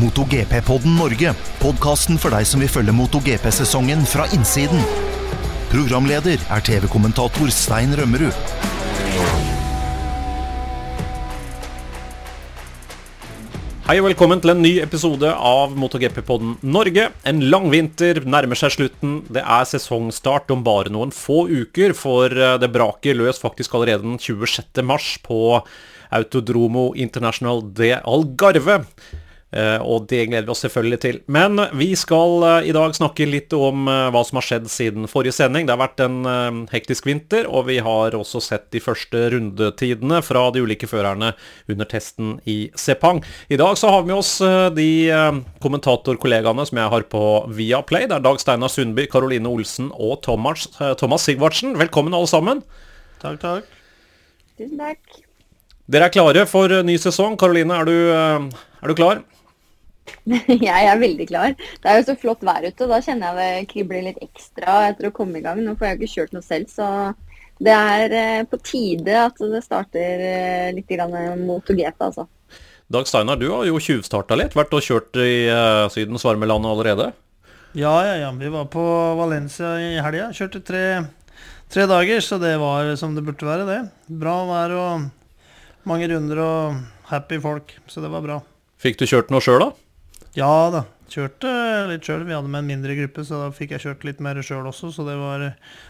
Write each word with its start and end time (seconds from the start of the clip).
MotoGP-podden 0.00 0.94
Norge. 0.96 1.34
Podkasten 1.60 2.16
for 2.20 2.32
deg 2.32 2.46
som 2.48 2.62
vil 2.62 2.70
følge 2.72 2.94
MotoGP-sesongen 2.96 4.06
fra 4.08 4.24
innsiden. 4.32 4.80
Programleder 5.68 6.40
er 6.40 6.64
TV-kommentator 6.64 7.52
Stein 7.52 7.92
Rømmerud. 7.98 8.38
Hei 13.90 13.98
og 13.98 14.06
velkommen 14.06 14.40
til 14.40 14.54
en 14.54 14.62
ny 14.62 14.72
episode 14.80 15.34
av 15.34 15.76
MotoGP-podden 15.76 16.56
Norge. 16.62 17.08
En 17.26 17.44
lang 17.52 17.68
vinter 17.72 18.22
nærmer 18.24 18.56
seg 18.56 18.76
slutten. 18.78 19.16
Det 19.28 19.42
er 19.44 19.68
sesongstart 19.68 20.52
om 20.54 20.64
bare 20.64 20.92
noen 20.94 21.12
få 21.12 21.42
uker, 21.50 21.92
for 21.98 22.30
eh, 22.30 22.56
det 22.62 22.72
braker 22.72 23.18
løs 23.18 23.42
faktisk 23.42 23.74
allerede 23.76 24.06
den 24.06 24.20
26. 24.22 24.80
mars 24.86 25.16
på 25.26 25.58
Autodromo 26.14 26.92
International 26.94 27.66
de 27.74 27.98
Algarve. 27.98 28.84
Eh, 29.50 29.82
og 29.82 30.04
det 30.06 30.28
gleder 30.28 30.46
vi 30.46 30.52
oss 30.54 30.62
selvfølgelig 30.62 30.98
til. 31.02 31.16
Men 31.30 31.58
vi 31.74 31.88
skal 31.98 32.44
eh, 32.46 32.68
i 32.70 32.74
dag 32.74 32.94
snakke 32.94 33.26
litt 33.26 33.54
om 33.56 33.88
eh, 33.90 34.06
hva 34.14 34.22
som 34.26 34.38
har 34.38 34.46
skjedd 34.46 34.68
siden 34.70 35.08
forrige 35.10 35.34
sending. 35.34 35.66
Det 35.66 35.74
har 35.74 35.82
vært 35.82 36.02
en 36.04 36.66
hektisk 36.70 37.08
vinter, 37.08 37.48
og 37.50 37.66
vi 37.66 37.80
har 37.82 38.14
også 38.16 38.42
sett 38.44 38.68
de 38.74 38.82
første 38.82 39.24
rundetidene 39.34 40.20
fra 40.22 40.46
de 40.54 40.62
ulike 40.62 40.88
førerne 40.90 41.32
under 41.70 41.88
testen 41.90 42.36
i 42.50 42.58
Sepang. 42.78 43.22
I 43.50 43.58
dag 43.60 43.78
så 43.78 43.90
har 43.90 44.04
vi 44.04 44.12
med 44.12 44.20
oss 44.20 44.32
de 44.76 44.88
kommentatorkollegaene 45.62 46.66
som 46.68 46.80
jeg 46.80 46.92
har 46.94 47.06
på 47.10 47.24
Viaplay. 47.56 48.06
Det 48.10 48.18
er 48.18 48.26
Dag 48.26 48.40
Steinar 48.42 48.72
Sundby, 48.72 49.08
Karoline 49.10 49.50
Olsen 49.50 49.90
og 49.96 50.20
Thomas, 50.26 50.68
Thomas 51.00 51.26
Sigvardsen. 51.26 51.74
Velkommen 51.80 52.14
alle 52.16 52.30
sammen. 52.30 52.62
Takk, 53.22 53.40
takk. 53.42 53.74
Tusen 54.60 54.78
takk. 54.80 55.20
Dere 55.90 56.06
er 56.06 56.14
klare 56.14 56.46
for 56.46 56.70
ny 56.86 56.96
sesong. 57.02 57.38
Karoline, 57.40 57.80
er 57.80 57.90
du, 57.90 57.96
er 58.14 58.92
du 58.92 58.98
klar? 58.98 59.24
Jeg 60.70 60.88
er 60.90 61.00
veldig 61.00 61.26
klar. 61.30 61.54
Det 61.56 61.90
er 61.90 62.00
jo 62.00 62.08
så 62.10 62.16
flott 62.18 62.44
vær 62.46 62.66
ute. 62.66 62.88
Da 62.90 63.00
kjenner 63.04 63.38
jeg 63.38 63.38
det 63.62 63.70
kribler 63.72 64.06
litt 64.08 64.20
ekstra 64.24 64.80
etter 64.90 65.10
å 65.10 65.14
komme 65.14 65.40
i 65.40 65.44
gang. 65.44 65.62
Nå 65.64 65.76
får 65.78 65.90
jeg 65.90 66.00
ikke 66.00 66.12
kjørt 66.14 66.36
noe 66.36 66.46
selv, 66.46 66.70
så 66.72 66.90
det 67.60 67.76
er 67.76 68.16
eh, 68.16 68.42
på 68.48 68.60
tide 68.64 69.16
at 69.26 69.40
det 69.40 69.62
starter 69.64 70.22
litt 70.76 70.92
litt 70.92 71.42
MotoGP, 71.44 72.06
altså. 72.10 72.26
Dag 72.90 73.06
Steinar, 73.06 73.38
du 73.38 73.50
har 73.52 73.66
jo 73.68 73.78
tjuvstarta 73.78 74.38
litt. 74.38 74.56
Vært 74.58 74.72
og 74.74 74.82
kjørt 74.82 75.18
i 75.22 75.46
Sydens 75.94 76.24
varme 76.26 76.48
land 76.48 76.66
allerede? 76.66 77.12
Ja, 77.78 77.92
ja, 78.02 78.16
ja. 78.18 78.30
Vi 78.34 78.48
var 78.50 78.66
på 78.66 78.82
Valencia 79.14 79.76
i 79.78 80.00
helga. 80.02 80.32
Kjørte 80.34 80.62
tre, 80.66 80.84
tre 81.70 81.86
dager, 81.86 82.18
så 82.24 82.40
det 82.42 82.56
var 82.58 82.90
som 82.98 83.14
det 83.14 83.22
burde 83.28 83.46
være, 83.46 83.66
det. 83.68 83.80
Bra 84.10 84.40
vær 84.48 84.74
og 84.74 85.04
mange 85.86 86.08
runder 86.10 86.42
og 86.42 86.80
happy 87.12 87.38
folk, 87.42 87.76
så 87.86 88.02
det 88.02 88.10
var 88.10 88.24
bra. 88.26 88.40
Fikk 88.80 88.98
du 88.98 89.06
kjørt 89.06 89.30
noe 89.30 89.44
sjøl, 89.44 89.62
da? 89.62 89.70
Ja 90.38 90.70
da. 90.70 90.86
Kjørte 91.10 91.50
litt 91.90 92.06
sjøl. 92.06 92.22
Vi 92.22 92.34
hadde 92.36 92.46
med 92.46 92.62
en 92.62 92.68
mindre 92.68 92.94
gruppe, 92.94 93.24
så 93.26 93.40
da 93.40 93.48
fikk 93.54 93.72
jeg 93.74 93.82
kjørt 93.82 94.04
litt 94.06 94.20
mer 94.22 94.38
sjøl 94.46 94.68
også. 94.70 94.92
Så 94.94 95.02
det 95.08 95.16
var, 95.18 95.42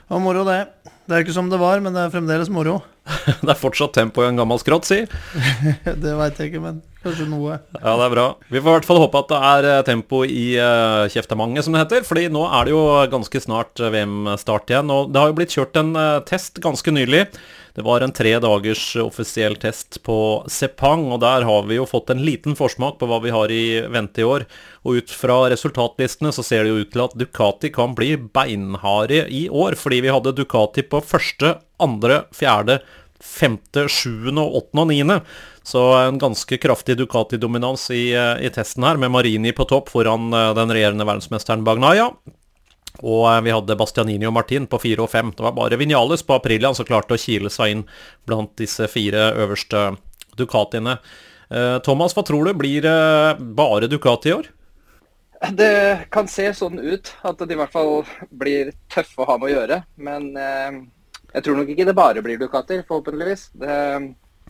var, 0.08 0.22
moro, 0.24 0.46
det. 0.48 0.62
Det 1.04 1.12
er 1.12 1.26
ikke 1.26 1.34
som 1.36 1.50
det 1.52 1.58
var, 1.60 1.82
men 1.84 1.92
det 1.92 2.06
er 2.06 2.14
fremdeles 2.14 2.48
moro. 2.52 2.78
det 3.42 3.50
er 3.52 3.58
fortsatt 3.58 3.92
tempo 3.98 4.24
i 4.24 4.30
en 4.30 4.40
gammel 4.40 4.60
skrott, 4.62 4.88
si. 4.88 5.02
det 6.04 6.14
veit 6.16 6.40
jeg 6.40 6.52
ikke, 6.52 6.62
men 6.64 6.80
kanskje 7.04 7.28
noe. 7.28 7.58
Ja, 7.76 7.98
det 8.00 8.06
er 8.06 8.14
bra. 8.14 8.26
Vi 8.48 8.62
får 8.62 8.70
i 8.70 8.76
hvert 8.78 8.88
fall 8.88 9.02
håpe 9.02 9.20
at 9.20 9.30
det 9.34 9.42
er 9.50 9.70
eh, 9.74 9.84
tempo 9.90 10.22
i 10.24 10.46
uh, 10.56 11.04
kjeftemanget, 11.12 11.66
som 11.66 11.76
det 11.76 11.84
heter. 11.84 12.06
fordi 12.08 12.30
nå 12.32 12.46
er 12.48 12.68
det 12.68 12.76
jo 12.78 12.82
ganske 13.12 13.44
snart 13.44 13.82
eh, 13.82 13.92
VM-start 13.92 14.72
igjen. 14.72 14.94
Og 14.94 15.12
det 15.12 15.20
har 15.20 15.34
jo 15.34 15.36
blitt 15.42 15.56
kjørt 15.58 15.76
en 15.82 15.92
uh, 16.00 16.22
test 16.24 16.62
ganske 16.64 16.96
nylig. 16.96 17.26
Det 17.74 17.84
var 17.86 18.02
en 18.02 18.14
tre 18.14 18.32
dagers 18.42 18.84
offisiell 19.00 19.56
test 19.60 20.00
på 20.06 20.16
Sepang, 20.50 21.06
og 21.14 21.20
der 21.22 21.46
har 21.46 21.66
vi 21.68 21.78
jo 21.78 21.86
fått 21.88 22.10
en 22.10 22.22
liten 22.26 22.56
forsmak 22.58 22.98
på 23.00 23.08
hva 23.10 23.20
vi 23.24 23.34
har 23.34 23.52
i 23.54 23.64
vente 23.92 24.24
i 24.24 24.26
år. 24.26 24.46
Og 24.84 25.00
ut 25.00 25.12
fra 25.14 25.42
resultatlistene 25.52 26.32
så 26.34 26.44
ser 26.46 26.64
det 26.64 26.72
jo 26.72 26.80
ut 26.84 26.92
til 26.94 27.04
at 27.04 27.18
Ducati 27.20 27.70
kan 27.74 27.94
bli 27.98 28.16
beinharde 28.18 29.26
i 29.28 29.46
år, 29.48 29.78
fordi 29.78 30.02
vi 30.06 30.14
hadde 30.14 30.34
Ducati 30.36 30.86
på 30.86 31.02
første, 31.04 31.58
andre, 31.80 32.24
fjerde, 32.36 32.80
femte, 33.20 33.86
sjuende, 33.92 34.42
åttende 34.42 34.84
og 34.84 34.90
niende. 34.90 35.20
Så 35.62 35.82
en 36.00 36.18
ganske 36.18 36.58
kraftig 36.58 36.96
Ducati-dominans 36.98 37.90
i, 37.94 38.10
i, 38.16 38.50
testen 38.52 38.86
her, 38.86 38.98
med 39.00 39.12
Marini 39.12 39.52
på 39.56 39.68
topp 39.68 39.92
foran 39.92 40.32
eh, 40.32 40.52
den 40.56 40.72
regjerende 40.72 41.06
verdensmesteren 41.06 41.64
Bagnaya. 41.66 42.10
Og 42.98 43.24
eh, 43.30 43.40
vi 43.46 43.54
hadde 43.54 43.78
Bastianini 43.78 44.28
og 44.28 44.36
Martin 44.36 44.68
på 44.70 44.80
fire 44.82 45.04
og 45.04 45.10
fem. 45.12 45.32
Det 45.34 45.44
var 45.44 45.56
bare 45.56 45.78
Vinales 45.80 46.24
på 46.26 46.36
Aprilian 46.36 46.76
som 46.76 46.88
klarte 46.88 47.16
å 47.16 47.20
kile 47.20 47.52
seg 47.52 47.74
inn 47.74 47.84
blant 48.28 48.52
disse 48.60 48.88
fire 48.90 49.30
øverste 49.40 49.90
Ducatiene. 50.38 50.98
Eh, 51.50 51.76
Thomas, 51.86 52.14
hva 52.16 52.24
tror 52.26 52.48
du? 52.48 52.54
Blir 52.58 52.86
det 52.86 52.96
bare 53.56 53.90
Ducati 53.90 54.32
i 54.32 54.38
år? 54.38 54.50
Det 55.56 56.10
kan 56.12 56.26
se 56.28 56.50
sånn 56.52 56.76
ut 56.82 57.14
at 57.24 57.40
de 57.40 57.54
i 57.54 57.56
hvert 57.56 57.72
fall 57.72 58.02
blir 58.42 58.74
tøffe 58.92 59.22
å 59.22 59.28
ha 59.30 59.38
med 59.40 59.48
å 59.48 59.54
gjøre. 59.54 59.80
Men 59.96 60.32
eh, 60.36 60.82
jeg 61.36 61.46
tror 61.46 61.60
nok 61.60 61.70
ikke 61.72 61.86
det 61.88 61.96
bare 61.96 62.24
blir 62.24 62.40
Ducati, 62.40 62.82
forhåpentligvis. 62.88 63.48
Det, 63.62 63.78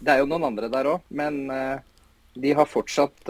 det 0.01 0.15
er 0.15 0.25
jo 0.25 0.31
noen 0.33 0.49
andre 0.49 0.73
der 0.73 0.89
òg, 0.97 1.05
men 1.13 1.45
de 2.41 2.53
har 2.57 2.69
fortsatt 2.71 3.29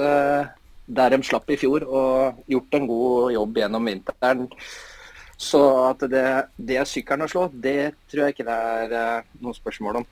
der 0.91 1.15
de 1.15 1.19
slapp 1.27 1.51
i 1.51 1.59
fjor 1.59 1.83
og 1.87 2.41
gjort 2.51 2.77
en 2.79 2.87
god 2.87 3.35
jobb 3.35 3.59
gjennom 3.59 3.91
vinteren. 3.91 4.47
Så 5.41 5.61
at 5.89 6.03
det, 6.13 6.25
det 6.61 6.77
er 6.77 6.89
sykkelen 6.89 7.25
å 7.25 7.31
slå, 7.31 7.47
det 7.49 7.95
tror 8.13 8.27
jeg 8.27 8.35
ikke 8.35 8.45
det 8.45 8.57
er 8.77 8.93
uh, 8.93 9.29
noe 9.41 9.57
spørsmål 9.57 10.03
om. 10.03 10.09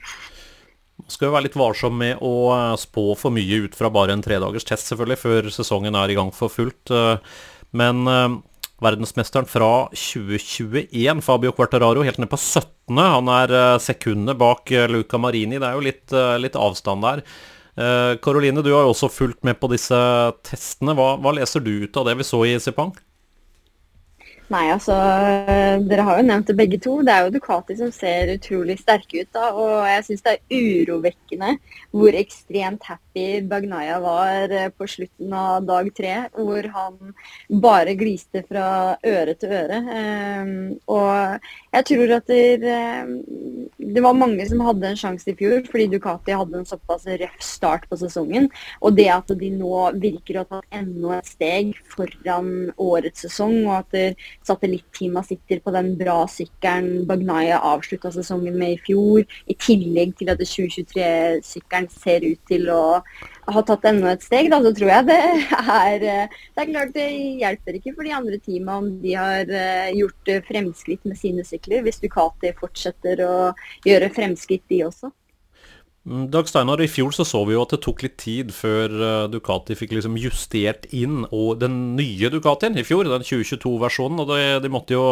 Man 0.98 1.12
skal 1.12 1.28
jo 1.28 1.34
være 1.34 1.46
litt 1.46 1.58
varsom 1.58 1.94
med 2.00 2.22
å 2.26 2.32
eh, 2.50 2.72
spå 2.80 3.12
for 3.16 3.30
mye 3.30 3.60
ut 3.68 3.76
fra 3.78 3.86
bare 3.92 4.16
en 4.16 4.24
tredagers 4.24 4.66
test, 4.66 4.88
selvfølgelig, 4.90 5.20
før 5.20 5.46
sesongen 5.54 5.94
er 5.94 6.10
i 6.10 6.16
gang 6.18 6.32
for 6.34 6.50
fullt. 6.50 6.90
Eh, 6.90 7.36
men 7.78 8.02
verdensmesteren 8.82 9.46
fra 9.46 9.86
2021, 9.94 11.22
Fabio 11.22 11.54
Quartararo, 11.54 12.02
helt 12.02 12.18
ned 12.18 12.32
på 12.32 12.40
17., 12.40 12.98
han 12.98 13.30
er 13.30 13.54
sekundet 13.84 14.40
bak 14.40 14.72
Luca 14.90 15.22
Marini. 15.22 15.60
Det 15.60 15.70
er 15.70 15.78
jo 15.78 15.86
litt, 15.86 16.14
litt 16.42 16.58
avstand 16.58 17.06
der. 17.06 17.22
Karoline, 18.24 18.64
du 18.64 18.72
har 18.72 18.86
jo 18.86 18.94
også 18.94 19.10
fulgt 19.12 19.44
med 19.46 19.60
på 19.60 19.70
disse 19.70 19.98
testene. 20.46 20.96
Hva, 20.98 21.12
hva 21.22 21.34
leser 21.36 21.62
du 21.62 21.74
ut 21.84 22.00
av 22.00 22.08
det 22.08 22.16
vi 22.18 22.26
så 22.26 22.42
i 22.48 22.56
Sepang? 22.62 22.94
Nei, 24.48 24.70
altså 24.72 24.94
Dere 25.84 26.04
har 26.06 26.18
jo 26.18 26.24
nevnt 26.24 26.48
det 26.48 26.54
begge 26.56 26.78
to. 26.80 26.94
Det 27.04 27.12
er 27.12 27.26
jo 27.26 27.32
Ducati 27.34 27.74
som 27.76 27.90
ser 27.92 28.30
utrolig 28.32 28.78
sterke 28.80 29.20
ut. 29.20 29.28
da, 29.36 29.50
Og 29.52 29.84
jeg 29.84 30.04
syns 30.06 30.24
det 30.24 30.32
er 30.38 30.62
urovekkende 30.88 31.50
hvor 31.92 32.16
ekstremt 32.16 32.86
happy 32.88 33.42
Bagnaya 33.48 33.98
var 34.00 34.52
eh, 34.52 34.70
på 34.72 34.88
slutten 34.88 35.34
av 35.36 35.66
dag 35.68 35.90
tre. 35.96 36.14
Hvor 36.32 36.68
han 36.72 37.12
bare 37.60 37.96
gliste 38.00 38.42
fra 38.48 38.96
øre 39.04 39.34
til 39.36 39.52
øre. 39.58 39.82
Um, 39.84 40.50
og 40.96 41.44
jeg 41.74 41.88
tror 41.90 42.14
at 42.16 42.32
det, 42.32 42.72
ehm, 42.72 43.12
det, 43.76 44.02
var 44.04 44.16
mange 44.16 44.48
som 44.48 44.64
hadde 44.64 44.94
en 44.94 45.00
sjanse 45.00 45.28
i 45.28 45.36
fjor, 45.36 45.60
fordi 45.68 45.90
Ducati 45.92 46.36
hadde 46.36 46.62
en 46.62 46.68
såpass 46.68 47.04
røff 47.04 47.44
start 47.44 47.84
på 47.90 48.00
sesongen. 48.00 48.48
Og 48.80 48.96
det 48.96 49.10
at 49.12 49.28
de 49.28 49.52
nå 49.52 49.84
virker 50.00 50.40
å 50.40 50.48
tatt 50.48 50.80
enda 50.80 51.18
et 51.18 51.32
steg 51.34 51.76
foran 51.92 52.72
årets 52.80 53.26
sesong, 53.26 53.60
og 53.66 53.76
at 53.82 54.26
satellittteama 54.48 55.22
sitter 55.26 55.60
på 55.64 55.72
den 55.74 55.92
bra 56.00 56.22
sykkelen 56.30 57.04
Bagnaya 57.08 57.60
avslutta 57.70 58.12
sesongen 58.14 58.56
med 58.58 58.76
i 58.76 58.80
fjor, 58.86 59.24
i 59.46 59.56
tillegg 59.60 60.14
til 60.18 60.32
at 60.32 60.42
2023-sykkelen 60.42 61.90
ser 61.92 62.26
ut 62.26 62.40
til 62.50 62.68
å 62.72 62.82
ha 63.48 63.62
tatt 63.64 63.86
enda 63.88 64.12
et 64.12 64.24
steg, 64.24 64.50
da, 64.52 64.60
så 64.64 64.74
tror 64.76 64.92
jeg 64.92 65.08
det 65.08 65.20
er 65.58 66.02
Det 66.02 66.64
er 66.64 66.72
klart 66.72 66.96
det 66.96 67.06
hjelper 67.42 67.78
ikke 67.78 67.94
for 67.94 68.08
de 68.08 68.16
andre 68.16 68.40
teamene 68.42 68.80
om 68.82 68.90
de 69.02 69.14
har 69.16 69.48
eh, 69.48 69.94
gjort 69.96 70.34
fremskritt 70.48 71.06
med 71.08 71.20
sine 71.20 71.46
sykler, 71.46 71.84
hvis 71.86 72.02
Ducati 72.02 72.52
fortsetter 72.58 73.24
å 73.24 73.34
gjøre 73.86 74.12
fremskritt, 74.14 74.66
de 74.68 74.84
også. 74.88 75.12
Mm, 76.08 76.30
Dag 76.32 76.48
Steinar, 76.48 76.80
i 76.80 76.88
fjor 76.88 77.12
så, 77.12 77.24
så 77.28 77.42
vi 77.44 77.52
jo 77.52 77.60
at 77.66 77.74
det 77.74 77.82
tok 77.84 78.00
litt 78.06 78.14
tid 78.22 78.52
før 78.56 78.92
eh, 78.96 79.26
Ducati 79.28 79.74
fikk 79.76 79.92
liksom 79.92 80.14
justert 80.16 80.86
inn 80.96 81.26
og 81.26 81.58
den 81.60 81.74
nye 81.98 82.30
Ducatien 82.32 82.78
i 82.80 82.84
fjor, 82.86 83.10
den 83.10 83.26
2022-versjonen. 83.28 84.22
og 84.22 84.32
de, 84.32 84.38
De 84.64 84.70
måtte 84.72 84.96
jo 84.96 85.04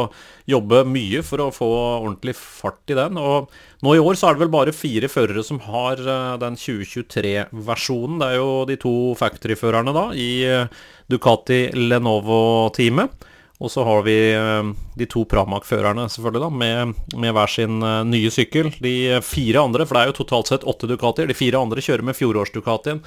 jobbe 0.48 0.87
mye 0.88 1.20
for 1.26 1.44
å 1.44 1.50
få 1.52 1.69
ordentlig 1.98 2.37
fart 2.38 2.94
i 2.94 2.96
den. 2.96 3.20
og 3.20 3.52
Nå 3.84 3.93
i 3.93 4.00
år 4.00 4.16
så 4.16 4.31
er 4.31 4.38
det 4.38 4.46
vel 4.46 4.54
bare 4.54 4.72
fire 4.76 5.10
førere 5.12 5.44
som 5.44 5.60
har 5.69 6.00
eh, 6.00 6.32
den 6.40 6.56
2023-versjonen. 6.64 8.20
Det 8.22 8.32
er 8.32 8.40
jo 8.40 8.50
de 8.72 8.81
to 8.81 8.96
factory-førerne 9.20 9.96
da 9.96 10.08
i 10.16 10.31
eh, 10.48 10.84
Ducati 11.12 11.66
Lenovo-teamet. 11.76 13.32
Og 13.56 13.73
så 13.73 13.85
har 13.88 14.03
vi 14.05 14.17
eh, 14.35 14.73
de 15.00 15.06
to 15.08 15.23
Pramac-førerne 15.29 16.05
selvfølgelig 16.12 16.43
da, 16.43 16.50
med, 16.53 16.99
med, 17.17 17.32
hver 17.32 17.49
sin 17.49 17.81
eh, 17.81 18.03
nye 18.05 18.32
sykkel. 18.32 18.69
De 18.85 19.17
fire 19.25 19.62
andre, 19.64 19.87
for 19.87 19.97
det 19.97 20.03
er 20.03 20.11
jo 20.12 20.19
totalt 20.19 20.53
sett 20.53 20.67
åtte 20.69 20.88
Ducatier, 20.91 21.31
de 21.31 21.37
fire 21.37 21.62
andre 21.62 21.85
kjører 21.85 22.05
med 22.05 22.19
fjorårs-Ducatien. 22.19 23.00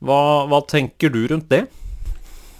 Hva, 0.00 0.20
hva, 0.48 0.62
tenker 0.64 1.12
du 1.12 1.20
rundt 1.28 1.50
det? 1.52 1.66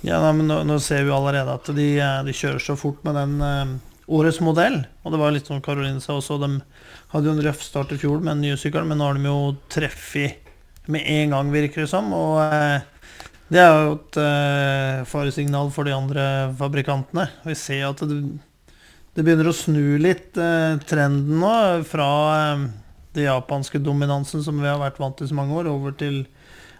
Ja, 0.05 0.21
nei, 0.21 0.35
men 0.37 0.51
nå, 0.51 0.61
nå, 0.69 0.77
ser 0.85 1.07
vi 1.07 1.15
allerede 1.17 1.57
at 1.57 1.73
de, 1.77 1.89
eh, 1.97 2.21
de, 2.27 2.37
kjører 2.37 2.61
så 2.65 2.77
fort 2.77 3.01
med 3.09 3.17
den 3.17 3.41
uh, 3.41 3.73
årets 4.21 4.43
modell. 4.45 4.83
Og 5.05 5.15
det 5.15 5.21
var 5.23 5.33
litt 5.33 5.49
som 5.49 5.65
Karoline 5.65 6.05
sa 6.05 6.19
også, 6.19 6.37
de 6.45 6.59
hadde 7.15 7.29
jo 7.29 7.37
en 7.39 7.45
røff 7.49 7.65
start 7.65 7.97
i 7.97 8.01
fjor 8.01 8.21
med 8.21 8.35
den 8.35 8.45
nye 8.51 8.61
sykkelen, 8.61 8.93
men 8.93 9.01
nå 9.01 9.09
har 9.09 9.17
de 9.17 9.29
jo 9.29 9.41
treffet 9.73 10.49
med 10.93 11.09
en 11.09 11.33
gang, 11.33 11.53
virker 11.57 11.87
det 11.87 11.91
som. 11.93 12.13
Og 12.17 12.37
uh, 12.45 12.85
Det 13.50 13.58
er 13.58 13.70
jo 13.75 13.94
et 13.97 14.17
uh, 14.23 15.00
faresignal 15.11 15.73
for 15.75 15.88
de 15.88 15.94
andre 15.94 16.25
fabrikantene. 16.58 17.26
Vi 17.43 17.56
ser 17.58 17.88
at 17.88 18.02
det, 18.06 18.20
det 19.17 19.25
begynner 19.26 19.50
å 19.50 19.55
snu 19.56 19.99
litt 19.99 20.38
uh, 20.38 20.79
trenden 20.87 21.41
nå 21.43 21.55
fra 21.88 22.11
uh, 22.31 22.69
den 23.17 23.26
japanske 23.26 23.81
dominansen 23.82 24.44
som 24.47 24.61
vi 24.62 24.70
har 24.70 24.79
vært 24.79 25.00
vant 25.02 25.19
til 25.19 25.26
så 25.26 25.35
mange 25.35 25.56
år, 25.58 25.67
over 25.67 25.97
til 25.99 26.23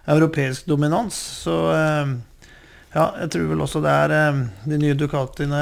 europeisk 0.07 0.69
dominans. 0.71 1.17
Så 1.43 1.53
ja, 2.95 3.03
jeg 3.19 3.27
tror 3.35 3.43
vel 3.51 3.61
også 3.61 3.81
det 3.83 3.91
er 3.91 4.13
De 4.65 4.79
nye 4.79 4.95
Ducatiene 4.97 5.59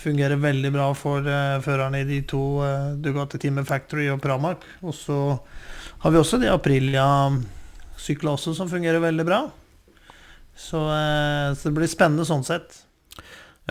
fungerer 0.00 0.40
veldig 0.40 0.70
bra 0.72 0.86
for 0.96 1.26
førerne 1.66 2.00
i 2.00 2.06
de 2.08 2.20
to 2.30 2.62
Ducati 3.04 3.42
Teamet 3.42 3.68
Factory 3.68 4.06
og 4.14 4.22
Pramark. 4.22 4.64
Og 4.86 4.94
så 4.96 5.18
har 6.06 6.14
vi 6.14 6.22
også 6.22 6.40
de 6.40 6.48
Aprilia-syklene 6.54 8.38
også 8.38 8.54
som 8.56 8.70
fungerer 8.70 9.02
veldig 9.04 9.28
bra. 9.28 9.42
Så, 10.56 10.78
eh, 10.78 11.54
så, 11.54 11.68
det 11.68 11.74
blir 11.76 11.90
spennende 11.90 12.26
sånn 12.28 12.44
sett. 12.46 12.82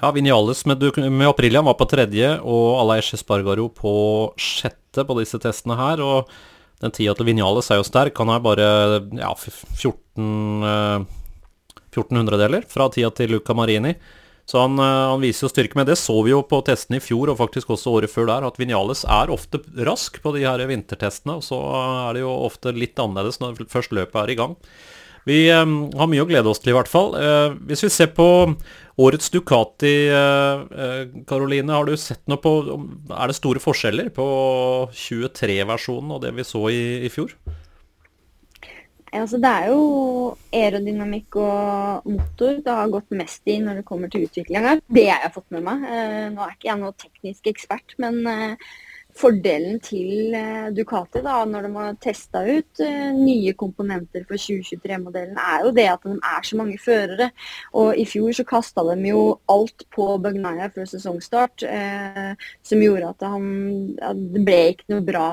Ja, 0.01 0.09
Vinales 0.11 0.63
med, 0.65 0.83
med 0.97 1.27
Aprilian 1.29 1.67
var 1.67 1.77
på 1.77 1.87
tredje, 1.89 2.35
og 2.41 2.79
Aleix 2.81 3.13
Espargaro 3.17 3.67
på 3.69 3.93
sjette 4.41 5.05
på 5.05 5.17
disse 5.19 5.39
testene 5.41 5.77
her. 5.77 6.01
Og 6.01 6.31
den 6.83 6.93
tida 6.95 7.13
til 7.15 7.29
Vinales 7.29 7.69
er 7.71 7.79
jo 7.79 7.87
sterk. 7.87 8.17
Han 8.19 8.33
er 8.33 8.43
bare 8.43 8.67
ja, 9.19 9.31
14, 9.37 10.65
eh, 10.67 11.05
14 11.93 12.33
deler 12.33 12.67
fra 12.67 12.89
tida 12.91 13.13
til 13.13 13.37
Luca 13.37 13.55
Marini. 13.55 13.93
Så 14.45 14.59
han, 14.59 14.75
eh, 14.79 15.09
han, 15.13 15.21
viser 15.23 15.45
jo 15.45 15.53
styrke. 15.53 15.77
med 15.79 15.87
det 15.87 15.95
så 15.95 16.15
vi 16.23 16.33
jo 16.33 16.41
på 16.43 16.59
testene 16.67 16.99
i 16.99 17.03
fjor, 17.03 17.31
og 17.31 17.39
faktisk 17.39 17.69
også 17.71 17.93
året 17.95 18.11
før 18.11 18.27
der, 18.27 18.47
at 18.47 18.59
Vinales 18.59 19.05
er 19.05 19.31
ofte 19.31 19.61
rask 19.87 20.19
på 20.21 20.33
de 20.35 20.43
her 20.43 20.59
vintertestene. 20.67 21.37
Og 21.39 21.45
så 21.45 21.59
er 22.09 22.17
det 22.17 22.25
jo 22.25 22.33
ofte 22.49 22.75
litt 22.75 22.99
annerledes 22.99 23.39
når 23.39 23.63
først 23.71 23.95
løpet 23.95 24.19
er 24.19 24.33
i 24.33 24.39
gang. 24.41 24.57
Vi 25.27 25.47
um, 25.55 25.87
har 25.95 26.09
mye 26.11 26.23
å 26.23 26.27
glede 26.27 26.51
oss 26.51 26.59
til, 26.59 26.73
i 26.73 26.77
hvert 26.77 26.91
fall. 26.91 27.13
Uh, 27.15 27.55
hvis 27.69 27.85
vi 27.85 27.91
ser 27.93 28.11
på 28.15 28.27
årets 29.01 29.31
Ducati, 29.33 29.93
Karoline, 31.29 31.71
uh, 31.71 31.77
har 31.79 31.87
du 31.87 31.95
sett 31.97 32.21
noe 32.29 32.41
på 32.43 32.51
Er 32.67 33.31
det 33.31 33.37
store 33.39 33.63
forskjeller 33.63 34.11
på 34.13 34.25
23-versjonen 34.91 36.13
og 36.13 36.25
det 36.25 36.33
vi 36.37 36.47
så 36.47 36.65
i, 36.69 36.83
i 37.07 37.11
fjor? 37.13 37.33
Altså, 39.13 39.37
det 39.37 39.49
er 39.49 39.67
jo 39.69 39.81
aerodynamikk 40.57 41.35
og 41.37 42.07
motor 42.09 42.55
det 42.65 42.77
har 42.79 42.89
gått 42.89 43.13
mest 43.13 43.45
i 43.45 43.59
når 43.61 43.79
det 43.79 43.85
kommer 43.85 44.09
til 44.09 44.25
utviklinga. 44.25 44.79
Det 44.89 45.05
jeg 45.05 45.21
har 45.21 45.33
fått 45.35 45.53
med 45.53 45.61
meg. 45.67 45.85
Nå 46.33 46.41
er 46.41 46.55
ikke 46.55 46.71
jeg 46.71 46.81
noen 46.81 46.97
teknisk 46.97 47.51
ekspert, 47.51 47.93
men 48.01 48.23
Fordelen 49.17 49.77
til 49.83 50.33
eh, 50.33 50.69
Ducati 50.73 51.21
da, 51.23 51.43
når 51.45 51.67
de 51.67 51.71
har 51.75 51.97
testa 52.01 52.41
ut 52.47 52.81
uh, 52.81 53.09
nye 53.13 53.53
komponenter 53.57 54.25
for 54.29 54.41
2023-modellen, 54.41 55.37
er 55.37 55.67
jo 55.67 55.73
det 55.75 55.85
at 55.91 56.07
de 56.07 56.15
er 56.17 56.47
så 56.47 56.57
mange 56.57 56.79
førere. 56.81 57.29
Og 57.77 57.99
I 57.99 58.07
fjor 58.09 58.33
så 58.33 58.45
kasta 58.47 58.85
de 58.89 59.11
jo 59.11 59.23
alt 59.53 59.85
på 59.93 60.07
Bagnaia 60.23 60.71
før 60.73 60.89
sesongstart, 60.89 61.65
eh, 61.67 62.33
som 62.65 62.81
gjorde 62.81 63.11
at 63.13 63.27
han, 63.35 63.47
at 64.01 64.23
det 64.33 64.45
ble 64.47 64.61
ikke 64.73 64.89
noe 64.95 65.05
bra 65.05 65.29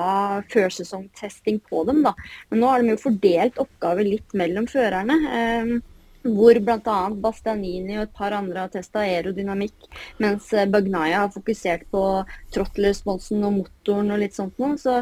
førsesongtesting 0.53 1.61
på 1.65 1.85
dem. 1.89 2.03
da. 2.05 2.13
Men 2.51 2.61
nå 2.61 2.69
har 2.69 2.83
de 2.83 2.93
jo 2.93 3.01
fordelt 3.01 3.57
oppgaver 3.61 4.07
litt 4.07 4.37
mellom 4.37 4.69
førerne. 4.69 5.17
Uh, 5.25 5.90
hvor 6.23 6.57
bl.a. 6.61 6.97
Bastianini 7.23 7.97
og 7.97 8.05
et 8.05 8.13
par 8.15 8.35
andre 8.37 8.65
har 8.65 8.71
testa 8.73 9.01
aerodynamikk, 9.05 9.87
mens 10.21 10.51
eh, 10.53 10.67
Bagnaya 10.69 11.23
har 11.23 11.33
fokusert 11.33 11.87
på 11.93 12.03
trottelresponsen 12.53 13.43
og 13.47 13.55
motoren 13.59 14.13
og 14.13 14.21
litt 14.21 14.37
sånt 14.37 14.59
noe. 14.61 14.77
Så 14.81 14.99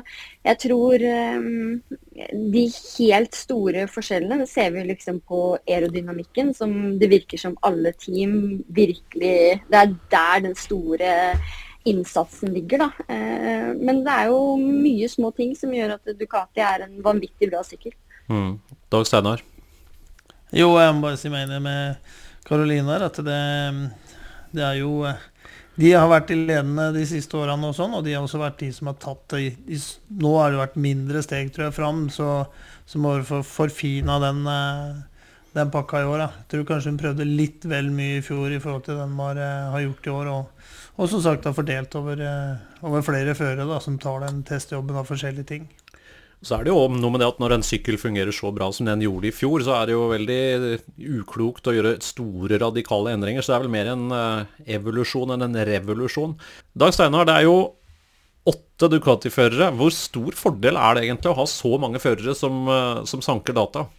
jeg 0.47 0.59
tror 0.63 1.05
um, 1.05 1.79
de 2.55 2.65
helt 2.71 3.37
store 3.37 3.87
forskjellene 3.91 4.47
ser 4.49 4.71
vi 4.75 4.85
liksom 4.91 5.21
på 5.27 5.41
aerodynamikken, 5.59 6.53
som 6.57 6.75
det 7.01 7.11
virker 7.11 7.41
som 7.41 7.57
alle 7.67 7.93
team 7.99 8.61
virkelig 8.67 9.59
Det 9.69 9.77
er 9.77 9.91
der 10.11 10.45
den 10.47 10.55
store 10.57 11.11
innsatsen 11.87 12.53
ligger, 12.53 12.85
da. 12.85 12.89
Uh, 13.11 13.75
men 13.75 14.03
det 14.07 14.15
er 14.15 14.31
jo 14.31 14.55
mye 14.59 15.11
små 15.11 15.33
ting 15.35 15.55
som 15.57 15.73
gjør 15.75 15.97
at 15.97 16.15
Ducati 16.19 16.63
er 16.63 16.87
en 16.87 16.99
vanvittig 17.03 17.51
bra 17.51 17.63
sykkel. 17.65 17.95
Mm. 18.29 18.59
Dag 18.93 19.07
Steinar? 19.09 19.48
Jo, 20.49 20.71
jeg 20.81 20.93
må 20.97 21.03
bare 21.03 21.17
si 21.21 21.29
meg 21.29 21.45
enig 21.45 21.59
med 21.61 22.15
Karoline 22.47 22.89
her, 22.89 23.03
at 23.05 23.19
det, 23.21 23.41
det, 24.49 24.63
er 24.65 24.79
jo 24.79 25.03
De 25.77 25.91
har 25.93 26.09
vært 26.09 26.31
de 26.31 26.39
ledende 26.39 26.87
de 26.95 27.03
siste 27.05 27.37
årene, 27.37 27.69
og 27.69 27.77
sånn, 27.77 27.93
og 27.93 28.01
de 28.05 28.15
har 28.15 28.25
også 28.25 28.41
vært 28.41 28.57
de 28.63 28.71
som 28.73 28.89
har 28.89 28.97
tatt 28.97 29.35
det 29.35 29.43
i, 29.45 29.77
Nå 30.23 30.31
har 30.39 30.49
det 30.49 30.63
vært 30.63 30.79
mindre 30.81 31.21
steg, 31.21 31.51
tror 31.53 31.67
jeg, 31.67 31.75
fram, 31.77 32.07
så, 32.13 32.31
så 32.89 33.01
må 33.01 33.19
du 33.19 33.27
få 33.29 33.43
forfina 33.45 34.17
den, 34.23 34.41
den 35.53 35.73
pakka 35.75 36.01
i 36.01 36.09
år. 36.09 36.23
Da. 36.23 36.29
Jeg 36.41 36.49
tror 36.55 36.65
kanskje 36.71 36.95
hun 36.95 37.01
prøvde 37.03 37.29
litt 37.29 37.69
vel 37.69 37.93
mye 37.93 38.17
i 38.17 38.25
fjor 38.25 38.49
i 38.49 38.61
forhold 38.63 38.87
til 38.89 38.97
den 39.03 39.13
man 39.13 39.37
har, 39.37 39.69
har 39.75 39.85
gjort 39.85 40.09
i 40.09 40.15
år. 40.15 40.31
Og, 40.33 40.65
og 40.97 41.13
som 41.13 41.21
sagt 41.27 41.45
har 41.45 41.53
fordelt 41.53 41.93
over, 42.01 42.25
over 42.89 43.05
flere 43.05 43.37
førere 43.37 43.77
som 43.85 44.01
tar 44.01 44.25
den 44.25 44.41
testjobben 44.49 44.97
av 44.97 45.05
forskjellige 45.13 45.51
ting. 45.53 45.69
Så 46.39 46.55
er 46.55 46.63
det 46.63 46.71
jo 46.71 46.85
noe 46.93 47.11
med 47.11 47.19
det 47.19 47.27
at 47.27 47.39
når 47.41 47.57
en 47.57 47.65
sykkel 47.67 47.97
fungerer 47.99 48.31
så 48.35 48.51
bra 48.55 48.69
som 48.71 48.87
den 48.87 49.01
gjorde 49.03 49.27
i 49.27 49.33
fjor, 49.35 49.59
så 49.65 49.73
er 49.75 49.89
det 49.89 49.95
jo 49.97 50.05
veldig 50.07 50.43
uklokt 51.19 51.67
å 51.67 51.73
gjøre 51.75 51.97
store 52.03 52.61
radikale 52.61 53.11
endringer. 53.11 53.43
Så 53.43 53.51
det 53.51 53.57
er 53.57 53.65
vel 53.65 53.73
mer 53.73 53.89
en 53.91 54.05
eh, 54.15 54.53
evolusjon 54.77 55.35
enn 55.35 55.43
en 55.49 55.59
revolusjon. 55.67 56.37
Dag 56.79 56.95
Steinar, 56.95 57.27
det 57.27 57.35
er 57.41 57.49
jo 57.49 57.57
åtte 58.47 58.87
Ducati-førere. 58.93 59.67
Hvor 59.75 59.91
stor 59.91 60.37
fordel 60.39 60.79
er 60.79 60.95
det 60.95 61.03
egentlig 61.09 61.33
å 61.33 61.39
ha 61.41 61.47
så 61.51 61.73
mange 61.81 61.99
førere 61.99 62.37
som, 62.37 62.63
eh, 62.71 63.03
som 63.09 63.25
sanker 63.25 63.59
data? 63.59 63.89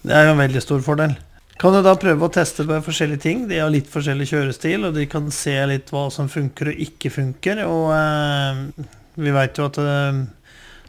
Det 0.00 0.16
er 0.16 0.26
jo 0.26 0.32
en 0.32 0.42
veldig 0.42 0.64
stor 0.64 0.80
fordel. 0.80 1.14
Kan 1.60 1.76
du 1.76 1.82
da 1.84 1.92
prøve 2.00 2.26
å 2.26 2.32
teste 2.32 2.64
på 2.66 2.80
forskjellige 2.88 3.22
ting. 3.22 3.44
De 3.50 3.60
har 3.60 3.70
litt 3.70 3.90
forskjellig 3.90 4.26
kjørestil, 4.32 4.88
og 4.88 4.96
de 4.96 5.04
kan 5.06 5.28
se 5.30 5.54
litt 5.68 5.92
hva 5.92 6.08
som 6.10 6.30
funker 6.32 6.72
og 6.72 6.80
ikke 6.88 7.12
funker. 7.12 7.60
Og 7.68 7.92
eh, 7.94 8.88
vi 9.20 9.34
veit 9.36 9.60
jo 9.60 9.68
at 9.68 9.78
eh, 9.78 10.24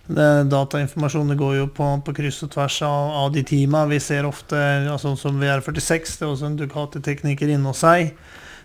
Datainformasjonen 0.08 1.38
går 1.40 1.56
jo 1.62 1.68
på, 1.72 1.86
på, 2.04 2.14
kryss 2.18 2.42
og 2.44 2.52
tvers 2.52 2.82
av, 2.84 3.12
av 3.24 3.30
de 3.32 3.44
teama. 3.48 3.86
Vi 3.88 4.02
ser 4.04 4.28
ofte, 4.28 4.60
altså, 4.92 5.16
som 5.20 5.40
VR46, 5.40 6.18
det 6.20 6.26
er 6.26 6.32
også 6.32 6.50
en 6.50 6.58
Ducati-tekniker 6.60 7.54
inne 7.54 7.72
hos 7.72 7.84
seg. 7.86 8.12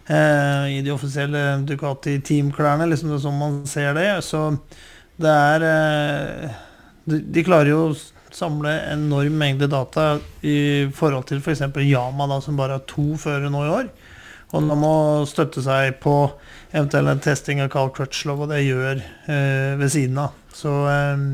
Eh, 0.08 0.78
I 0.78 0.82
de 0.82 0.90
offisielle 0.90 1.44
Ducati-teamklærne, 1.68 2.88
liksom 2.90 3.12
det 3.12 3.20
er 3.20 3.24
sånn 3.28 3.38
man 3.38 3.58
ser 3.70 3.94
det. 3.98 4.10
Så 4.26 4.42
det 5.22 5.30
er 5.30 5.66
eh, 5.68 6.60
de, 7.06 7.22
de, 7.22 7.46
klarer 7.46 7.70
jo 7.70 7.80
å 7.92 7.96
samle 8.34 8.74
enorm 8.90 9.38
mengde 9.38 9.70
data 9.70 10.16
i 10.42 10.88
forhold 10.94 11.28
til 11.30 11.38
f.eks. 11.38 11.68
For 11.70 11.86
Yama, 11.86 12.26
da, 12.30 12.42
som 12.42 12.58
bare 12.58 12.80
har 12.80 12.86
to 12.90 13.12
førere 13.20 13.52
nå 13.52 13.62
i 13.62 13.74
år. 13.78 13.92
Og 14.56 14.64
nå 14.64 14.78
må 14.80 14.94
støtte 15.28 15.60
seg 15.64 15.98
på 16.00 16.14
eventuell 16.72 17.10
testing 17.24 17.60
av 17.60 17.70
Carl 17.72 17.92
Crutchlow, 17.96 18.44
og 18.44 18.52
det 18.52 18.62
gjør 18.64 19.00
eh, 19.02 19.76
ved 19.80 19.92
siden 19.92 20.20
av. 20.22 20.36
Så 20.56 20.72
eh, 20.88 21.24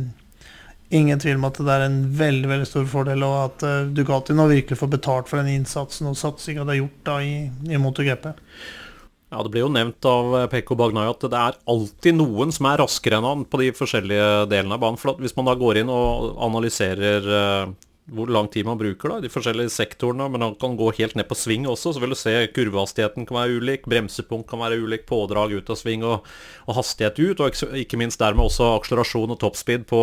ingen 0.99 1.23
tvil 1.23 1.39
om 1.39 1.47
at 1.47 1.61
det 1.63 1.75
er 1.77 1.87
en 1.87 2.01
veldig 2.19 2.51
veldig 2.51 2.71
stor 2.71 2.89
fordel, 2.91 3.23
og 3.27 3.37
at 3.45 3.67
eh, 3.69 3.91
Ducati 3.95 4.35
nå 4.35 4.49
virkelig 4.51 4.81
får 4.81 4.95
betalt 4.97 5.31
for 5.31 5.41
den 5.41 5.61
innsatsen 5.61 6.11
og 6.11 6.19
satsinga 6.19 6.65
de 6.65 6.75
har 6.75 6.83
gjort 6.83 7.05
da 7.07 7.21
i, 7.23 7.37
i 7.71 7.81
MotoGP. 7.81 8.33
Ja, 9.35 9.43
Det 9.43 9.51
ble 9.51 9.65
jo 9.65 9.71
nevnt 9.73 10.07
av 10.07 10.35
eh, 10.39 10.51
Pekko 10.51 10.77
Bagnai 10.79 11.09
at 11.11 11.25
det 11.27 11.39
er 11.39 11.57
alltid 11.71 12.19
noen 12.19 12.55
som 12.55 12.69
er 12.71 12.83
raskere 12.83 13.19
enn 13.19 13.27
han 13.27 13.47
på 13.51 13.63
de 13.63 13.73
forskjellige 13.75 14.29
delene 14.51 14.77
av 14.77 14.85
banen. 14.85 15.01
For 15.01 15.19
Hvis 15.23 15.35
man 15.39 15.49
da 15.51 15.57
går 15.59 15.83
inn 15.83 15.91
og 15.91 16.35
analyserer 16.45 17.27
uh, 17.27 17.73
hvor 18.13 18.29
lang 18.29 18.51
tid 18.53 18.67
man 18.69 18.77
bruker 18.77 19.09
da, 19.09 19.17
de 19.25 19.31
forskjellige 19.33 19.73
sektorene. 19.73 20.27
Men 20.33 20.45
han 20.45 20.57
kan 20.61 20.77
gå 20.77 20.91
helt 20.99 21.17
ned 21.17 21.29
på 21.29 21.37
sving 21.39 21.65
også, 21.71 21.95
så 21.95 22.03
vil 22.03 22.13
du 22.13 22.19
se 22.19 22.35
kurvehastigheten 22.53 23.25
kan 23.29 23.39
være 23.39 23.59
ulik, 23.61 23.89
bremsepunkt 23.89 24.49
kan 24.51 24.61
være 24.61 24.79
ulik, 24.83 25.07
pådrag 25.09 25.55
ut 25.57 25.73
av 25.73 25.79
sving 25.81 26.05
og, 26.05 26.29
og 26.69 26.79
hastighet 26.79 27.21
ut. 27.23 27.41
Og 27.41 27.79
ikke 27.81 28.01
minst 28.01 28.21
dermed 28.21 28.45
også 28.45 28.75
akselerasjon 28.77 29.33
og 29.33 29.41
toppspeed 29.41 29.89
på 29.89 30.03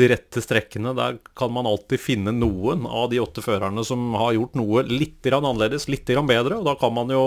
de 0.00 0.10
rette 0.14 0.44
strekkene. 0.44 0.94
Der 0.96 1.20
kan 1.36 1.52
man 1.54 1.68
alltid 1.68 2.00
finne 2.00 2.32
noen 2.34 2.88
av 2.88 3.10
de 3.12 3.20
åtte 3.22 3.44
førerne 3.44 3.84
som 3.86 4.14
har 4.18 4.36
gjort 4.38 4.56
noe 4.58 4.86
litt 4.88 5.28
annerledes, 5.34 5.88
litt 5.92 6.08
bedre. 6.08 6.60
Og 6.60 6.68
da 6.68 6.78
kan 6.80 6.96
man 6.96 7.12
jo 7.12 7.24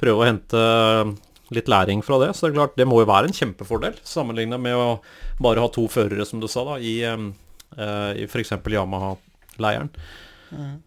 prøve 0.00 0.24
å 0.24 0.28
hente 0.28 0.64
litt 1.52 1.68
læring 1.68 2.00
fra 2.06 2.16
det. 2.22 2.32
Så 2.32 2.46
det 2.46 2.54
er 2.54 2.60
klart, 2.62 2.78
det 2.80 2.88
må 2.88 3.02
jo 3.02 3.10
være 3.10 3.28
en 3.28 3.36
kjempefordel, 3.36 4.00
sammenlignet 4.06 4.62
med 4.62 4.78
å 4.78 5.00
bare 5.42 5.60
ha 5.60 5.68
to 5.72 5.84
førere, 5.90 6.24
som 6.24 6.40
du 6.40 6.48
sa, 6.48 6.64
da, 6.64 6.78
i, 6.78 7.00
uh, 7.04 8.12
i 8.14 8.28
f.eks. 8.28 8.54
Yamaha 8.70 9.16
leiren. 9.62 9.90
Mm. 10.50 10.78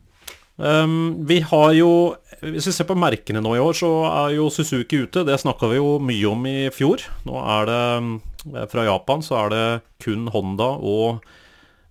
Um, 0.55 0.97
vi 1.25 1.39
har 1.41 1.71
jo 1.73 2.15
Hvis 2.43 2.67
vi 2.69 2.73
ser 2.75 2.85
på 2.85 2.97
merkene 2.99 3.41
nå 3.41 3.55
i 3.55 3.61
år, 3.63 3.73
så 3.73 3.89
er 4.09 4.33
jo 4.35 4.49
Suzuki 4.51 4.99
ute. 5.05 5.23
Det 5.23 5.39
snakka 5.39 5.69
vi 5.71 5.79
jo 5.79 5.95
mye 6.03 6.27
om 6.27 6.43
i 6.49 6.57
fjor. 6.75 7.05
Nå 7.23 7.39
er 7.39 7.69
det 7.69 7.83
eh, 8.51 8.65
Fra 8.67 8.83
Japan 8.83 9.23
så 9.23 9.37
er 9.45 9.53
det 9.53 9.63
kun 10.03 10.27
Honda 10.33 10.73
og 10.75 11.23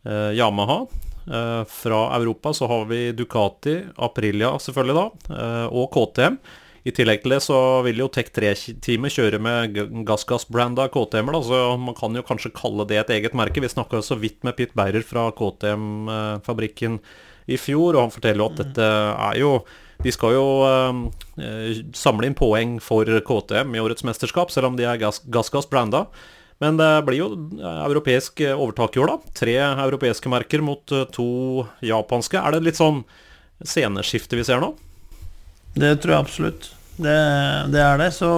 eh, 0.04 0.36
Yamaha. 0.36 0.82
Eh, 1.24 1.64
fra 1.64 2.02
Europa 2.18 2.52
så 2.52 2.68
har 2.68 2.84
vi 2.84 3.12
Ducati, 3.12 3.78
Aprilia 3.96 4.52
selvfølgelig 4.58 4.98
da, 4.98 5.06
eh, 5.38 5.66
og 5.72 5.88
KTM. 5.94 6.36
I 6.82 6.90
tillegg 6.90 7.20
til 7.22 7.36
det 7.36 7.38
så 7.44 7.56
vil 7.86 8.00
jo 8.02 8.08
Tech 8.10 8.32
3-teamet 8.34 9.14
kjøre 9.14 9.38
med 9.42 9.76
GassGass-branda 10.08 10.88
KTM-er. 10.90 11.38
Så 11.46 11.60
man 11.78 11.94
kan 11.98 12.18
jo 12.18 12.24
kanskje 12.26 12.50
kalle 12.56 12.86
det 12.90 12.98
et 13.04 13.12
eget 13.18 13.36
merke. 13.38 13.62
Vi 13.62 13.70
snakka 13.70 14.02
så 14.02 14.18
vidt 14.18 14.42
med 14.42 14.56
Pitt 14.58 14.74
Beirer 14.78 15.06
fra 15.06 15.28
KTM-fabrikken 15.38 16.98
i 17.50 17.58
fjor, 17.58 17.94
og 17.94 18.06
han 18.06 18.14
forteller 18.14 18.42
jo 18.42 18.50
at 18.50 18.60
dette 18.64 18.90
er 19.28 19.40
jo 19.40 19.54
De 20.02 20.10
skal 20.10 20.32
jo 20.34 20.46
eh, 20.66 21.80
samle 21.94 22.26
inn 22.26 22.34
poeng 22.34 22.78
for 22.82 23.06
KTM 23.06 23.76
i 23.76 23.82
årets 23.82 24.02
mesterskap, 24.02 24.50
selv 24.50 24.72
om 24.72 24.78
de 24.78 24.88
er 24.88 24.98
gassgass 24.98 25.70
branda. 25.70 26.08
Men 26.58 26.74
det 26.78 26.90
blir 27.06 27.20
jo 27.20 27.28
europeisk 27.62 28.42
overtak 28.50 28.98
i 28.98 29.02
år, 29.02 29.12
da. 29.12 29.34
Tre 29.38 29.54
europeiske 29.86 30.30
merker 30.30 30.62
mot 30.62 30.82
to 31.14 31.28
japanske. 31.86 32.42
Er 32.42 32.56
det 32.56 32.66
litt 32.66 32.82
sånn 32.82 33.04
sceneskifte 33.62 34.38
vi 34.38 34.46
ser 34.46 34.58
nå? 34.62 34.74
Det 35.74 35.96
tror 36.02 36.14
jeg 36.14 36.24
absolutt. 36.26 36.68
Det, 36.96 37.18
det 37.72 37.80
er 37.80 38.00
det. 38.00 38.10
Så 38.14 38.30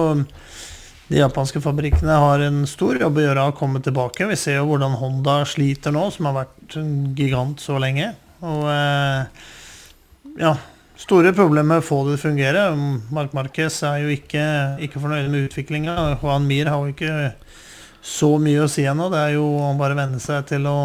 de 1.07 1.19
japanske 1.19 1.61
fabrikkene 1.61 2.19
har 2.21 2.41
en 2.47 2.63
stor 2.69 2.97
jobb 2.97 3.19
å 3.19 3.25
gjøre 3.27 3.49
å 3.49 3.57
komme 3.57 3.81
tilbake. 3.83 4.25
Vi 4.31 4.37
ser 4.39 4.61
jo 4.61 4.69
hvordan 4.71 4.95
Honda 5.01 5.41
sliter 5.49 5.93
nå, 5.93 6.07
som 6.13 6.29
har 6.29 6.39
vært 6.39 6.77
en 6.81 6.93
gigant 7.17 7.61
så 7.61 7.77
lenge. 7.81 8.13
Og 8.45 8.65
eh, 8.71 9.43
ja, 10.41 10.55
store 10.99 11.33
problemer 11.35 11.75
med 11.75 11.83
å 11.83 11.85
få 11.85 12.01
det 12.05 12.15
til 12.15 12.19
å 12.19 12.25
fungere. 12.29 12.65
Mark 13.13 13.35
Marquez 13.37 13.81
er 13.85 14.01
jo 14.05 14.13
ikke, 14.15 14.45
ikke 14.87 15.03
fornøyd 15.03 15.29
med 15.29 15.49
utviklinga. 15.49 15.97
Juan 16.23 16.47
Mir 16.49 16.71
har 16.71 16.81
jo 16.81 16.95
ikke 16.95 17.33
så 18.05 18.35
mye 18.41 18.63
å 18.63 18.69
si 18.69 18.85
ennå. 18.85 19.09
Det 19.13 19.21
er 19.21 19.35
jo 19.37 19.45
å 19.61 19.73
bare 19.79 19.97
venne 19.97 20.21
seg 20.21 20.45
til 20.49 20.67
å, 20.69 20.77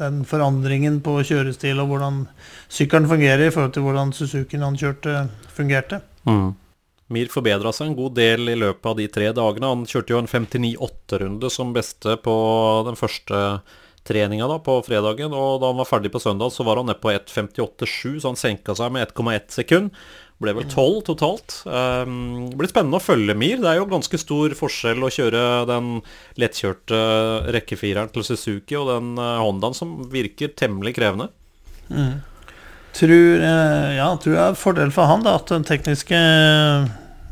den 0.00 0.22
forandringen 0.28 1.00
på 1.04 1.18
kjørestil 1.24 1.80
og 1.82 1.92
hvordan 1.92 2.24
sykkelen 2.68 3.08
fungerer 3.10 3.46
i 3.46 3.54
forhold 3.54 3.74
til 3.76 3.86
hvordan 3.86 4.12
Suzukien 4.16 4.64
han 4.66 4.78
kjørte, 4.78 5.26
fungerte. 5.56 6.02
Mm. 6.28 6.54
Mir 7.14 7.30
forbedra 7.30 7.70
seg 7.74 7.92
en 7.92 7.98
god 7.98 8.16
del 8.18 8.50
i 8.50 8.58
løpet 8.58 8.86
av 8.90 8.96
de 8.98 9.06
tre 9.12 9.30
dagene. 9.36 9.72
Han 9.72 9.86
kjørte 9.86 10.14
jo 10.14 10.20
en 10.22 10.30
59-8-runde 10.30 11.50
som 11.54 11.74
beste 11.76 12.16
på 12.24 12.36
den 12.88 12.98
første 12.98 13.42
treninga 14.06 14.48
da, 14.50 14.58
på 14.62 14.80
fredagen. 14.86 15.34
Og 15.34 15.60
da 15.62 15.70
han 15.70 15.80
var 15.80 15.88
ferdig 15.88 16.10
på 16.14 16.22
søndag, 16.22 16.50
så 16.54 16.66
var 16.66 16.80
han 16.80 16.90
nede 16.90 17.02
på 17.02 17.12
1.58,7, 17.14 18.20
så 18.22 18.32
han 18.32 18.40
senka 18.40 18.74
seg 18.78 18.94
med 18.94 19.06
1,1 19.06 19.54
sekund. 19.54 19.94
Ble 20.42 20.52
vel 20.52 20.66
tolv 20.68 21.00
totalt. 21.06 21.62
Um, 21.64 22.50
det 22.50 22.58
blir 22.60 22.68
spennende 22.68 22.98
å 22.98 23.04
følge 23.04 23.38
Mir. 23.38 23.62
Det 23.62 23.70
er 23.70 23.78
jo 23.78 23.88
ganske 23.88 24.20
stor 24.20 24.52
forskjell 24.58 25.06
å 25.06 25.12
kjøre 25.14 25.42
den 25.70 25.94
lettkjørte 26.42 26.98
rekkefireren 27.56 28.12
til 28.12 28.26
Suzuki 28.26 28.76
og 28.76 28.90
den 28.90 29.14
uh, 29.16 29.38
Hondaen 29.40 29.78
som 29.78 29.96
virker 30.12 30.52
temmelig 30.58 30.98
krevende. 30.98 31.30
Mm. 31.88 32.18
Tror, 32.96 33.42
uh, 33.42 33.90
ja, 33.92 34.08
tror 34.16 34.32
jeg 34.32 34.42
er 34.42 34.56
fordel 34.56 34.92
for 34.94 35.10
han 35.10 35.24
da, 35.26 35.36
at 35.36 35.50
den 35.52 35.66
tekniske 35.68 36.16
uh, 36.16 36.86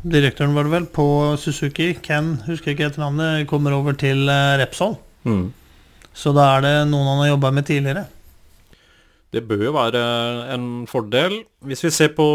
direktøren 0.05 0.53
var 0.53 0.67
det 0.67 0.75
vel 0.75 0.89
på 0.93 1.07
Suzuki, 1.41 1.95
Ken, 2.05 2.35
husker 2.45 2.73
ikke 2.73 2.89
helt 2.89 2.99
navnet, 3.01 3.47
kommer 3.49 3.73
over 3.73 3.97
til 3.97 4.29
Repsol. 4.61 4.99
Mm. 5.25 5.47
Så 6.15 6.31
da 6.35 6.51
er 6.55 6.61
det 6.63 6.75
noen 6.91 7.09
han 7.09 7.23
har 7.23 7.33
jobba 7.33 7.51
med 7.55 7.65
tidligere. 7.67 8.05
Det 9.35 9.43
bør 9.43 9.65
jo 9.67 9.71
være 9.75 10.01
en 10.53 10.67
fordel. 10.87 11.41
Hvis 11.67 11.83
vi 11.83 11.91
ser 11.91 12.13
på 12.15 12.25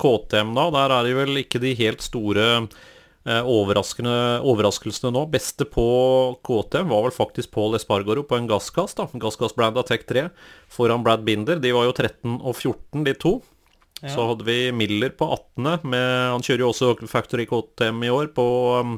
KTM, 0.00 0.52
da, 0.58 0.66
der 0.74 0.92
er 0.98 1.06
det 1.06 1.14
vel 1.16 1.40
ikke 1.40 1.62
de 1.62 1.72
helt 1.78 2.04
store 2.04 2.48
eh, 2.58 2.66
overraskelsene 3.22 5.12
nå. 5.14 5.22
Beste 5.30 5.66
på 5.68 5.84
KTM 6.42 6.90
var 6.90 7.04
vel 7.06 7.14
faktisk 7.14 7.52
Paul 7.54 7.76
Espargaro 7.78 8.24
på 8.26 8.38
en 8.38 8.48
gassgass. 8.50 8.96
da, 8.98 9.06
Gassgass-branda 9.12 9.84
Tech 9.86 10.06
3 10.08 10.28
foran 10.68 11.04
Brad 11.06 11.22
Binder. 11.22 11.60
De 11.62 11.70
var 11.72 11.86
jo 11.86 11.94
13 11.94 12.40
og 12.40 12.56
14, 12.56 13.04
de 13.06 13.14
to. 13.14 13.36
Ja. 14.02 14.10
Så 14.10 14.24
hadde 14.26 14.44
vi 14.44 14.72
Miller 14.74 15.12
på 15.14 15.28
18. 15.30 15.86
Med, 15.86 16.08
han 16.34 16.42
kjører 16.42 16.64
jo 16.64 16.70
også 16.72 16.94
Factory 17.06 17.46
KTM 17.46 18.02
i 18.02 18.10
år 18.10 18.32
på 18.34 18.44
um, 18.82 18.96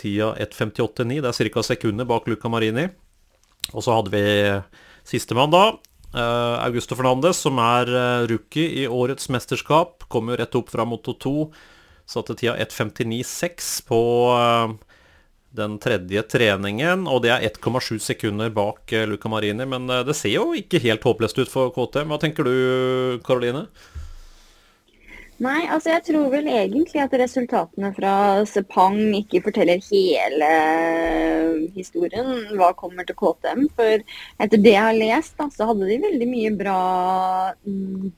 tida 0.00 0.32
1.58,9. 0.40 1.20
Det 1.20 1.28
er 1.28 1.50
ca. 1.52 1.64
sekunder 1.66 2.08
bak 2.08 2.28
Luca 2.30 2.48
Marini. 2.48 2.88
Og 3.74 3.84
så 3.84 3.98
hadde 3.98 4.14
vi 4.14 4.24
sistemann, 5.04 5.52
da. 5.52 5.74
Uh, 6.10 6.56
Augusto 6.64 6.96
Fernandes, 6.98 7.42
som 7.44 7.60
er 7.62 7.92
uh, 7.92 8.24
rookie 8.30 8.80
i 8.80 8.88
årets 8.88 9.28
mesterskap, 9.30 10.08
Kommer 10.10 10.34
jo 10.34 10.40
rett 10.40 10.56
opp 10.58 10.72
fra 10.72 10.88
Moto 10.88 11.14
2. 11.20 11.34
Satte 12.10 12.34
tida 12.34 12.56
1.59,6 12.58 13.70
på 13.86 14.00
uh, 14.34 14.72
den 15.54 15.76
tredje 15.82 16.24
treningen, 16.30 17.06
og 17.10 17.22
det 17.22 17.30
er 17.34 17.46
1,7 17.46 18.00
sekunder 18.02 18.50
bak 18.54 18.90
Luca 19.06 19.30
Marini. 19.30 19.66
Men 19.66 19.86
det 20.06 20.14
ser 20.18 20.34
jo 20.34 20.50
ikke 20.58 20.82
helt 20.82 21.06
håpløst 21.06 21.38
ut 21.38 21.50
for 21.50 21.70
KTM. 21.74 22.10
Hva 22.10 22.18
tenker 22.22 22.46
du, 22.46 22.54
Karoline? 23.26 23.64
Nei, 25.40 25.62
altså 25.72 25.94
jeg 25.94 26.02
tror 26.04 26.26
vel 26.34 26.48
egentlig 26.52 27.00
at 27.00 27.14
resultatene 27.16 27.88
fra 27.96 28.12
Sepang 28.44 28.98
ikke 29.22 29.40
forteller 29.46 29.80
hele 29.86 30.50
historien. 31.72 32.28
Hva 32.60 32.68
kommer 32.76 33.08
til 33.08 33.16
KTM. 33.16 33.62
For 33.78 34.04
etter 34.44 34.60
det 34.60 34.74
jeg 34.74 34.84
har 34.84 34.98
lest, 34.98 35.38
da, 35.40 35.48
så 35.54 35.70
hadde 35.70 35.88
de 35.88 35.96
veldig 36.04 36.28
mye 36.28 36.52
bra 36.60 36.76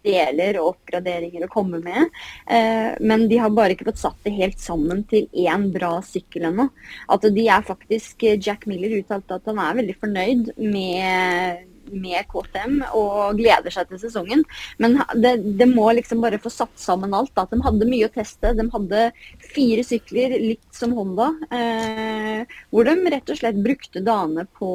deler 0.03 0.59
og 0.65 0.73
oppgraderinger 0.73 1.47
å 1.47 1.53
komme 1.53 1.79
med. 1.87 2.11
Eh, 2.51 2.91
men 2.99 3.29
de 3.31 3.39
har 3.39 3.55
bare 3.55 3.77
ikke 3.77 3.93
fått 3.93 4.03
satt 4.03 4.19
det 4.27 4.35
helt 4.41 4.59
sammen 4.59 5.07
til 5.07 5.31
én 5.47 5.71
bra 5.71 6.01
sykkel 6.03 6.51
ennå. 6.51 6.73
At 7.07 7.31
de 7.39 7.47
er 7.47 7.71
faktisk 7.71 8.27
Jack 8.35 8.67
Miller 8.67 8.99
uttalte 8.99 9.39
at 9.39 9.47
han 9.47 9.63
er 9.63 9.79
veldig 9.79 10.01
fornøyd 10.03 10.57
med 10.59 11.71
med 11.91 12.29
KTM 12.31 12.79
og 12.97 13.39
gleder 13.39 13.73
seg 13.75 13.89
til 13.89 14.01
sesongen. 14.03 14.45
Men 14.83 15.01
det, 15.15 15.35
det, 15.59 15.69
må 15.71 15.89
liksom 15.97 16.23
bare 16.25 16.41
få 16.43 16.53
satt 16.53 16.75
sammen 16.81 17.15
alt. 17.17 17.35
At 17.39 17.53
de 17.53 17.61
hadde 17.65 17.89
mye 17.89 18.09
å 18.09 18.15
teste. 18.15 18.55
De 18.59 18.69
hadde 18.73 19.09
fire 19.53 19.85
sykler, 19.87 20.37
litt 20.53 20.69
som 20.77 20.95
Honda, 20.97 21.33
eh, 21.53 22.57
hvor 22.71 22.89
de 22.89 22.97
rett 23.13 23.33
og 23.33 23.39
slett 23.41 23.61
brukte 23.65 24.05
dagene 24.05 24.47
på, 24.59 24.73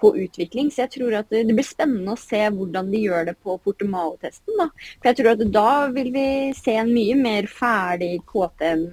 på 0.00 0.12
utvikling. 0.24 0.70
Så 0.72 0.84
jeg 0.84 0.94
tror 0.96 1.18
at 1.20 1.32
det, 1.32 1.46
blir 1.50 1.66
spennende 1.66 2.14
å 2.16 2.20
se 2.20 2.42
hvordan 2.54 2.92
de 2.92 3.04
gjør 3.04 3.30
det 3.30 3.36
på 3.44 3.58
Portimao-testen. 3.64 4.56
da. 4.60 4.70
For 5.00 5.10
jeg 5.10 5.20
tror 5.20 5.34
at 5.34 5.44
da 5.52 5.72
vil 5.94 6.14
vi 6.14 6.28
se 6.58 6.78
en 6.80 6.94
mye 6.94 7.18
mer 7.18 7.50
ferdig 7.50 8.16
KTM 8.30 8.86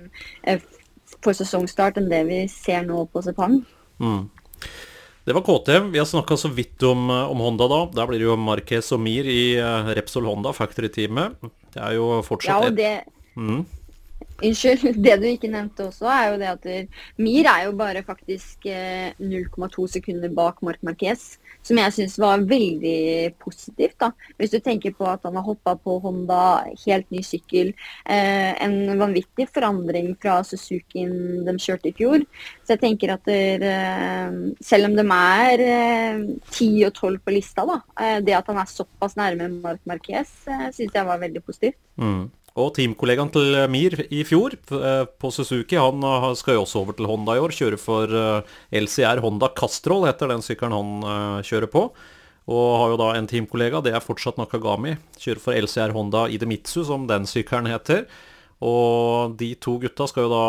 eh, 0.47 0.65
for 1.23 1.37
sesongstart 1.37 1.99
enn 1.99 2.11
det 2.11 2.23
vi 2.27 2.43
ser 2.51 2.85
nå 2.87 3.05
på 3.11 3.23
Sepang. 3.25 3.61
Mm. 4.03 4.27
Det 5.27 5.33
var 5.35 5.43
KTM. 5.43 5.91
Vi 5.91 5.99
har 5.99 6.05
snakka 6.05 6.37
så 6.37 6.47
vidt 6.47 6.83
om, 6.83 7.09
eh, 7.09 7.31
om, 7.31 7.39
Honda 7.43 7.67
da. 7.67 7.79
Der 7.95 8.07
blir 8.07 8.21
det 8.21 8.29
jo 8.29 8.35
Marquez 8.39 8.93
og 8.95 9.01
Mir 9.03 9.27
i 9.27 9.57
uh, 9.59 9.89
Repsol 9.97 10.23
Honda 10.23 10.53
Factory-teamet. 10.55 11.35
Det 11.73 11.81
er 11.83 11.97
jo 11.97 12.21
fortsatt 12.23 12.53
Ja, 12.53 12.69
og 12.69 12.77
det... 12.77 12.93
Mm. 13.35 13.65
Unnskyld. 14.37 14.85
Det 15.03 15.17
du 15.19 15.25
ikke 15.27 15.49
nevnte 15.51 15.89
også, 15.89 16.07
er 16.07 16.29
jo 16.31 16.37
det 16.39 16.47
at 16.53 16.95
Mir 17.19 17.49
er 17.51 17.65
jo 17.65 17.75
bare 17.75 18.05
faktisk 18.07 18.69
0,2 18.69 18.71
eh, 18.71 19.91
sekunder 19.97 20.31
bak 20.31 20.63
Mark 20.63 20.79
Marquez 20.79 21.33
som 21.67 21.79
jeg 21.81 21.95
syns 21.95 22.17
var 22.21 22.43
veldig 22.47 23.33
positivt. 23.41 23.97
da. 23.99 24.11
Hvis 24.39 24.53
du 24.55 24.59
tenker 24.63 24.95
på 24.95 25.07
at 25.09 25.25
han 25.27 25.35
har 25.35 25.45
hoppa 25.45 25.75
på 25.75 25.97
Honda, 26.03 26.63
helt 26.85 27.09
ny 27.11 27.21
sykkel. 27.25 27.73
Eh, 28.05 28.51
en 28.63 28.97
vanvittig 28.99 29.49
forandring 29.53 30.13
fra 30.21 30.39
Suzukien 30.47 31.43
de 31.47 31.57
kjørte 31.59 31.91
i 31.91 31.95
fjor. 31.97 32.23
Så 32.63 32.75
jeg 32.75 32.83
tenker 32.85 33.13
at 33.15 33.27
der, 33.27 33.63
eh, 33.67 34.39
selv 34.61 34.89
om 34.89 34.95
de 34.95 35.05
er 35.17 35.65
eh, 35.67 36.25
10 36.51 36.85
og 36.87 36.93
12 36.93 37.19
på 37.19 37.35
lista, 37.35 37.65
da, 37.67 37.81
eh, 37.99 38.19
det 38.21 38.37
at 38.37 38.47
han 38.47 38.57
er 38.63 38.71
såpass 38.71 39.17
nærme 39.19 39.49
Mark 39.61 39.81
Marquez, 39.85 40.31
eh, 40.47 40.69
syns 40.71 40.93
jeg 40.93 41.05
var 41.05 41.19
veldig 41.19 41.43
positivt. 41.43 41.79
Mm. 41.97 42.29
Og 42.57 42.71
teamkollegaen 42.73 43.29
til 43.29 43.53
Mir 43.69 43.93
i 44.09 44.23
fjor, 44.25 44.55
eh, 44.73 45.03
på 45.05 45.29
Suzuki, 45.29 45.77
han 45.77 46.01
eh, 46.01 46.31
skal 46.39 46.57
jo 46.57 46.63
også 46.63 46.81
over 46.81 46.97
til 46.97 47.05
Honda 47.05 47.35
i 47.37 47.41
år. 47.43 47.53
Kjøre 47.53 47.77
for 47.77 48.09
eh, 48.09 48.55
LCR 48.81 49.21
Honda 49.21 49.51
Castrol, 49.53 50.07
heter 50.09 50.33
den 50.33 50.41
sykkelen 50.41 50.73
han 50.73 51.43
kjører 51.45 51.69
på. 51.69 51.83
Og 52.47 52.67
har 52.79 52.93
jo 52.93 52.97
da 53.01 53.11
en 53.13 53.27
teamkollega, 53.27 53.83
det 53.83 53.93
er 53.93 54.03
fortsatt 54.03 54.39
Nakagami. 54.39 54.95
Kjører 55.19 55.43
for 55.43 55.59
LCR 55.59 55.93
Honda 55.93 56.25
Idemitsu, 56.31 56.81
som 56.87 57.05
den 57.09 57.27
sykkelen 57.29 57.69
heter. 57.69 58.05
Og 58.63 59.37
de 59.37 59.51
to 59.61 59.75
gutta 59.83 60.07
skal 60.09 60.25
jo 60.25 60.33
da 60.33 60.45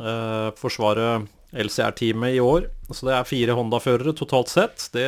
eh, 0.00 0.50
forsvare 0.58 1.08
LCR-teamet 1.54 2.38
i 2.38 2.42
år. 2.42 2.70
Så 2.90 3.06
det 3.06 3.14
er 3.14 3.28
fire 3.28 3.54
Honda-førere 3.54 4.16
totalt 4.16 4.50
sett. 4.50 4.88
Det, 4.96 5.04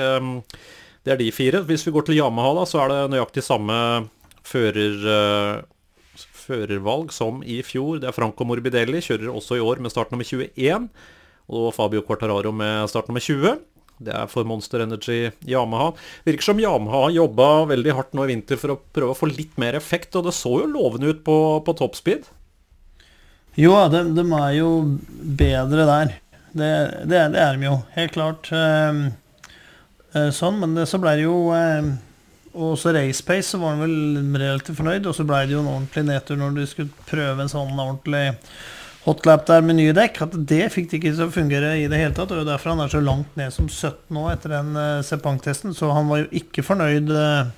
det, 1.03 1.17
er 1.17 1.19
de 1.19 1.33
fire. 1.35 1.65
Hvis 1.67 1.89
vi 1.89 1.95
går 1.97 2.07
til 2.07 2.21
Yamaha, 2.21 2.53
da, 2.61 2.67
så 2.69 2.85
er 2.85 2.93
det 2.93 3.01
nøyaktig 3.17 3.43
samme 3.43 3.79
fører 4.47 5.65
førervalg 6.47 7.13
som 7.15 7.43
i 7.45 7.61
fjor. 7.67 8.01
Det 8.03 8.11
er 8.11 8.17
Franco 8.17 8.47
Morbidelli, 8.49 9.03
kjører 9.05 9.33
også 9.33 9.59
i 9.59 9.65
år 9.65 9.83
med 9.83 9.93
start 9.93 10.13
nummer 10.15 10.27
21. 10.27 10.89
Og 11.47 11.73
Fabio 11.75 12.03
Quartararo 12.07 12.53
med 12.55 12.89
start 12.91 13.11
nummer 13.11 13.23
20. 13.23 13.59
Det 14.07 14.13
er 14.13 14.29
for 14.29 14.45
Monster 14.45 14.83
Energy 14.85 15.31
Yamaha. 15.49 15.93
Virker 16.27 16.45
som 16.51 16.61
Yamaha 16.61 17.09
jobba 17.15 17.49
veldig 17.71 17.95
hardt 17.97 18.17
nå 18.17 18.27
i 18.27 18.33
vinter 18.35 18.61
for 18.61 18.75
å 18.75 18.81
prøve 18.93 19.15
å 19.15 19.19
få 19.19 19.31
litt 19.31 19.57
mer 19.61 19.79
effekt, 19.79 20.17
og 20.19 20.27
det 20.29 20.35
så 20.37 20.53
jo 20.61 20.69
lovende 20.69 21.15
ut 21.15 21.23
på, 21.25 21.37
på 21.65 21.77
toppspeed. 21.81 22.29
Jo, 23.57 23.73
de, 23.89 24.03
de, 24.13 24.25
er 24.37 24.51
jo 24.59 24.71
bedre 25.41 25.87
der. 25.89 26.17
Det, 26.53 26.73
det, 27.09 27.23
det 27.33 27.41
er 27.41 27.57
de 27.57 27.71
jo, 27.71 27.79
helt 27.95 28.13
klart. 28.13 28.51
Uh, 28.53 29.09
uh, 30.13 30.29
sånn, 30.35 30.61
men 30.61 30.77
det, 30.77 30.85
så 30.91 31.01
ble 31.01 31.17
det 31.17 31.25
jo 31.25 31.39
uh, 31.57 31.89
og 32.57 32.79
så 32.81 32.95
RacePace 32.97 33.53
så 33.53 33.61
var 33.61 33.75
han 33.75 33.85
vel 33.85 34.41
relativt 34.41 34.79
fornøyd, 34.79 35.07
og 35.07 35.15
så 35.17 35.27
ble 35.29 35.43
det 35.45 35.55
jo 35.57 35.61
en 35.63 35.75
ordentlig 35.75 36.07
nedtur 36.09 36.41
når 36.41 36.57
du 36.57 36.65
skulle 36.71 37.07
prøve 37.09 37.45
en 37.45 37.53
sånn 37.53 37.75
ordentlig 37.77 38.25
hotlap 39.07 39.47
der 39.49 39.65
med 39.65 39.79
nye 39.79 39.95
dekk. 39.97 40.23
At 40.27 40.37
det 40.51 40.63
fikk 40.75 40.91
det 40.91 41.01
ikke 41.01 41.15
til 41.15 41.27
å 41.29 41.35
fungere 41.35 41.75
i 41.81 41.87
det 41.91 42.01
hele 42.01 42.15
tatt. 42.17 42.33
Og 42.33 42.41
det 42.41 42.45
er 42.47 42.53
derfor 42.55 42.75
han 42.75 42.85
er 42.85 42.93
så 42.93 43.03
langt 43.05 43.37
ned 43.39 43.55
som 43.55 43.69
17 43.71 44.15
nå 44.17 44.27
etter 44.33 44.57
den 44.57 44.73
uh, 44.79 45.03
Sepang-testen. 45.07 45.75
Så 45.77 45.91
han 45.95 46.11
var 46.11 46.25
jo 46.25 46.31
ikke 46.43 46.65
fornøyd 46.67 47.13
uh, 47.15 47.53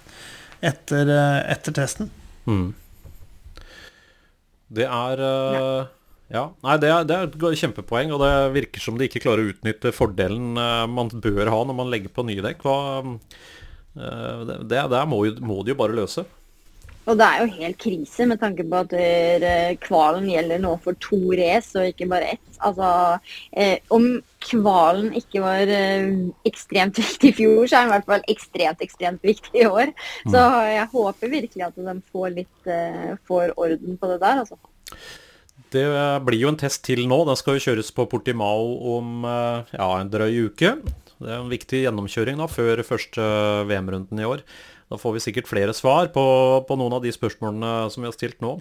etter, 0.60 1.12
uh, 1.12 1.38
etter 1.48 1.76
testen. 1.76 2.10
Mm. 2.48 2.72
Det 4.78 4.84
er 4.84 5.22
uh, 5.24 5.86
ja. 6.28 6.44
Nei, 6.64 6.74
det 6.82 6.90
er, 6.92 7.06
det 7.08 7.16
er, 7.16 7.30
et 7.30 7.62
kjempepoeng, 7.62 8.10
og 8.12 8.20
det 8.20 8.32
virker 8.52 8.84
som 8.84 8.98
de 9.00 9.08
ikke 9.08 9.22
klarer 9.24 9.46
å 9.46 9.54
utnytte 9.54 9.94
fordelen 9.96 10.58
man 10.92 11.08
bør 11.08 11.48
ha 11.48 11.62
når 11.64 11.76
man 11.78 11.88
legger 11.88 12.12
på 12.12 12.26
nye 12.28 12.44
dekk. 12.44 12.66
Hva, 12.66 13.06
det, 13.98 14.82
det 14.92 15.04
må, 15.10 15.24
jo, 15.28 15.38
må 15.44 15.62
de 15.62 15.74
jo 15.74 15.78
bare 15.78 15.96
løse. 15.98 16.24
Og 17.08 17.16
det 17.16 17.24
er 17.24 17.40
jo 17.40 17.60
helt 17.62 17.78
krise 17.80 18.26
med 18.28 18.40
tanke 18.42 18.66
på 18.68 18.82
at 18.82 18.92
kvalen 19.80 20.26
gjelder 20.28 20.60
nå 20.60 20.74
for 20.84 20.98
to 21.00 21.16
race 21.38 21.72
og 21.78 21.88
ikke 21.88 22.08
bare 22.10 22.34
ett. 22.34 22.48
Altså, 22.58 22.88
eh, 23.52 23.78
om 23.94 24.18
kvalen 24.42 25.12
ikke 25.18 25.42
var 25.42 25.70
eh, 25.72 26.08
ekstremt 26.48 26.98
viktig 27.02 27.32
i 27.32 27.36
fjor, 27.40 27.62
så 27.66 27.78
er 27.78 27.86
den 27.86 27.92
i 27.92 27.94
hvert 27.96 28.10
fall 28.10 28.26
ekstremt, 28.34 28.82
ekstremt 28.84 29.24
viktig 29.26 29.62
i 29.62 29.68
år. 29.68 29.94
Mm. 30.26 30.34
Så 30.34 30.44
jeg 30.72 30.90
håper 30.94 31.34
virkelig 31.34 31.66
at 31.68 31.80
de 31.88 31.96
får 32.12 32.34
litt 32.36 32.70
eh, 32.70 33.16
får 33.28 33.56
orden 33.56 33.98
på 33.98 34.12
det 34.12 34.20
der, 34.24 34.44
altså. 34.44 34.60
Det 35.68 35.84
blir 36.24 36.40
jo 36.40 36.52
en 36.52 36.60
test 36.60 36.80
til 36.86 37.02
nå. 37.10 37.18
Den 37.28 37.36
skal 37.36 37.58
jo 37.58 37.66
kjøres 37.66 37.90
på 37.92 38.08
Portimao 38.08 38.72
om 38.96 39.26
eh, 39.28 39.76
ja, 39.76 39.90
en 39.98 40.12
drøy 40.12 40.48
uke. 40.48 40.78
Det 41.18 41.30
er 41.30 41.40
en 41.40 41.50
viktig 41.50 41.84
gjennomkjøring 41.84 42.38
da, 42.38 42.46
før 42.50 42.82
første 42.86 43.24
VM-runden 43.68 44.20
i 44.22 44.26
år. 44.28 44.44
Da 44.88 44.96
får 44.96 45.18
vi 45.18 45.20
sikkert 45.20 45.48
flere 45.50 45.74
svar 45.76 46.08
på, 46.14 46.22
på, 46.64 46.76
noen 46.80 46.94
av 46.96 47.02
de 47.04 47.10
spørsmålene 47.12 47.90
som 47.92 48.04
vi 48.04 48.08
har 48.08 48.14
stilt 48.16 48.38
nå. 48.40 48.54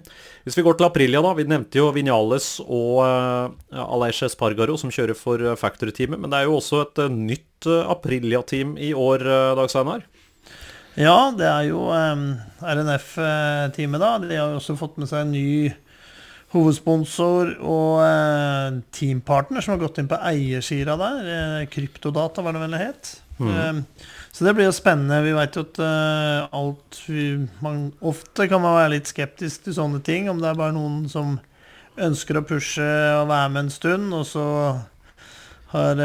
Hvis 0.44 0.58
vi 0.58 0.64
går 0.66 0.76
til 0.76 0.88
Aprilia, 0.90 1.22
da. 1.24 1.32
Vi 1.38 1.46
nevnte 1.48 1.80
jo 1.80 1.88
Vinales 1.94 2.58
og 2.66 3.00
uh, 3.00 3.86
Aleix 3.96 4.20
Espargaro 4.26 4.76
som 4.80 4.92
kjører 4.92 5.16
for 5.16 5.40
uh, 5.40 5.56
Factory-teamet. 5.56 6.20
Men 6.20 6.28
det 6.32 6.42
er 6.42 6.50
jo 6.50 6.58
også 6.58 6.82
et 6.84 7.00
uh, 7.00 7.08
nytt 7.08 7.70
uh, 7.70 7.88
Aprilia-team 7.94 8.76
i 8.76 8.92
år, 8.92 9.24
uh, 9.24 9.54
Dag 9.56 9.72
Steinar? 9.72 10.04
Ja, 10.98 11.30
det 11.32 11.48
er 11.48 11.64
jo 11.70 11.86
um, 11.88 12.28
RNF-teamet, 12.60 14.02
da. 14.02 14.12
De 14.20 14.36
har 14.36 14.52
jo 14.52 14.60
også 14.60 14.76
fått 14.76 15.00
med 15.00 15.08
seg 15.08 15.24
en 15.24 15.32
ny 15.32 15.48
hovedsponsor 16.54 17.56
og 17.60 18.02
eh, 18.06 18.78
teampartner 18.96 19.64
som 19.64 19.74
har 19.74 19.82
gått 19.82 20.00
inn 20.00 20.08
på 20.08 20.18
eiersida 20.30 20.96
der. 21.00 21.32
Eh, 21.34 21.66
kryptodata, 21.72 22.44
var 22.44 22.56
det 22.56 22.62
vel 22.62 22.76
det 22.76 22.84
het. 22.86 23.10
Mm. 23.38 23.50
Eh, 23.52 24.06
så 24.32 24.46
det 24.46 24.54
blir 24.56 24.68
jo 24.68 24.76
spennende. 24.76 25.20
Vi 25.26 25.34
veit 25.36 25.58
jo 25.58 25.66
at 25.66 25.80
alt 26.54 27.00
man, 27.64 27.88
Ofte 28.00 28.48
kan 28.48 28.62
man 28.62 28.78
være 28.78 28.94
litt 28.96 29.10
skeptisk 29.10 29.66
til 29.66 29.76
sånne 29.76 30.00
ting. 30.04 30.30
Om 30.30 30.40
det 30.40 30.52
er 30.52 30.60
bare 30.60 30.76
noen 30.76 31.04
som 31.10 31.36
ønsker 31.98 32.38
å 32.38 32.46
pushe 32.46 32.86
og 33.18 33.28
være 33.32 33.50
med 33.52 33.64
en 33.64 33.72
stund, 33.74 34.12
og 34.14 34.22
så 34.28 34.44
har 35.72 36.00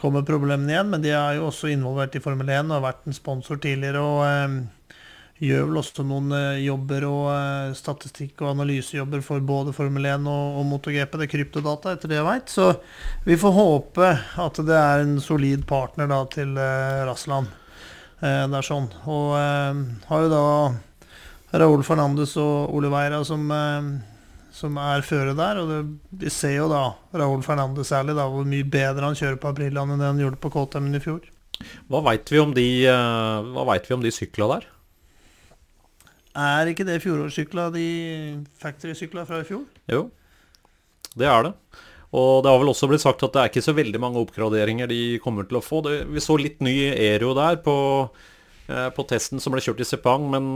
kommer 0.00 0.24
problemene 0.26 0.72
igjen. 0.72 0.88
Men 0.90 1.04
de 1.04 1.12
er 1.14 1.36
jo 1.38 1.50
også 1.50 1.70
involvert 1.70 2.16
i 2.18 2.22
Formel 2.24 2.48
1 2.50 2.70
og 2.70 2.78
har 2.78 2.86
vært 2.88 3.10
en 3.10 3.18
sponsor 3.18 3.60
tidligere. 3.62 4.00
og 4.00 4.64
gjør 5.42 5.64
vel 5.68 5.80
også 5.80 6.04
noen 6.06 6.30
uh, 6.34 6.60
jobber 6.62 7.06
og 7.08 7.24
uh, 7.32 7.72
statistikk- 7.76 8.42
og 8.44 8.52
analysejobber 8.52 9.24
for 9.26 9.42
både 9.46 9.74
Formel 9.74 10.06
1 10.06 10.28
og, 10.30 10.60
og 10.60 10.68
MotoGP. 10.70 11.16
Det 11.18 11.26
er 11.26 11.32
kryptodata, 11.32 11.96
etter 11.96 12.12
det 12.12 12.20
jeg 12.20 12.28
veit. 12.28 12.52
Så 12.52 12.68
vi 13.26 13.38
får 13.40 13.56
håpe 13.56 14.12
at 14.44 14.62
det 14.68 14.78
er 14.78 15.02
en 15.02 15.18
solid 15.22 15.66
partner 15.68 16.10
da, 16.12 16.22
til 16.30 16.54
uh, 16.58 17.02
Rassland. 17.08 17.50
det 18.22 18.54
er 18.54 18.66
sånn. 18.66 18.86
Og 19.10 19.34
har 19.34 20.20
jo 20.22 20.30
da 20.30 21.58
Raúl 21.58 21.82
Fernandes 21.82 22.36
og 22.38 22.70
Oliveira 22.78 23.18
som, 23.26 23.48
som 24.54 24.78
er 24.78 25.02
føre 25.02 25.34
der. 25.34 25.58
Og 25.58 25.96
vi 26.22 26.30
ser 26.30 26.54
jo 26.60 26.68
da 26.70 26.84
Raúl 27.18 27.42
Fernandes 27.42 27.90
særlig 27.90 28.14
da, 28.14 28.28
hvor 28.30 28.46
mye 28.46 28.62
bedre 28.62 29.08
han 29.08 29.18
kjører 29.18 29.40
på 29.42 29.50
Aprilland 29.50 29.96
enn 29.96 30.04
det 30.04 30.12
han 30.12 30.22
gjorde 30.22 30.38
på 30.44 30.52
KTM 30.54 30.86
i 30.94 31.02
fjor. 31.02 31.26
Hva 31.90 32.04
veit 32.06 32.30
vi 32.30 32.38
om 32.38 32.54
de, 32.54 32.68
de 34.06 34.14
sykla 34.14 34.48
der? 34.54 34.71
Er 36.32 36.70
ikke 36.70 36.86
det 36.88 37.02
fjorårssykla, 37.04 37.68
de 37.74 37.86
factory-sykla 38.60 39.26
fra 39.28 39.42
i 39.42 39.48
fjor? 39.48 39.64
Jo, 39.92 40.06
det 41.18 41.28
er 41.28 41.48
det. 41.48 41.56
Og 42.12 42.42
det 42.44 42.52
har 42.52 42.60
vel 42.60 42.72
også 42.72 42.88
blitt 42.90 43.04
sagt 43.04 43.24
at 43.24 43.32
det 43.32 43.40
er 43.40 43.48
ikke 43.50 43.64
så 43.64 43.72
veldig 43.76 44.00
mange 44.00 44.20
oppgraderinger 44.20 44.88
de 44.90 45.00
kommer 45.24 45.48
til 45.48 45.58
å 45.60 45.64
få. 45.64 45.80
Det, 45.84 46.02
vi 46.12 46.20
så 46.24 46.36
litt 46.40 46.60
ny 46.64 46.74
Aero 46.90 47.32
der 47.36 47.56
på, 47.64 47.76
eh, 48.68 48.88
på, 48.92 49.06
testen 49.08 49.40
som 49.40 49.54
ble 49.54 49.62
kjørt 49.64 49.80
i 49.80 49.86
Sepang, 49.88 50.26
men 50.32 50.50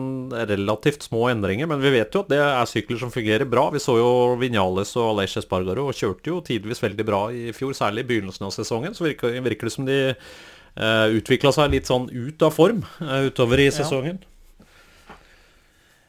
relativt 0.52 1.08
små 1.08 1.30
endringer. 1.32 1.68
Men 1.70 1.80
vi 1.84 1.94
vet 1.96 2.12
jo 2.12 2.26
at 2.26 2.32
det 2.32 2.42
er 2.44 2.68
sykler 2.68 3.00
som 3.00 3.12
fungerer 3.12 3.48
bra. 3.48 3.70
Vi 3.72 3.80
så 3.80 3.96
jo 3.96 4.10
Vinales 4.40 4.92
og 5.00 5.14
Aleix 5.14 5.38
Espargaro 5.40 5.88
og 5.88 5.96
kjørte 5.96 6.32
jo 6.32 6.42
tidvis 6.44 6.84
veldig 6.84 7.08
bra 7.08 7.22
i 7.32 7.48
fjor, 7.56 7.72
særlig 7.76 8.04
i 8.04 8.10
begynnelsen 8.12 8.48
av 8.48 8.52
sesongen. 8.56 8.96
Så 8.96 9.08
virker, 9.08 9.40
virker 9.48 9.70
det 9.70 9.76
som 9.78 9.88
de 9.88 10.00
eh, 10.12 11.06
utvikla 11.16 11.56
seg 11.56 11.72
litt 11.72 11.88
sånn 11.88 12.10
ut 12.12 12.44
av 12.44 12.52
form 12.52 12.84
eh, 13.00 13.30
utover 13.30 13.64
i 13.64 13.70
sesongen. 13.72 14.20
Ja. 14.20 14.35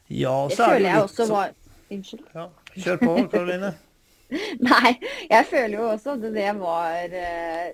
Ja, 0.09 0.35
det 0.49 0.59
føler 0.59 0.89
jeg 0.89 1.01
også 1.03 1.27
var 1.31 1.55
Unnskyld. 1.87 2.23
Ja, 2.35 2.47
kjør 2.75 2.97
på, 2.99 3.11
Karoline. 3.31 3.73
Nei, 4.69 4.93
jeg 5.29 5.45
føler 5.47 5.77
jo 5.77 5.89
også 5.93 6.17
at 6.17 6.25
det 6.35 6.47
var 6.59 7.13
uh, 7.13 7.69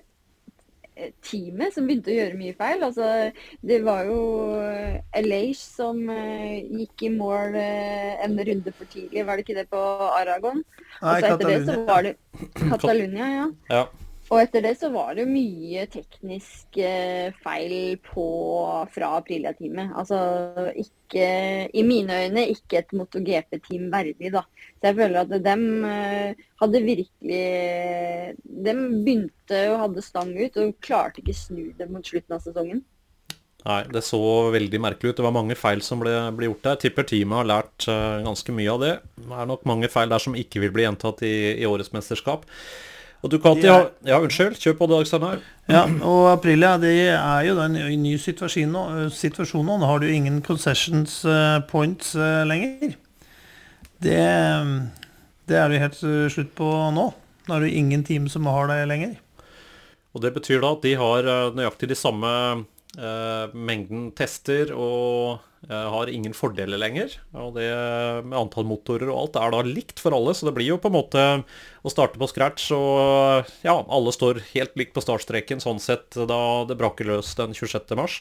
teamet 1.26 1.74
som 1.74 1.88
begynte 1.90 2.14
å 2.14 2.18
gjøre 2.20 2.38
mye 2.38 2.54
feil. 2.60 2.86
Altså, 2.86 3.08
det 3.66 3.80
var 3.88 4.06
jo 4.06 4.20
Elage 5.18 5.58
som 5.64 6.04
uh, 6.12 6.54
gikk 6.78 7.08
i 7.08 7.12
mål 7.16 7.58
uh, 7.58 8.22
en 8.28 8.38
runde 8.38 8.76
for 8.78 8.94
tidlig, 8.94 9.26
var 9.26 9.42
det 9.42 9.48
ikke 9.48 9.58
det 9.64 9.68
på 9.74 9.82
Aragon? 10.12 10.62
Nei, 11.02 11.18
Catalunya. 11.26 12.16
Catalunya, 12.62 13.34
ja. 13.34 13.50
ja. 13.74 13.86
Og 14.34 14.40
etter 14.42 14.64
det 14.66 14.72
så 14.80 14.88
var 14.90 15.12
det 15.14 15.28
mye 15.30 15.84
teknisk 15.94 16.80
eh, 16.82 17.30
feil 17.44 18.00
på, 18.02 18.24
fra 18.90 19.10
Aprilia-teamet. 19.20 19.92
Altså 20.00 20.18
ikke, 20.74 21.28
i 21.70 21.84
mine 21.86 22.18
øyne, 22.24 22.48
ikke 22.56 22.80
et 22.80 22.96
MotoGP-team 22.98 23.92
verdig, 23.94 24.32
da. 24.34 24.42
Så 24.80 24.90
jeg 24.90 24.98
føler 24.98 25.20
at 25.22 25.36
dem 25.46 25.68
eh, 25.86 26.40
hadde 26.64 26.82
virkelig 26.88 27.44
De 28.66 28.74
begynte 28.74 29.60
og 29.70 29.84
hadde 29.84 30.06
stang 30.06 30.32
ut, 30.40 30.58
og 30.58 30.80
klarte 30.82 31.22
ikke 31.22 31.38
snu 31.38 31.68
det 31.78 31.92
mot 31.92 32.08
slutten 32.08 32.34
av 32.34 32.42
sesongen. 32.42 32.82
Nei, 33.64 33.84
det 33.94 34.02
så 34.04 34.20
veldig 34.52 34.80
merkelig 34.82 35.14
ut. 35.14 35.20
Det 35.20 35.28
var 35.28 35.36
mange 35.36 35.56
feil 35.56 35.84
som 35.86 36.02
ble, 36.02 36.16
ble 36.36 36.50
gjort 36.50 36.66
der. 36.66 36.80
Tipper 36.82 37.06
teamet 37.08 37.38
har 37.38 37.48
lært 37.48 37.86
uh, 37.88 38.18
ganske 38.26 38.56
mye 38.56 38.74
av 38.74 38.82
det. 38.82 38.96
Det 39.22 39.38
er 39.40 39.48
nok 39.48 39.64
mange 39.70 39.92
feil 39.94 40.12
der 40.12 40.24
som 40.24 40.36
ikke 40.36 40.66
vil 40.66 40.74
bli 40.76 40.84
gjentatt 40.84 41.24
i, 41.24 41.36
i 41.62 41.70
årets 41.70 41.94
mesterskap. 41.96 42.44
Og 43.24 43.32
Ducati 43.32 43.70
har 43.70 43.90
Ja, 44.04 44.20
unnskyld. 44.20 44.58
Kjør 44.60 44.76
på, 44.82 44.88
Dag 44.92 45.08
Steinar. 45.08 45.40
Ja, 45.72 45.86
og 46.04 46.28
Aprilia 46.34 46.76
det 46.78 46.92
er 47.16 47.46
jo 47.48 47.56
en 47.64 47.78
ny 48.04 48.18
situasjon 48.20 48.74
nå. 48.76 48.84
Situasjon 49.16 49.66
nå. 49.66 49.80
har 49.88 50.04
du 50.04 50.10
ingen 50.12 50.42
concessions 50.44 51.22
eh, 51.24 51.60
points 51.70 52.16
eh, 52.20 52.44
lenger. 52.50 52.98
Det, 54.04 54.20
det 55.48 55.56
er 55.56 55.72
det 55.72 55.84
helt 55.86 56.02
slutt 56.36 56.52
på 56.60 56.68
nå. 56.92 57.14
Nå 57.48 57.56
er 57.56 57.64
det 57.64 57.76
ingen 57.80 58.04
team 58.04 58.28
som 58.32 58.48
har 58.52 58.68
det 58.72 58.84
lenger. 58.92 59.16
Og 60.14 60.22
Det 60.22 60.34
betyr 60.36 60.62
da 60.62 60.74
at 60.76 60.84
de 60.86 60.94
har 61.00 61.26
eh, 61.26 61.56
nøyaktig 61.58 61.90
de 61.90 61.98
samme 61.98 62.30
eh, 62.98 63.56
mengden 63.56 64.12
tester 64.18 64.74
og 64.76 65.42
har 65.70 66.10
ingen 66.12 66.34
fordeler 66.36 66.80
lenger. 66.82 67.14
Og 67.40 67.54
det 67.56 67.70
med 68.26 68.36
antall 68.36 68.68
motorer 68.68 69.08
og 69.12 69.20
alt 69.22 69.40
er 69.40 69.54
da 69.54 69.62
likt 69.68 70.02
for 70.04 70.16
alle, 70.16 70.34
så 70.36 70.50
det 70.50 70.56
blir 70.58 70.74
jo 70.74 70.80
på 70.82 70.92
en 70.92 70.98
måte 70.98 71.24
å 71.84 71.94
starte 71.94 72.20
på 72.20 72.28
scratch. 72.32 72.68
Og 72.76 73.54
ja, 73.64 73.78
alle 73.78 74.16
står 74.16 74.44
helt 74.52 74.76
likt 74.80 74.96
på 74.96 75.04
startstreken 75.06 75.64
sånn 75.64 75.80
sett 75.84 76.20
da 76.20 76.42
det 76.68 76.80
braker 76.80 77.08
løs 77.08 77.32
den 77.40 77.56
26. 77.56 77.96
mars. 78.00 78.20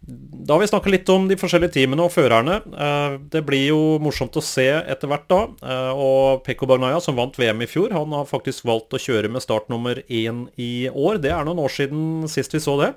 Da 0.00 0.54
har 0.54 0.62
vi 0.62 0.68
snakka 0.70 0.90
litt 0.92 1.08
om 1.12 1.26
de 1.28 1.36
forskjellige 1.36 1.74
teamene 1.74 2.06
og 2.06 2.12
førerne. 2.14 2.60
Eh, 2.70 3.16
det 3.32 3.42
blir 3.44 3.66
jo 3.66 3.80
morsomt 4.00 4.36
å 4.38 4.44
se 4.44 4.66
etter 4.78 5.10
hvert 5.10 5.26
da. 5.28 5.40
Eh, 5.60 5.90
og 5.92 6.44
Pekko 6.46 6.68
Bagnaya, 6.70 7.00
som 7.02 7.18
vant 7.18 7.36
VM 7.36 7.60
i 7.66 7.68
fjor, 7.68 7.92
han 7.92 8.14
har 8.16 8.28
faktisk 8.30 8.64
valgt 8.68 8.94
å 8.94 9.02
kjøre 9.02 9.30
med 9.32 9.44
startnummer 9.44 10.00
én 10.06 10.46
i 10.56 10.88
år. 10.88 11.20
Det 11.24 11.34
er 11.34 11.44
noen 11.44 11.60
år 11.64 11.74
siden 11.74 12.28
sist 12.30 12.54
vi 12.54 12.62
så 12.62 12.78
det. 12.80 12.92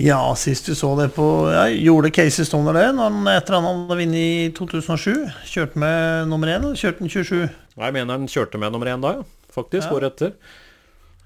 Ja, 0.00 0.20
sist 0.38 0.64
du 0.66 0.72
så 0.78 0.94
det 0.96 1.10
på 1.12 1.24
ja, 1.52 1.66
Gjorde 1.68 2.08
Casey 2.14 2.46
Stoner 2.48 2.76
det 2.76 2.86
når 2.96 3.10
han, 3.10 3.26
etter 3.34 3.58
han 3.58 3.66
hadde 3.68 3.98
vunnet 3.98 4.20
i 4.20 4.48
2007? 4.56 5.10
Kjørte 5.50 5.82
med 5.82 6.30
nummer 6.30 6.48
én, 6.48 6.62
eller 6.62 6.78
kjørte 6.78 7.04
han 7.04 7.12
27? 7.12 7.42
Jeg 7.76 7.96
mener 7.96 8.16
han 8.16 8.30
kjørte 8.30 8.60
med 8.62 8.72
nummer 8.72 8.88
én 8.88 9.04
da, 9.04 9.18
ja. 9.18 9.26
Faktisk, 9.52 9.90
ja. 9.90 9.96
året 9.98 10.14
etter. 10.14 10.56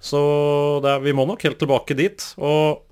Så 0.03 0.21
er, 0.81 1.03
vi 1.05 1.15
må 1.15 1.27
nok 1.29 1.45
helt 1.47 1.61
tilbake 1.61 1.95
dit. 1.97 2.25
Og 2.41 2.83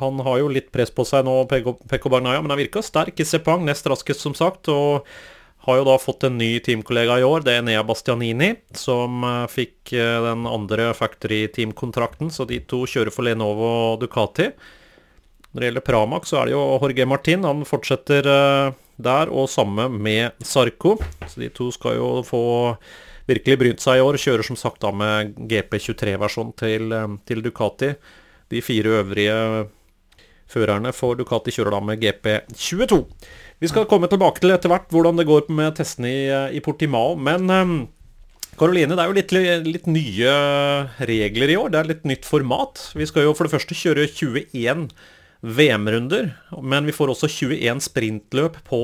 han 0.00 0.20
har 0.26 0.40
jo 0.42 0.50
litt 0.52 0.72
press 0.74 0.92
på 0.92 1.06
seg 1.06 1.24
nå, 1.24 1.36
Pekko 1.48 2.12
Bagnaya, 2.12 2.42
men 2.42 2.52
han 2.52 2.60
virka 2.60 2.82
sterk 2.84 3.22
i 3.22 3.26
Sepang, 3.28 3.64
nest 3.68 3.86
raskest, 3.88 4.24
som 4.24 4.36
sagt. 4.36 4.68
og 4.68 5.06
har 5.62 5.78
jo 5.78 5.86
da 5.86 5.94
fått 6.02 6.24
en 6.26 6.38
ny 6.40 6.56
teamkollega 6.58 7.20
i 7.20 7.24
år, 7.26 7.44
det 7.46 7.52
er 7.54 7.62
Nea 7.62 7.84
Bastianini, 7.86 8.48
som 8.74 9.22
uh, 9.22 9.46
fikk 9.50 9.92
uh, 9.94 10.24
den 10.26 10.46
andre 10.50 10.88
factory 10.98 11.44
team-kontrakten. 11.54 12.32
Så 12.34 12.48
de 12.50 12.58
to 12.66 12.82
kjører 12.90 13.14
for 13.14 13.28
Lenovo 13.28 13.68
og 13.92 14.00
Ducati. 14.02 14.50
Når 15.52 15.60
det 15.60 15.68
gjelder 15.68 15.84
Pramac, 15.84 16.28
så 16.28 16.40
er 16.40 16.48
det 16.48 16.54
jo 16.54 16.62
Jorge 16.80 17.06
Martin. 17.08 17.44
Han 17.44 17.66
fortsetter 17.68 18.28
uh, 18.28 18.72
der, 18.96 19.28
og 19.28 19.50
samme 19.52 19.88
med 19.92 20.38
Sarko. 20.40 20.96
Så 21.28 21.42
de 21.42 21.50
to 21.52 21.68
skal 21.74 21.98
jo 21.98 22.08
få 22.24 22.42
virkelig 23.28 23.58
brynt 23.60 23.84
seg 23.84 24.00
i 24.00 24.04
år. 24.04 24.20
Kjører 24.20 24.48
som 24.48 24.56
sagt 24.56 24.80
da 24.84 24.94
med 24.96 25.36
GP23-versjon 25.52 26.56
til, 26.56 26.88
uh, 26.96 27.06
til, 27.28 27.44
Ducati. 27.44 27.92
De 28.52 28.64
fire 28.64 28.98
øvrige 29.02 29.38
Førerne 30.52 30.90
for 30.92 31.16
Ducati 31.16 31.52
kjører 31.52 31.72
da 31.72 31.78
med 31.80 32.00
GP22. 32.02 32.98
Vi 33.62 33.68
skal 33.70 33.86
komme 33.88 34.08
tilbake 34.10 34.42
til 34.42 34.52
etter 34.52 34.68
hvert 34.68 34.90
hvordan 34.92 35.16
det 35.16 35.24
går 35.28 35.46
med 35.48 35.78
testene 35.78 36.10
i, 36.12 36.26
i 36.58 36.60
Portimao. 36.60 37.14
Men 37.16 37.48
Karoline, 38.60 38.92
det 38.92 39.00
er 39.00 39.08
jo 39.08 39.16
litt, 39.16 39.32
litt, 39.64 39.88
nye 39.88 40.34
regler 41.08 41.54
i 41.54 41.56
år. 41.56 41.72
Det 41.72 41.80
er 41.80 41.88
litt 41.88 42.04
nytt 42.08 42.28
format. 42.28 42.82
Vi 42.98 43.06
skal 43.08 43.24
jo 43.24 43.32
for 43.36 43.48
det 43.48 43.54
første 43.54 43.76
kjøre 43.78 44.04
21 44.10 44.90
VM-runder, 45.42 46.30
men 46.62 46.86
vi 46.86 46.94
får 46.94 47.12
også 47.12 47.28
21 47.30 47.82
sprintløp 47.82 48.60
på 48.68 48.82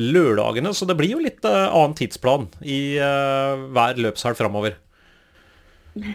lørdagene. 0.00 0.72
Så 0.74 0.88
det 0.88 0.96
blir 0.96 1.16
jo 1.16 1.22
litt 1.22 1.44
uh, 1.44 1.68
annen 1.68 1.96
tidsplan 1.96 2.48
i 2.64 2.96
uh, 3.00 3.68
hver 3.76 4.02
løpshelg 4.08 4.38
framover. 4.38 4.80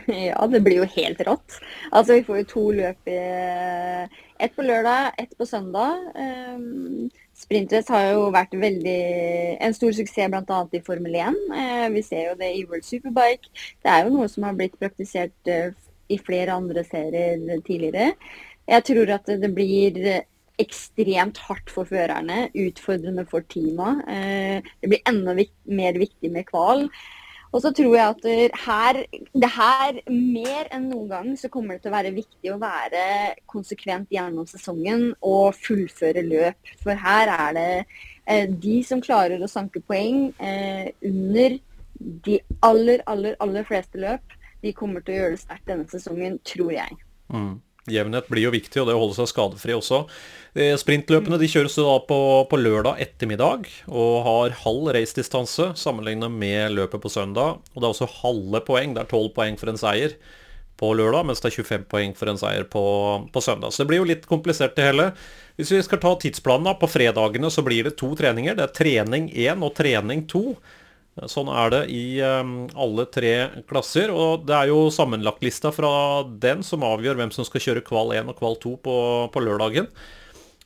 Ja, 0.05 0.45
det 0.45 0.59
blir 0.61 0.83
jo 0.83 0.89
helt 0.93 1.21
rått. 1.25 1.55
Altså, 1.89 2.19
vi 2.19 2.25
får 2.27 2.43
jo 2.43 2.49
to 2.51 2.65
løp 2.77 3.09
i 3.09 3.15
Ett 4.41 4.53
på 4.53 4.61
lørdag, 4.61 5.15
ett 5.17 5.33
på 5.37 5.45
søndag. 5.45 6.03
Um, 6.13 7.09
Sprintrace 7.37 7.89
har 7.89 8.11
jo 8.11 8.27
vært 8.33 8.53
veldig, 8.61 9.01
en 9.57 9.73
stor 9.73 9.93
suksess 9.97 10.29
bl.a. 10.29 10.59
i 10.77 10.83
Formel 10.85 11.17
1. 11.17 11.39
Uh, 11.49 11.87
vi 11.95 12.05
ser 12.05 12.27
jo 12.29 12.37
det 12.37 12.51
i 12.59 12.63
World 12.69 12.85
Superbike. 12.85 13.49
Det 13.81 13.89
er 13.89 14.05
jo 14.05 14.13
noe 14.19 14.29
som 14.29 14.45
har 14.45 14.57
blitt 14.57 14.77
praktisert 14.81 15.49
i 16.11 16.17
flere 16.21 16.53
andre 16.61 16.85
serier 16.85 17.41
tidligere. 17.65 18.11
Jeg 18.71 18.85
tror 18.87 19.15
at 19.17 19.31
det 19.41 19.49
blir 19.55 19.97
ekstremt 20.61 21.39
hardt 21.47 21.71
for 21.73 21.89
førerne, 21.89 22.45
utfordrende 22.55 23.25
for 23.29 23.43
teama. 23.51 23.97
Uh, 24.05 24.61
det 24.81 24.91
blir 24.91 25.09
enda 25.09 25.35
mer 25.35 25.99
viktig 25.99 26.31
med 26.31 26.47
kval. 26.47 26.87
Og 27.51 27.59
så 27.59 27.71
tror 27.75 27.95
jeg 27.97 28.13
at 28.15 28.53
her, 28.63 28.99
det 29.35 29.49
her, 29.51 29.97
mer 30.07 30.69
enn 30.71 30.85
noen 30.87 31.09
gang, 31.09 31.31
så 31.35 31.49
kommer 31.51 31.75
det 31.75 31.83
til 31.83 31.91
å 31.91 31.97
være 31.97 32.13
viktig 32.15 32.53
å 32.53 32.59
være 32.61 33.01
konsekvent 33.51 34.13
gjennom 34.15 34.47
sesongen 34.47 35.09
og 35.19 35.57
fullføre 35.59 36.23
løp. 36.23 36.71
For 36.79 36.95
her 36.95 37.31
er 37.33 37.57
det 37.57 37.73
eh, 38.23 38.47
de 38.47 38.77
som 38.87 39.03
klarer 39.03 39.43
å 39.43 39.51
sanke 39.51 39.83
poeng 39.83 40.29
eh, 40.39 40.93
under 41.03 41.57
de 41.99 42.39
aller, 42.63 43.03
aller, 43.11 43.35
aller 43.43 43.67
fleste 43.67 43.99
løp, 43.99 44.39
de 44.63 44.71
kommer 44.77 45.03
til 45.03 45.17
å 45.17 45.19
gjøre 45.19 45.35
det 45.35 45.43
sterkt 45.43 45.67
denne 45.67 45.91
sesongen, 45.91 46.39
tror 46.47 46.71
jeg. 46.77 47.01
Mm. 47.35 47.57
Jevnhet 47.89 48.27
blir 48.29 48.45
jo 48.45 48.53
viktig, 48.53 48.77
og 48.81 48.89
det 48.89 48.93
å 48.93 49.01
holde 49.01 49.17
seg 49.17 49.29
skadefri 49.31 49.73
også. 49.73 50.03
Eh, 50.53 50.75
sprintløpene 50.77 51.39
de 51.41 51.47
kjøres 51.49 51.79
da 51.79 51.95
på, 52.05 52.19
på, 52.51 52.59
lørdag 52.59 52.99
ettermiddag 53.01 53.65
og 53.87 54.13
har 54.27 54.57
halv 54.65 54.91
racedistanse 54.97 55.71
sammenlignet 55.79 56.29
med 56.29 56.75
løpet 56.75 57.01
på 57.01 57.09
søndag. 57.09 57.61
Og 57.73 57.79
det 57.79 57.87
er 57.87 57.95
også 57.95 58.09
halve 58.19 58.61
poeng. 58.67 58.93
Det 58.93 59.05
er 59.05 59.09
12 59.09 59.31
poeng 59.37 59.57
for 59.57 59.71
en 59.71 59.81
seier 59.81 60.13
på 60.81 60.91
lørdag, 60.97 61.25
mens 61.29 61.41
det 61.41 61.51
er 61.51 61.57
25 61.61 61.87
poeng 61.89 62.13
for 62.17 62.29
en 62.29 62.41
seier 62.41 62.67
på, 62.69 62.83
på 63.33 63.43
søndag. 63.45 63.73
Så 63.73 63.81
det 63.81 63.91
blir 63.91 64.01
jo 64.01 64.09
litt 64.11 64.29
komplisert 64.29 64.77
det 64.77 64.91
hele. 64.91 65.07
Hvis 65.57 65.73
vi 65.73 65.81
skal 65.85 66.01
ta 66.01 66.13
tidsplanen, 66.21 66.69
da, 66.69 66.75
på 66.77 66.89
fredagene 66.89 67.49
så 67.53 67.65
blir 67.65 67.89
det 67.89 67.95
to 68.01 68.11
treninger. 68.17 68.57
Det 68.57 68.67
er 68.67 68.77
trening 68.77 69.29
1 69.33 69.65
og 69.65 69.75
trening 69.77 70.25
2. 70.29 70.43
Sånn 71.27 71.49
er 71.51 71.71
det 71.73 71.79
i 71.91 72.21
um, 72.23 72.69
alle 72.79 73.03
tre 73.11 73.33
klasser. 73.67 74.13
Og 74.15 74.45
det 74.47 74.55
er 74.55 74.69
jo 74.71 74.85
sammenlagtlista 74.93 75.73
fra 75.75 76.23
den 76.23 76.63
som 76.63 76.85
avgjør 76.87 77.19
hvem 77.19 77.33
som 77.35 77.47
skal 77.47 77.63
kjøre 77.65 77.83
kval 77.85 78.13
1 78.15 78.31
og 78.31 78.39
kval 78.39 78.55
2 78.63 78.77
på, 78.85 78.95
på 79.33 79.43
lørdagen. 79.43 79.89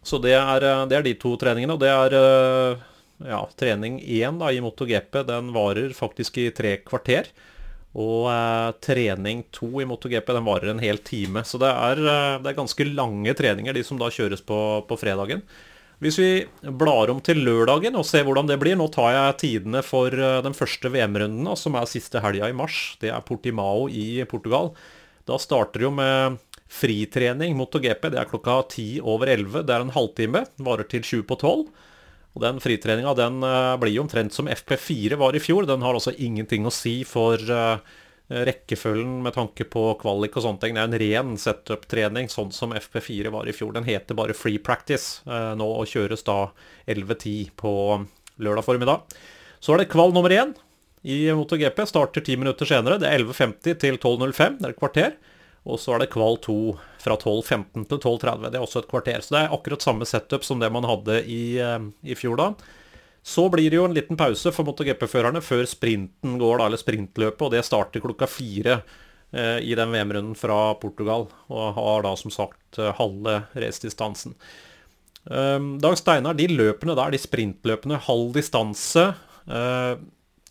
Så 0.06 0.22
det 0.22 0.36
er, 0.38 0.62
eh, 0.62 0.84
det 0.86 1.00
er, 1.00 1.08
de 1.08 1.16
to 1.18 1.34
treningene. 1.42 1.74
Og 1.74 1.82
det 1.82 1.90
er 1.90 2.14
uh, 2.14 2.86
ja, 3.26 3.42
trening 3.58 3.98
1 4.04 4.38
da, 4.44 4.54
i 4.54 4.62
MotoGP. 4.62 5.24
Den 5.26 5.50
varer 5.56 5.98
faktisk 5.98 6.38
i 6.38 6.52
tre 6.54 6.78
kvarter. 6.86 7.34
Og 7.98 8.30
eh, 8.30 8.72
trening 8.86 9.48
2 9.56 9.72
i 9.82 9.90
MotoGP 9.90 10.30
den 10.38 10.46
varer 10.46 10.76
en 10.76 10.84
hel 10.84 11.02
time. 11.02 11.42
Så 11.42 11.58
det 11.58 11.74
er, 11.74 12.06
det 12.38 12.52
er 12.54 12.60
ganske 12.62 12.92
lange 12.94 13.34
treninger, 13.34 13.74
de 13.74 13.82
som 13.88 13.98
da 13.98 14.14
kjøres 14.14 14.46
på, 14.46 14.60
på 14.86 15.00
fredagen. 15.02 15.42
Hvis 16.04 16.18
vi 16.20 16.30
blar 16.76 17.12
om 17.12 17.22
til 17.24 17.40
lørdagen 17.46 17.96
og 17.96 18.06
ser 18.08 18.26
hvordan 18.28 18.50
det 18.50 18.58
blir 18.60 18.76
Nå 18.76 18.90
tar 18.94 19.14
jeg 19.16 19.38
tidene 19.44 19.84
for 19.86 20.12
eh, 20.12 20.42
den 20.46 20.58
første 20.58 20.92
VM-runden, 20.92 21.48
som 21.60 21.78
er 21.80 21.88
siste 21.90 22.22
helga 22.24 22.50
i 22.52 22.58
mars. 22.58 22.98
Det 23.02 23.14
er 23.14 23.24
Portimao 23.26 23.88
i 23.88 24.24
Portugal. 24.30 24.74
Da 25.26 25.40
starter 25.42 25.80
det 25.82 25.88
jo 25.88 25.96
med 25.96 26.40
fritrening 26.72 27.56
mot 27.58 27.72
GP. 27.72 28.12
Det 28.12 28.20
er 28.20 28.30
klokka 28.30 28.60
ti 28.76 28.88
over 29.00 29.32
elleve. 29.32 29.64
Det 29.64 29.76
er 29.76 29.86
en 29.86 29.96
halvtime. 29.96 30.46
Varer 30.68 30.90
til 30.92 31.06
sju 31.08 31.22
på 31.24 31.40
tolv. 31.40 31.70
Og 32.36 32.44
Den 32.44 32.60
fritreninga 32.60 33.16
den 33.16 33.40
eh, 33.48 33.76
blir 33.80 34.02
omtrent 34.04 34.36
som 34.36 34.52
FP4 34.52 35.16
var 35.22 35.36
i 35.36 35.44
fjor. 35.44 35.70
Den 35.70 35.86
har 35.86 35.96
altså 35.96 36.16
ingenting 36.20 36.68
å 36.68 36.76
si 36.76 37.00
for 37.08 37.40
Eh, 37.40 37.80
rekkefølgen 38.30 39.20
med 39.24 39.36
tanke 39.36 39.68
på 39.70 39.86
kvalik 40.02 40.38
og 40.38 40.46
sånne 40.46 40.62
ting. 40.62 40.76
Det 40.76 40.82
er 40.82 40.90
en 40.90 41.00
ren 41.02 41.36
setup-trening, 41.40 42.30
sånn 42.32 42.52
som 42.56 42.74
FP4 42.74 43.30
var 43.34 43.50
i 43.50 43.54
fjor. 43.54 43.76
Den 43.76 43.86
heter 43.86 44.18
bare 44.18 44.38
free 44.38 44.62
practice 44.62 45.22
eh, 45.30 45.54
nå 45.58 45.68
og 45.68 45.90
kjøres 45.92 46.26
da 46.26 46.40
11.10 46.90 47.54
på 47.60 47.74
lørdag 48.42 48.66
formiddag. 48.66 49.18
Så 49.62 49.76
er 49.76 49.84
det 49.84 49.92
kval 49.94 50.14
nummer 50.16 50.34
én 50.34 50.56
i 51.06 51.28
MotoGP. 51.38 51.86
Starter 51.86 52.26
ti 52.26 52.38
minutter 52.38 52.70
senere. 52.70 52.98
Det 53.02 53.10
er 53.10 53.22
11.50 53.22 53.80
til 53.84 54.00
12.05. 54.02 54.58
Det 54.60 54.70
er 54.70 54.74
et 54.74 54.82
kvarter. 54.82 55.16
Og 55.66 55.80
så 55.82 55.96
er 55.96 56.04
det 56.04 56.12
kval 56.14 56.38
2 56.42 56.58
fra 57.02 57.18
12.15 57.18 57.86
til 57.90 58.02
12.30. 58.02 58.50
Det 58.50 58.58
er 58.58 58.66
også 58.66 58.82
et 58.82 58.90
kvarter. 58.90 59.22
Så 59.22 59.36
det 59.36 59.44
er 59.44 59.54
akkurat 59.54 59.86
samme 59.86 60.06
setup 60.10 60.46
som 60.46 60.62
det 60.62 60.70
man 60.74 60.86
hadde 60.90 61.22
i, 61.30 61.58
eh, 61.62 61.88
i 62.06 62.18
fjor 62.18 62.42
da. 62.42 62.50
Så 63.26 63.48
blir 63.50 63.72
det 63.74 63.80
jo 63.80 63.88
en 63.88 63.96
liten 63.96 64.18
pause 64.20 64.52
for 64.54 64.68
MotoGP-førerne 64.68 65.42
før 65.42 65.66
sprinten 65.66 66.38
går, 66.38 66.60
da, 66.60 66.68
eller 66.70 66.78
sprintløpet, 66.78 67.42
og 67.42 67.56
det 67.56 67.64
starter 67.66 68.04
klokka 68.04 68.28
fire 68.30 68.76
eh, 69.34 69.64
i 69.66 69.74
den 69.78 69.90
VM-runden 69.96 70.38
fra 70.38 70.76
Portugal, 70.78 71.26
og 71.50 71.72
har 71.80 72.06
da 72.06 72.12
som 72.22 72.34
sagt 72.34 72.78
eh, 72.78 72.94
halve 73.00 73.40
racedistansen. 73.58 74.36
Eh, 75.26 75.58
Dag 75.82 75.98
Steinar, 75.98 76.38
de 76.38 76.52
løpene 76.54 76.94
der, 77.00 77.16
de 77.16 77.24
sprintløpene, 77.24 77.98
halv 78.06 78.38
distanse, 78.38 79.08
eh, 79.50 79.96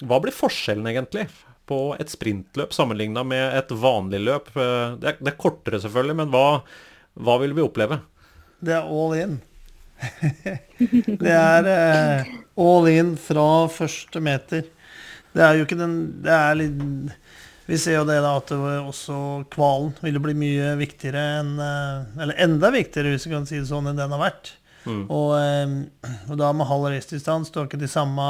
hva 0.02 0.20
blir 0.24 0.34
forskjellen 0.34 0.90
egentlig 0.90 1.28
på 1.70 1.80
et 2.02 2.10
sprintløp 2.10 2.74
sammenligna 2.74 3.22
med 3.22 3.54
et 3.54 3.70
vanlig 3.70 4.24
løp? 4.26 4.50
Eh, 4.58 4.98
det 4.98 5.12
er, 5.12 5.22
det 5.22 5.30
er, 5.30 5.40
kortere 5.46 5.78
selvfølgelig, 5.78 6.18
men 6.24 6.34
hva, 6.34 6.46
hva 7.22 7.38
vil 7.46 7.54
vi 7.54 7.62
oppleve? 7.62 8.02
Det 8.58 8.74
er 8.74 8.82
all 8.82 9.14
in. 9.14 9.38
det 11.24 11.35
er 11.35 11.68
eh, 11.70 12.33
all 12.61 12.88
in 12.90 13.14
fra 13.20 13.66
første 13.72 14.20
meter. 14.22 14.64
Det 15.35 15.42
er 15.42 15.59
jo 15.59 15.66
ikke 15.66 15.78
den 15.78 15.94
Det 16.22 16.35
er 16.35 16.59
litt 16.59 16.83
Vi 17.66 17.78
ser 17.80 17.98
jo 17.98 18.09
det 18.09 18.20
da 18.22 18.35
at 18.38 18.50
det 18.52 18.74
også 18.78 19.16
kvalen 19.52 19.94
ville 20.04 20.22
bli 20.22 20.35
mye 20.38 20.74
viktigere 20.80 21.22
enn 21.40 21.54
eh, 21.62 22.20
Eller 22.22 22.42
enda 22.46 22.70
viktigere, 22.74 23.14
hvis 23.14 23.26
vi 23.28 23.35
kan 23.35 23.48
si 23.48 23.59
det 23.61 23.70
sånn, 23.70 23.88
enn 23.90 23.98
den 24.00 24.14
har 24.14 24.22
vært. 24.22 24.52
Mm. 24.85 25.07
Og, 25.09 25.30
eh, 25.38 26.12
og, 26.28 26.37
da 26.40 26.52
med 26.52 26.68
halv 26.68 26.90
racedistans, 26.92 27.50
du 27.50 27.61
har 27.61 27.70
ikke 27.70 27.80
de 27.80 27.88
samme 27.88 28.26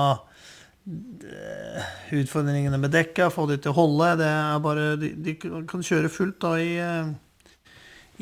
eh, 0.87 1.90
utfordringene 2.20 2.79
med 2.79 2.94
dekka, 2.94 3.27
få 3.35 3.48
de 3.50 3.59
til 3.59 3.74
å 3.74 3.79
holde. 3.81 4.12
Det 4.22 4.31
er 4.31 4.62
bare 4.64 4.87
De, 5.03 5.11
de 5.27 5.35
kan 5.42 5.83
kjøre 5.83 6.12
fullt 6.12 6.38
da 6.46 6.55
i, 6.62 6.72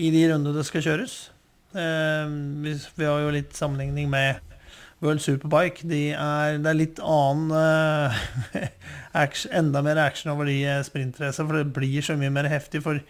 i 0.01 0.15
de 0.17 0.25
rundene 0.33 0.57
det 0.57 0.67
skal 0.71 0.87
kjøres. 0.89 1.19
Eh, 1.73 2.27
vi, 2.97 3.05
har 3.05 3.21
jo 3.23 3.33
litt 3.33 3.57
sammenligning 3.57 4.11
med 4.13 4.41
World 5.03 5.23
Superbike. 5.25 5.87
De 5.89 6.03
er, 6.13 6.59
det 6.63 6.71
er 6.71 6.79
litt 6.79 7.01
annen 7.03 7.51
uh, 7.51 8.23
action, 9.25 9.53
Enda 9.63 9.83
mer 9.85 10.01
action 10.03 10.33
over 10.35 10.49
de 10.51 10.61
eh, 10.69 10.83
sprintracene, 10.87 11.49
for 11.49 11.59
det 11.59 11.75
blir 11.75 12.05
så 12.05 12.17
mye 12.21 12.33
mer 12.35 12.51
heftig. 12.53 12.85
For 12.85 13.01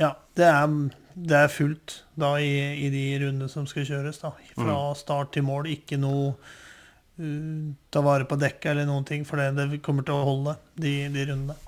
ja, 0.00 0.14
det 0.38 0.48
er, 0.48 0.74
det 1.14 1.38
er 1.44 1.52
fullt 1.52 2.00
da 2.18 2.34
i, 2.40 2.50
i, 2.86 2.90
de 2.92 3.04
rundene 3.22 3.52
som 3.52 3.68
skal 3.70 3.86
kjøres. 3.88 4.22
da 4.24 4.32
Fra 4.56 4.78
mm. 4.80 4.98
start 4.98 5.34
til 5.36 5.46
mål. 5.46 5.70
Ikke 5.76 6.00
noe 6.00 6.32
uh, 6.34 7.68
ta 7.92 8.02
vare 8.02 8.26
på 8.26 8.40
dekket 8.40 8.72
eller 8.74 8.88
noen 8.88 9.06
ting, 9.08 9.28
for 9.28 9.38
det, 9.38 9.52
det 9.60 9.84
kommer 9.84 10.08
til 10.08 10.18
å 10.18 10.26
holde 10.26 10.56
de, 10.80 10.96
de 11.12 11.28
rundene. 11.30 11.60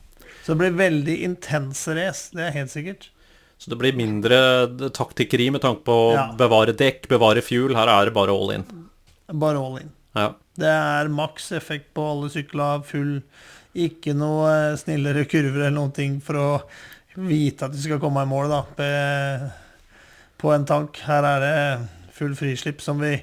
Så 0.44 0.52
det 0.52 0.60
blir 0.60 0.74
veldig 0.76 1.14
intense 1.24 1.94
race, 1.96 2.32
det 2.36 2.42
er 2.48 2.56
helt 2.58 2.72
sikkert. 2.72 3.06
Så 3.58 3.70
det 3.72 3.78
blir 3.80 3.96
mindre 3.96 4.38
taktikkeri 4.92 5.48
med 5.54 5.62
tanke 5.64 5.84
på 5.86 5.98
å 6.08 6.14
ja. 6.16 6.24
bevare 6.38 6.74
dekk, 6.76 7.08
bevare 7.12 7.44
fuel. 7.44 7.76
Her 7.78 7.90
er 7.92 8.08
det 8.08 8.16
bare 8.16 8.34
all 8.34 8.52
in. 8.56 8.64
Bare 9.32 9.60
all 9.60 9.78
in. 9.80 9.92
Ja. 10.14 10.32
Det 10.58 10.70
er 10.70 11.10
maks 11.10 11.50
effekt 11.56 11.92
på 11.96 12.04
alle 12.12 12.30
sykler, 12.30 12.84
full 12.86 13.16
Ikke 13.74 14.12
noe 14.14 14.50
eh, 14.52 14.76
snillere 14.78 15.24
kurver 15.26 15.64
eller 15.64 15.74
noen 15.74 15.94
ting 15.94 16.20
for 16.22 16.38
å 16.38 16.50
vite 17.14 17.66
at 17.66 17.74
du 17.74 17.80
skal 17.82 17.98
komme 18.02 18.22
i 18.22 18.28
mål 18.30 18.50
da, 18.50 18.60
på 20.38 20.52
en 20.54 20.66
tank. 20.66 20.98
Her 21.06 21.26
er 21.26 21.42
det 21.42 21.56
full 22.14 22.34
frislipp, 22.38 22.82
som 22.82 23.02
vi 23.02 23.16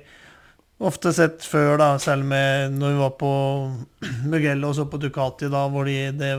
ofte 0.82 1.13
sett 1.13 1.46
før, 1.46 1.76
da, 1.80 1.89
selv 2.02 2.26
med 2.28 2.76
når 2.80 2.96
vi 2.96 3.02
var 3.04 3.15
på 3.20 3.32
Mugello 4.32 4.72
og 4.72 4.78
så 4.80 4.88
på 4.89 5.00
Ducati, 5.02 5.52
da, 5.52 5.65
hvor 5.72 5.88
de, 5.88 5.98
det 6.17 6.34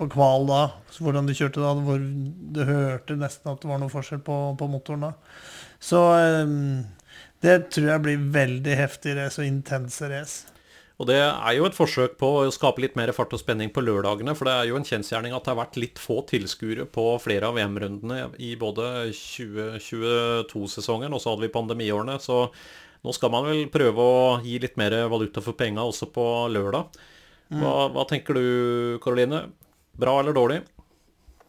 på 0.00 0.08
kval 0.10 0.46
da, 0.48 0.60
hvordan 0.98 1.28
de 1.28 1.36
kjørte 1.36 1.62
da, 1.62 1.74
hvor 1.84 2.00
du 2.00 2.62
hørte 2.66 3.18
nesten 3.20 3.52
at 3.52 3.60
det 3.62 3.70
var 3.70 3.82
noe 3.82 3.92
forskjell 3.92 4.22
på, 4.26 4.38
på 4.58 4.70
motoren 4.72 5.10
da. 5.10 5.12
Så 5.80 6.00
um, 6.44 6.82
det 7.44 7.70
tror 7.72 7.92
jeg 7.94 8.04
blir 8.04 8.30
veldig 8.34 8.74
heftig 8.76 9.16
race 9.16 9.40
og 9.40 9.48
intense 9.48 10.08
race. 10.10 10.50
Og 11.00 11.06
det 11.08 11.16
er 11.16 11.54
jo 11.56 11.64
et 11.64 11.76
forsøk 11.76 12.18
på 12.20 12.28
å 12.42 12.50
skape 12.52 12.82
litt 12.84 12.96
mer 12.98 13.08
fart 13.16 13.32
og 13.32 13.40
spenning 13.40 13.70
på 13.72 13.80
lørdagene. 13.80 14.34
For 14.36 14.44
det 14.44 14.52
er 14.52 14.66
jo 14.68 14.76
en 14.76 14.84
kjensgjerning 14.84 15.32
at 15.32 15.46
det 15.46 15.52
har 15.54 15.62
vært 15.62 15.78
litt 15.80 15.96
få 16.00 16.20
tilskuere 16.28 16.84
på 16.92 17.04
flere 17.24 17.48
av 17.48 17.56
VM-rundene 17.56 18.36
i 18.36 18.52
både 18.60 19.08
2022-sesongen, 19.16 21.08
og 21.16 21.22
så 21.22 21.32
hadde 21.32 21.46
vi 21.46 21.54
pandemiårene. 21.54 22.18
Så 22.20 22.42
nå 23.00 23.10
skal 23.16 23.32
man 23.32 23.48
vel 23.48 23.64
prøve 23.72 23.96
å 24.04 24.36
gi 24.44 24.58
litt 24.60 24.76
mer 24.80 24.92
valuta 25.08 25.40
for 25.40 25.56
penga 25.56 25.88
også 25.88 26.10
på 26.12 26.26
lørdag. 26.52 27.00
Hva, 27.50 27.88
hva 27.96 28.04
tenker 28.06 28.36
du, 28.36 28.44
Karoline? 29.02 29.46
Bra 30.00 30.14
eller 30.20 30.36
dårlig? 30.36 30.60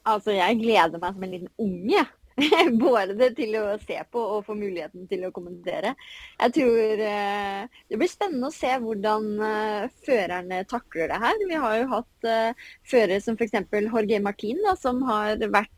Altså, 0.07 0.33
jeg 0.35 0.59
gleder 0.59 0.99
meg 0.99 1.13
som 1.15 1.23
en 1.25 1.35
liten 1.35 1.51
unge. 1.61 2.05
Både 2.81 3.29
til 3.37 3.55
å 3.59 3.65
se 3.81 3.97
på 4.11 4.21
og 4.37 4.45
få 4.47 4.55
muligheten 4.57 5.07
til 5.09 5.25
å 5.27 5.31
kommentere. 5.35 5.93
Jeg 6.39 6.55
tror 6.57 7.03
eh, 7.05 7.81
det 7.89 7.99
blir 7.99 8.11
spennende 8.11 8.49
å 8.49 8.55
se 8.55 8.71
hvordan 8.81 9.27
eh, 9.47 9.89
førerne 10.05 10.61
takler 10.69 11.11
det 11.11 11.19
her. 11.21 11.43
Vi 11.49 11.59
har 11.63 11.77
jo 11.79 11.89
hatt 11.91 12.29
eh, 12.29 12.67
førere 12.87 13.21
som 13.23 13.37
f.eks. 13.37 13.57
Jorge 13.91 14.21
Martin, 14.23 14.61
da, 14.65 14.75
som 14.79 15.01
har 15.07 15.41
vært 15.41 15.69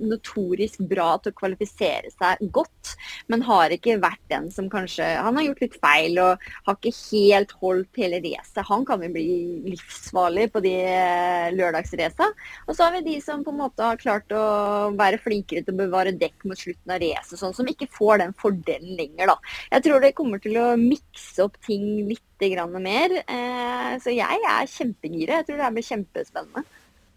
notorisk 0.00 0.80
bra 0.88 1.18
til 1.20 1.34
å 1.34 1.36
kvalifisere 1.36 2.08
seg 2.14 2.40
godt, 2.54 2.94
men 3.28 3.44
har 3.44 3.74
ikke 3.74 3.98
vært 4.00 4.22
den 4.32 4.46
som 4.48 4.70
kanskje 4.72 5.04
Han 5.20 5.36
har 5.36 5.44
gjort 5.44 5.60
litt 5.60 5.76
feil 5.82 6.16
og 6.22 6.46
har 6.64 6.78
ikke 6.78 6.94
helt 6.96 7.52
holdt 7.60 8.00
hele 8.00 8.22
racet. 8.24 8.62
Han 8.70 8.86
kan 8.88 9.04
jo 9.04 9.10
bli 9.12 9.26
livsfarlig 9.68 10.48
på 10.54 10.62
de 10.64 10.74
lørdagsraca. 11.58 12.30
Og 12.66 12.72
så 12.72 12.86
har 12.86 12.96
vi 12.96 13.04
de 13.10 13.18
som 13.22 13.44
på 13.44 13.52
en 13.52 13.60
måte 13.60 13.84
har 13.84 14.00
klart 14.00 14.32
å 14.32 14.44
være 14.96 15.20
flinkere 15.20 15.66
til 15.66 15.76
å 15.76 15.82
bevare 15.82 16.09
dekk 16.18 16.46
mot 16.48 16.58
slutten 16.58 16.94
av 16.94 17.00
racet, 17.02 17.38
sånn, 17.40 17.54
som 17.56 17.68
ikke 17.70 17.88
får 17.92 18.22
den 18.24 18.34
fordelen 18.40 18.96
lenger. 18.98 19.32
da. 19.32 19.36
Jeg 19.76 19.86
tror 19.86 20.02
det 20.02 20.16
kommer 20.18 20.42
til 20.42 20.58
å 20.60 20.66
mikse 20.80 21.46
opp 21.46 21.60
ting 21.66 22.08
litt 22.08 22.26
mer. 22.80 23.12
Eh, 23.28 23.94
så 24.00 24.14
jeg 24.14 24.44
er 24.48 24.66
kjempegira. 24.66 25.40
Jeg 25.40 25.46
tror 25.46 25.58
det 25.60 25.72
blir 25.76 25.88
kjempespennende. 25.90 26.62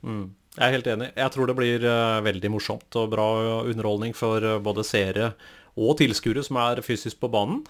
Mm. 0.03 0.25
Jeg 0.53 0.67
er 0.67 0.75
helt 0.75 0.87
enig. 0.91 1.09
Jeg 1.15 1.33
tror 1.33 1.47
det 1.49 1.55
blir 1.57 1.85
uh, 1.87 2.21
veldig 2.21 2.49
morsomt 2.53 2.97
og 2.99 3.09
bra 3.09 3.27
underholdning 3.63 4.13
for 4.13 4.43
uh, 4.43 4.59
både 4.61 4.83
seere 4.85 5.31
og 5.73 5.95
tilskuere 5.97 6.43
som 6.45 6.59
er 6.61 6.83
fysisk 6.85 7.17
på 7.23 7.31
banen. 7.33 7.63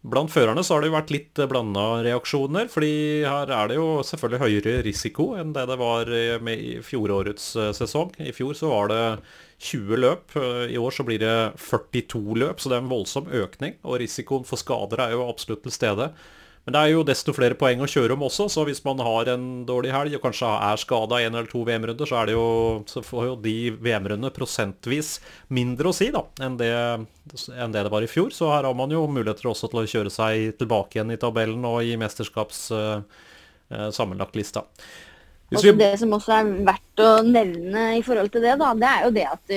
Blant 0.00 0.32
førerne 0.32 0.62
så 0.64 0.74
har 0.74 0.80
det 0.80 0.88
jo 0.88 0.94
vært 0.94 1.10
litt 1.12 1.40
blanda 1.50 1.82
reaksjoner, 2.06 2.70
fordi 2.72 3.20
her 3.26 3.50
er 3.52 3.68
det 3.68 3.76
jo 3.76 4.00
selvfølgelig 4.06 4.40
høyere 4.40 4.80
risiko 4.86 5.26
enn 5.36 5.52
det 5.52 5.66
det 5.68 5.76
var 5.76 6.08
med 6.40 6.62
i 6.64 6.70
fjorårets 6.80 7.50
sesong. 7.76 8.14
I 8.16 8.32
fjor 8.32 8.56
så 8.56 8.70
var 8.72 8.88
det 8.88 9.02
20 9.60 10.00
løp, 10.00 10.32
i 10.72 10.80
år 10.80 10.96
så 10.96 11.04
blir 11.04 11.20
det 11.20 11.34
42 11.60 12.38
løp, 12.40 12.62
så 12.62 12.72
det 12.72 12.78
er 12.78 12.84
en 12.86 12.94
voldsom 12.94 13.28
økning. 13.28 13.76
Og 13.84 14.00
risikoen 14.00 14.48
for 14.48 14.56
skader 14.60 15.04
er 15.04 15.12
jo 15.12 15.26
absolutt 15.28 15.66
til 15.66 15.76
stede. 15.76 16.08
Men 16.66 16.74
det 16.74 16.80
er 16.80 16.90
jo 16.92 17.04
desto 17.08 17.32
flere 17.32 17.56
poeng 17.56 17.80
å 17.80 17.88
kjøre 17.88 18.14
om 18.14 18.26
også, 18.26 18.46
så 18.52 18.66
hvis 18.68 18.82
man 18.84 19.00
har 19.00 19.30
en 19.32 19.44
dårlig 19.66 19.94
helg 19.94 20.16
og 20.18 20.24
kanskje 20.26 20.50
er 20.68 20.80
skada 20.82 21.20
en 21.24 21.38
eller 21.38 21.48
to 21.48 21.62
VM-runder, 21.64 22.10
så, 22.10 22.20
så 22.90 23.02
får 23.04 23.26
jo 23.30 23.36
de 23.40 23.54
VM-rundene 23.80 24.32
prosentvis 24.36 25.14
mindre 25.48 25.88
å 25.88 25.96
si 25.96 26.10
da, 26.12 26.22
enn 26.44 26.58
det, 26.60 26.70
enn 27.56 27.72
det, 27.72 27.86
det 27.86 27.94
var 27.94 28.04
i 28.04 28.10
fjor. 28.12 28.28
Så 28.36 28.52
her 28.52 28.68
har 28.68 28.76
man 28.76 28.92
jo 28.92 29.06
muligheter 29.08 29.48
også 29.48 29.72
til 29.72 29.82
å 29.82 29.86
kjøre 29.94 30.12
seg 30.12 30.60
tilbake 30.60 30.98
igjen 30.98 31.14
i 31.16 31.20
tabellen 31.20 31.64
og 31.64 31.80
i 31.86 31.96
mesterskaps 32.00 32.66
uh, 32.76 33.00
sammenlagtlista. 33.96 34.66
Vi... 35.50 35.72
det 35.74 35.94
som 35.98 36.12
også 36.14 36.36
er 36.36 36.52
verdt 36.68 37.02
å 37.02 37.10
nevne 37.26 37.88
i 37.98 38.04
forhold 38.06 38.30
til 38.36 38.44
det, 38.44 38.54
da, 38.60 38.70
det 38.78 38.90
er 38.92 39.08
jo 39.08 39.14
det 39.16 39.26
at 39.26 39.56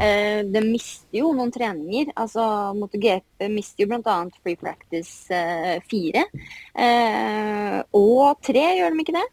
Eh, 0.00 0.40
det 0.48 0.62
mister 0.64 1.20
jo 1.20 1.32
noen 1.36 1.50
treninger. 1.52 2.12
altså 2.16 2.72
MotoGP 2.76 3.48
mister 3.52 3.84
jo 3.84 3.90
bl.a. 3.90 4.20
Free 4.40 4.56
Practice 4.56 5.28
eh, 5.34 5.82
4. 5.90 6.24
Eh, 6.86 7.76
og 7.92 8.40
3, 8.46 8.62
gjør 8.78 8.96
de 8.96 9.04
ikke 9.04 9.18
det? 9.18 9.26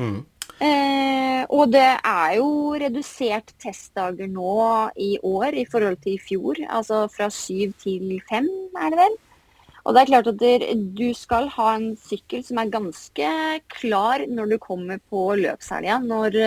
Mm. 0.00 0.22
Eh, 0.64 1.42
og 1.52 1.72
det 1.74 1.84
er 1.84 2.36
jo 2.38 2.48
redusert 2.80 3.52
testdager 3.60 4.30
nå 4.30 4.54
i 4.96 5.16
år 5.20 5.58
i 5.60 5.66
forhold 5.68 6.00
til 6.02 6.16
i 6.16 6.22
fjor. 6.22 6.62
Altså 6.68 7.04
fra 7.12 7.28
syv 7.28 7.74
til 7.82 8.16
fem, 8.30 8.48
er 8.80 8.94
det 8.94 9.02
vel? 9.02 9.18
Og 9.84 9.92
det 9.92 10.00
er 10.00 10.08
klart 10.08 10.28
at 10.30 10.42
du 10.96 11.08
skal 11.16 11.50
ha 11.52 11.66
en 11.74 11.90
sykkel 12.00 12.40
som 12.46 12.60
er 12.60 12.72
ganske 12.72 13.30
klar 13.74 14.24
når 14.32 14.54
du 14.54 14.56
kommer 14.62 15.00
på 15.12 15.26
løpshelga. 15.42 15.98
Når 16.00 16.38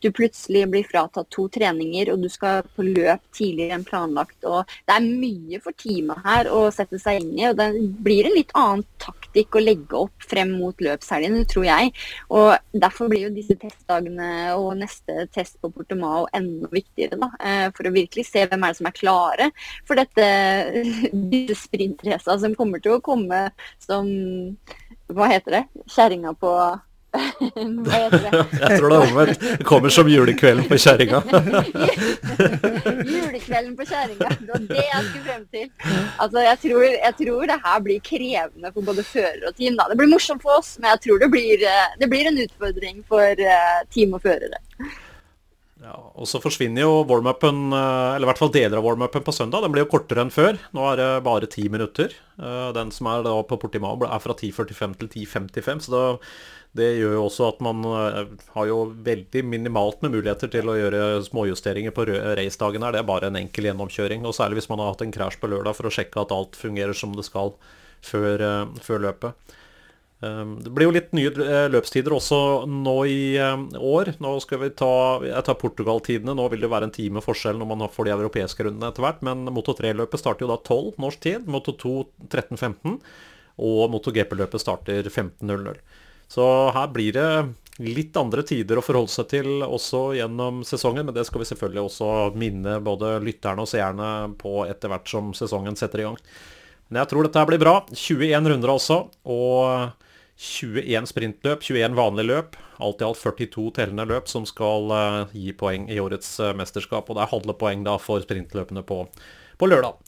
du 0.00 0.08
plutselig 0.16 0.64
blir 0.72 0.86
fratatt 0.88 1.28
to 1.34 1.44
treninger 1.52 2.12
og 2.14 2.24
du 2.24 2.30
skal 2.32 2.64
på 2.76 2.86
løp 2.86 3.20
tidligere 3.36 3.76
enn 3.76 3.84
planlagt. 3.84 4.38
Og 4.48 4.64
det 4.88 4.96
er 4.96 5.10
mye 5.10 5.60
for 5.60 5.76
teamet 5.76 6.24
her 6.24 6.48
å 6.48 6.66
sette 6.72 7.00
seg 7.02 7.20
inn 7.20 7.34
i. 7.36 7.44
Og 7.50 7.60
det 7.60 7.68
blir 8.06 8.30
en 8.30 8.38
litt 8.38 8.56
annen 8.56 8.86
taktikk 9.36 9.58
å 9.58 9.62
legge 9.62 9.98
opp 9.98 10.24
frem 10.24 10.54
mot 10.56 10.76
løpshelgen, 10.80 11.44
tror 11.50 11.66
jeg. 11.66 11.92
Og 12.32 12.56
derfor 12.72 13.10
blir 13.10 13.26
jo 13.26 13.34
disse 13.34 13.56
testdagene 13.60 14.54
og 14.56 14.78
neste 14.80 15.26
test 15.32 15.58
på 15.60 15.70
Portomao 15.70 16.26
enda 16.32 16.68
viktigere. 16.72 17.18
da, 17.20 17.30
eh, 17.40 17.70
For 17.72 17.84
å 17.84 17.92
virkelig 17.92 18.26
se 18.26 18.46
hvem 18.46 18.64
er 18.64 18.72
det 18.72 18.76
som 18.76 18.86
er 18.86 18.92
klare 18.92 19.50
for 19.84 19.94
dette, 19.96 20.24
disse 21.32 21.68
sprintracene 21.68 22.40
som 22.40 22.54
kommer 22.54 22.80
til 22.80 22.96
å 22.96 23.02
komme 23.02 23.50
som 23.78 24.06
Hva 25.08 25.28
heter 25.30 25.50
det? 25.52 25.64
Kjerringa 25.86 26.34
på 26.34 26.50
hva 27.86 27.98
heter 28.02 28.24
det? 28.24 28.42
Jeg 28.60 28.78
tror 28.80 28.92
det 28.92 28.96
er 28.96 29.06
omvendt. 29.06 29.46
Kommer 29.68 29.94
som 29.94 30.10
julekvelden 30.10 30.68
på 30.70 30.78
kjerringa. 30.82 31.22
julekvelden 33.14 33.72
på 33.78 33.88
kjerringa. 33.88 34.30
Det 34.40 34.50
var 34.52 34.66
det 34.70 34.84
jeg 34.84 35.06
skulle 35.08 35.24
frem 35.28 35.46
til. 35.56 35.70
Altså, 36.22 36.44
jeg 36.44 36.60
tror, 36.66 36.86
jeg 36.90 37.18
tror, 37.22 37.48
det 37.52 37.58
her 37.64 37.82
blir 37.88 38.04
krevende 38.10 38.74
for 38.74 38.90
både 38.90 39.06
fører 39.06 39.48
og 39.48 39.56
team. 39.56 39.78
Da. 39.80 39.88
Det 39.90 39.98
blir 40.00 40.12
morsomt 40.12 40.44
for 40.44 40.60
oss, 40.60 40.76
men 40.80 40.92
jeg 40.94 41.04
tror 41.08 41.24
det 41.24 41.32
blir, 41.32 41.66
eh, 41.66 41.98
det 42.00 42.10
blir 42.12 42.30
en 42.30 42.44
utfordring 42.46 43.02
for 43.08 43.44
uh, 43.46 43.82
team 43.94 44.16
og 44.16 44.24
førere. 44.24 44.60
Ja, 45.86 45.94
og 46.16 46.26
så 46.26 46.40
forsvinner 46.42 46.82
jo 46.82 47.04
warm-upen, 47.06 47.68
eh, 47.76 48.16
eller 48.16 48.24
i 48.24 48.30
hvert 48.30 48.40
fall 48.40 48.52
deler 48.54 48.80
av 48.80 48.86
warm-upen 48.86 49.22
på 49.22 49.34
søndag. 49.34 49.62
Den 49.62 49.74
blir 49.74 49.84
jo 49.84 49.90
kortere 49.92 50.24
enn 50.24 50.32
før. 50.34 50.56
Nå 50.74 50.86
er 50.90 50.96
det 50.98 51.08
bare 51.26 51.50
ti 51.52 51.68
minutter. 51.70 52.14
Eh, 52.40 52.70
den 52.74 52.90
som 52.94 53.10
er 53.12 53.22
da 53.26 53.34
på 53.46 53.58
Portimao 53.60 53.94
er 54.02 54.22
fra 54.24 54.34
10.45 54.34 54.96
til 55.02 55.12
10.55, 55.26 55.84
så 55.86 55.92
da, 55.92 56.02
det 56.76 56.88
gjør 56.98 57.14
jo 57.16 57.24
også 57.26 57.50
at 57.50 57.60
man 57.64 57.84
eh, 57.88 58.32
har 58.56 58.70
jo 58.70 58.78
veldig 59.06 59.44
minimalt 59.46 60.02
med 60.04 60.16
muligheter 60.16 60.50
til 60.52 60.68
å 60.68 60.78
gjøre 60.78 61.02
småjusteringer 61.28 61.94
på 61.96 62.08
racedagen 62.08 62.86
her. 62.86 62.96
Det 62.96 63.02
er 63.02 63.10
bare 63.12 63.30
en 63.30 63.40
enkel 63.40 63.70
gjennomkjøring, 63.70 64.26
og 64.26 64.36
særlig 64.36 64.60
hvis 64.60 64.70
man 64.72 64.82
har 64.82 64.94
hatt 64.94 65.06
en 65.06 65.14
krasj 65.14 65.40
på 65.42 65.52
lørdag 65.52 65.78
for 65.78 65.88
å 65.88 65.94
sjekke 65.98 66.24
at 66.24 66.34
alt 66.36 66.58
fungerer 66.58 66.96
som 66.96 67.14
det 67.16 67.26
skal 67.28 67.54
før, 68.04 68.44
før 68.84 69.06
løpet. 69.08 69.54
Ehm, 70.24 70.56
det 70.64 70.70
blir 70.72 70.88
jo 70.88 70.94
litt 70.96 71.10
nye 71.16 71.28
eh, 71.28 71.66
løpstider 71.68 72.14
også 72.16 72.38
nå 72.70 72.96
i 73.10 73.20
år. 73.36 74.14
Nå 74.22 74.32
skal 74.40 74.62
vi 74.62 74.70
ta 74.72 75.20
Jeg 75.24 75.44
tar 75.48 75.58
Portugal-tidene. 75.60 76.36
Nå 76.36 76.48
vil 76.52 76.64
det 76.64 76.72
være 76.72 76.88
en 76.88 76.94
time 76.94 77.22
forskjell 77.24 77.60
når 77.60 77.70
man 77.72 77.86
får 77.92 78.08
de 78.08 78.16
europeiske 78.16 78.66
rundene 78.66 78.90
etter 78.92 79.04
hvert. 79.04 79.22
Men 79.26 79.46
Moto 79.52 79.76
3-løpet 79.76 80.22
starter 80.22 80.46
jo 80.46 80.52
da 80.54 80.60
12 80.62 81.02
norsk 81.04 81.22
tid. 81.28 81.50
Moto 81.50 81.76
2 81.76 81.96
13.15. 82.30 82.98
Og 83.66 83.86
Moto 83.92 84.12
GP-løpet 84.12 84.62
starter 84.62 85.08
15.00. 85.08 85.78
Så 86.28 86.44
her 86.74 86.90
blir 86.92 87.14
det 87.16 87.28
litt 87.82 88.16
andre 88.16 88.42
tider 88.46 88.78
å 88.80 88.84
forholde 88.84 89.12
seg 89.12 89.28
til 89.30 89.62
også 89.64 90.16
gjennom 90.16 90.62
sesongen. 90.66 91.06
Men 91.06 91.16
det 91.16 91.26
skal 91.28 91.42
vi 91.42 91.48
selvfølgelig 91.50 91.84
også 91.84 92.10
minne 92.38 92.78
både 92.84 93.16
lytterne 93.24 93.64
og 93.64 93.70
seerne 93.70 94.10
på 94.40 94.64
etter 94.66 94.92
hvert 94.92 95.10
som 95.10 95.32
sesongen 95.36 95.76
setter 95.78 96.02
i 96.02 96.08
gang. 96.08 96.18
Men 96.88 97.02
jeg 97.02 97.10
tror 97.12 97.26
dette 97.26 97.46
blir 97.50 97.62
bra. 97.62 97.78
21 97.92 98.50
runder 98.52 98.72
altså. 98.76 99.00
Og 99.28 99.90
21 100.36 101.10
sprintløp, 101.10 101.64
21 101.64 101.96
vanlige 101.98 102.30
løp. 102.30 102.56
Alt 102.84 103.02
i 103.02 103.06
alt 103.08 103.20
42 103.20 103.70
tellende 103.78 104.04
løp 104.08 104.28
som 104.28 104.44
skal 104.48 104.90
uh, 104.92 105.34
gi 105.34 105.54
poeng 105.56 105.88
i 105.92 106.00
årets 106.00 106.36
uh, 106.44 106.52
mesterskap. 106.56 107.08
Og 107.08 107.16
det 107.16 107.24
er 107.24 107.32
halve 107.32 107.56
poeng 107.58 107.84
da 107.86 107.96
for 108.00 108.24
sprintløpene 108.24 108.84
på, 108.86 109.02
på 109.56 109.68
lørdag. 109.70 109.98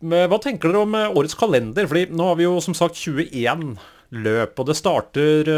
Men 0.00 0.28
hva 0.30 0.38
tenker 0.42 0.70
dere 0.70 0.84
om 0.84 0.98
uh, 0.98 1.08
årets 1.14 1.38
kalender? 1.38 1.88
Fordi 1.90 2.10
nå 2.12 2.28
har 2.32 2.38
vi 2.38 2.46
jo 2.46 2.58
som 2.64 2.76
sagt 2.76 2.98
21 2.98 3.78
løp. 4.10 4.58
Og 4.58 4.66
det 4.66 4.76
starter 4.78 5.48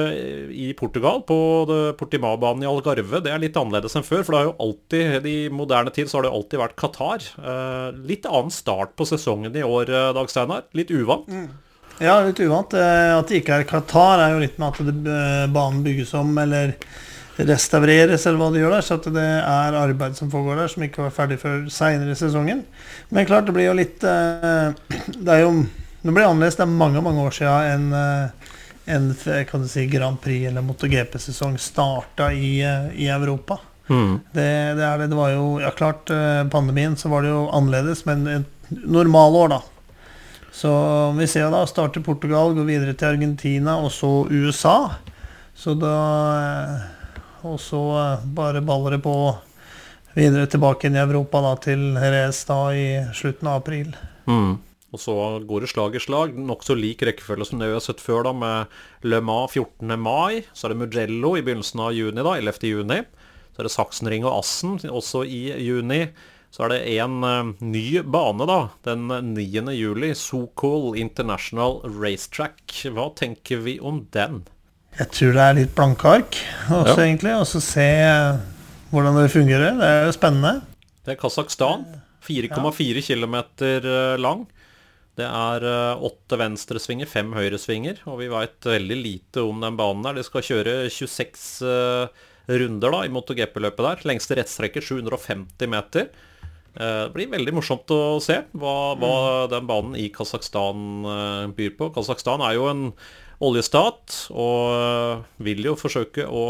i 0.52 0.70
Portugal, 0.76 1.22
på 1.24 1.38
Portimao-banen 1.98 2.66
i 2.66 2.68
Algarve. 2.68 3.22
Det 3.24 3.32
er 3.32 3.40
litt 3.40 3.56
annerledes 3.56 3.96
enn 3.96 4.06
før, 4.06 4.22
for 4.26 4.34
det 4.34 4.40
har 4.42 4.48
jo 4.50 4.56
alltid, 4.66 5.26
i 5.28 5.38
moderne 5.52 5.94
tid 5.94 6.10
så 6.10 6.18
har 6.18 6.28
det 6.28 6.34
alltid 6.36 6.60
vært 6.60 6.78
Qatar. 6.82 7.28
Litt 8.04 8.28
annen 8.28 8.52
start 8.52 8.92
på 8.98 9.08
sesongen 9.08 9.56
i 9.56 9.64
år, 9.64 9.92
Dag 10.18 10.28
Steinar. 10.32 10.66
Litt 10.76 10.92
uvant. 10.92 11.28
Mm. 11.32 11.48
Ja, 12.02 12.18
litt 12.24 12.40
uvant. 12.40 12.74
Eh, 12.74 13.12
at 13.14 13.28
det 13.30 13.42
ikke 13.42 13.60
er 13.60 13.68
Qatar, 13.68 14.22
er 14.22 14.34
jo 14.34 14.42
litt 14.42 14.58
med 14.60 14.72
at 14.72 14.86
det, 14.88 15.12
eh, 15.12 15.48
banen 15.52 15.82
bygges 15.84 16.14
om 16.18 16.32
eller 16.38 16.74
restaureres, 17.36 18.26
eller 18.26 18.38
hva 18.40 18.48
de 18.52 18.62
gjør 18.62 18.74
der. 18.76 18.86
Så 18.86 18.98
at 18.98 19.06
det 19.14 19.28
er 19.42 19.78
arbeid 19.78 20.16
som 20.16 20.30
foregår 20.30 20.62
der, 20.62 20.72
som 20.72 20.82
ikke 20.86 21.04
var 21.06 21.14
ferdig 21.14 21.38
før 21.42 21.68
seinere 21.70 22.14
i 22.14 22.18
sesongen. 22.18 22.64
Men 23.10 23.28
klart, 23.28 23.46
det 23.46 23.54
blir 23.54 23.70
jo 23.70 23.78
litt 23.78 24.02
eh, 24.04 24.72
Det 25.24 25.36
er 25.36 25.44
jo 25.44 25.54
Det 26.02 26.12
blir 26.12 26.26
annerledes. 26.26 26.56
Det 26.58 26.64
er 26.66 26.70
mange, 26.70 27.02
mange 27.04 27.22
år 27.22 27.34
siden 27.36 27.92
en, 27.92 28.30
en 28.90 29.44
kan 29.48 29.62
du 29.62 29.68
si, 29.70 29.86
Grand 29.86 30.18
Prix 30.20 30.48
eller 30.48 30.64
MotoGP-sesong 30.66 31.58
starta 31.62 32.32
i, 32.34 32.56
i 32.94 33.06
Europa. 33.08 33.60
Mm. 33.86 34.20
Det, 34.32 34.48
det, 34.78 34.84
er 34.86 34.98
det. 34.98 35.06
Det 35.12 35.18
var 35.18 35.30
jo 35.34 35.46
Ja, 35.62 35.70
klart, 35.70 36.10
pandemien 36.50 36.96
så 36.96 37.10
var 37.12 37.22
det 37.22 37.30
jo 37.30 37.46
annerledes, 37.54 38.04
men 38.08 38.26
et 38.26 38.72
normalår, 38.82 39.48
da 39.48 39.60
Så 40.52 40.72
vi 41.18 41.26
ser 41.26 41.46
jo 41.46 41.54
da 41.54 41.62
starter 41.66 42.04
Portugal, 42.04 42.54
går 42.54 42.68
videre 42.68 42.94
til 42.94 43.14
Argentina 43.14 43.78
og 43.78 43.92
så 43.92 44.26
USA. 44.30 44.90
Så 45.54 45.74
da 45.78 45.96
eh, 46.40 46.82
Og 47.48 47.60
så 47.60 47.80
eh, 47.98 48.26
bare 48.34 48.62
baller 48.62 48.96
det 48.96 49.02
på 49.04 49.16
videre 50.14 50.46
tilbake 50.46 50.86
inn 50.86 50.96
i 50.96 51.02
Europa 51.02 51.40
da 51.40 51.54
til 51.56 51.94
Jerez 51.96 52.42
da 52.48 52.58
i 52.76 52.86
slutten 53.16 53.48
av 53.48 53.62
april. 53.62 53.94
Mm. 54.28 54.58
Og 54.92 55.00
så 55.00 55.14
går 55.48 55.64
det 55.64 55.70
slag 55.72 55.94
i 55.96 56.02
slag. 56.04 56.34
Nokså 56.36 56.76
lik 56.76 57.00
rekkefølge 57.08 57.46
som 57.48 57.62
det 57.62 57.70
vi 57.70 57.76
har 57.78 57.84
sett 57.84 58.02
før, 58.04 58.26
da, 58.28 58.32
med 58.36 59.08
Le 59.08 59.22
Mans 59.24 59.54
14. 59.56 59.94
mai. 59.96 60.42
Så 60.52 60.66
er 60.68 60.74
det 60.74 60.82
Mugello 60.82 61.34
i 61.38 61.42
begynnelsen 61.46 61.80
av 61.80 61.94
juni, 61.96 62.20
da, 62.20 62.36
11. 62.36 62.68
juni. 62.68 63.00
Så 63.52 63.62
er 63.62 63.68
det 63.68 63.72
Saksenring 63.72 64.26
og 64.28 64.38
Assen 64.42 64.76
også 64.88 65.24
i 65.24 65.46
juni. 65.64 66.06
Så 66.52 66.66
er 66.66 66.74
det 66.74 66.80
en 67.00 67.22
uh, 67.24 67.54
ny 67.64 68.02
bane, 68.04 68.44
da. 68.48 68.58
Den 68.84 69.06
9. 69.32 69.72
juli. 69.72 70.12
Sokol 70.12 70.98
International 71.00 71.80
Racetrack. 71.88 72.60
Hva 72.92 73.08
tenker 73.16 73.64
vi 73.64 73.78
om 73.80 74.02
den? 74.12 74.42
Jeg 74.98 75.08
tror 75.16 75.32
det 75.32 75.44
er 75.46 75.56
litt 75.56 75.72
blanke 75.72 76.04
ark 76.18 76.36
også, 76.68 76.98
Ja. 76.98 77.04
egentlig. 77.06 77.32
Og 77.40 77.46
så 77.48 77.62
se 77.64 77.86
eh, 78.04 78.40
hvordan 78.92 79.16
det 79.16 79.30
fungerer. 79.32 79.78
Det 79.80 79.88
er 79.88 80.02
jo 80.04 80.12
spennende. 80.12 80.50
Det 81.06 81.14
er 81.14 81.20
Kasakhstan. 81.22 81.86
4,4 82.28 83.00
km 83.06 83.38
eh, 83.64 84.18
lang. 84.20 84.44
Det 85.18 85.26
er 85.28 85.64
eh, 85.68 86.02
åtte 86.08 86.38
venstresvinger, 86.40 87.08
fem 87.10 87.34
høyresvinger, 87.36 88.00
og 88.08 88.20
vi 88.22 88.30
veit 88.32 88.64
veldig 88.64 88.96
lite 88.96 89.44
om 89.44 89.60
den 89.60 89.76
banen 89.76 90.06
der. 90.06 90.16
De 90.16 90.24
skal 90.24 90.44
kjøre 90.46 90.76
26 90.88 91.42
eh, 91.68 92.22
runder 92.52 92.94
da 92.94 93.02
i 93.04 93.12
MotoGP-løpet 93.12 93.84
der. 93.88 94.04
Lengste 94.08 94.38
rettstrekker 94.38 94.84
750 94.86 95.68
meter. 95.68 96.08
Eh, 96.72 97.02
Det 97.04 97.12
blir 97.12 97.28
veldig 97.34 97.56
morsomt 97.58 97.92
å 97.92 98.16
se 98.24 98.38
hva, 98.56 98.76
hva 98.96 99.12
den 99.52 99.68
banen 99.68 99.98
i 100.00 100.08
Kasakhstan 100.14 101.04
byr 101.58 101.76
på. 101.76 101.92
Kasakhstan 101.92 102.44
er 102.48 102.56
jo 102.56 102.70
en 102.72 102.86
oljestat 103.42 104.16
og 104.30 105.24
vil 105.42 105.64
jo 105.66 105.74
forsøke 105.78 106.24
å 106.28 106.44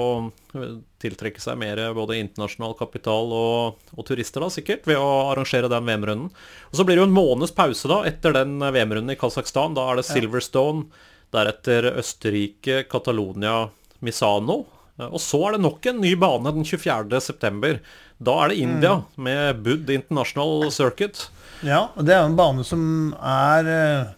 eh, 0.55 0.75
tiltrekke 1.03 1.41
seg 1.43 1.57
mer 1.59 1.81
både 1.97 2.19
internasjonal 2.21 2.75
kapital 2.79 3.33
og, 3.35 3.79
og 3.97 4.05
turister, 4.09 4.45
da 4.45 4.51
sikkert, 4.53 4.85
ved 4.87 5.01
å 5.01 5.09
arrangere 5.33 5.71
den 5.73 5.89
VM-runden. 5.89 6.29
Og 6.71 6.77
Så 6.79 6.85
blir 6.87 6.99
det 6.99 7.03
jo 7.05 7.09
en 7.09 7.17
måneds 7.17 7.55
pause 7.57 7.91
da 7.91 8.03
etter 8.09 8.37
den 8.37 8.59
VM-runden 8.63 9.15
i 9.17 9.19
Kasakhstan. 9.19 9.75
Da 9.79 9.89
er 9.91 9.99
det 9.99 10.07
Silverstone, 10.11 10.85
deretter 11.33 11.89
Østerrike, 11.97 12.83
Catalonia, 12.93 13.71
Misano. 14.05 14.63
Eh, 15.01 15.09
Og 15.09 15.21
så 15.25 15.41
er 15.49 15.57
det 15.57 15.65
nok 15.65 15.87
en 15.91 16.03
ny 16.05 16.13
bane 16.21 16.53
den 16.59 16.67
24.9. 16.69 17.79
Da 18.23 18.35
er 18.45 18.53
det 18.53 18.61
India 18.63 18.99
med 19.17 19.63
Bud 19.65 19.89
International 19.91 20.69
Circuit. 20.71 21.25
Ja, 21.67 21.89
og 21.97 22.05
det 22.07 22.15
er 22.15 22.27
en 22.27 22.37
bane 22.39 22.63
som 22.67 22.83
er 23.19 23.67
eh, 23.71 24.13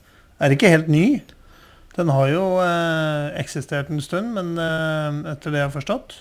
Er 0.44 0.52
ikke 0.52 0.68
helt 0.74 0.90
ny. 0.92 1.06
Den 1.94 2.11
har 2.11 2.28
jo 2.33 2.44
eh, 2.59 3.35
eksistert 3.38 3.90
en 3.92 4.02
stund, 4.02 4.33
men 4.35 4.57
eh, 4.59 5.35
etter 5.35 5.54
det 5.54 5.61
jeg 5.62 5.68
har 5.68 5.74
forstått. 5.76 6.16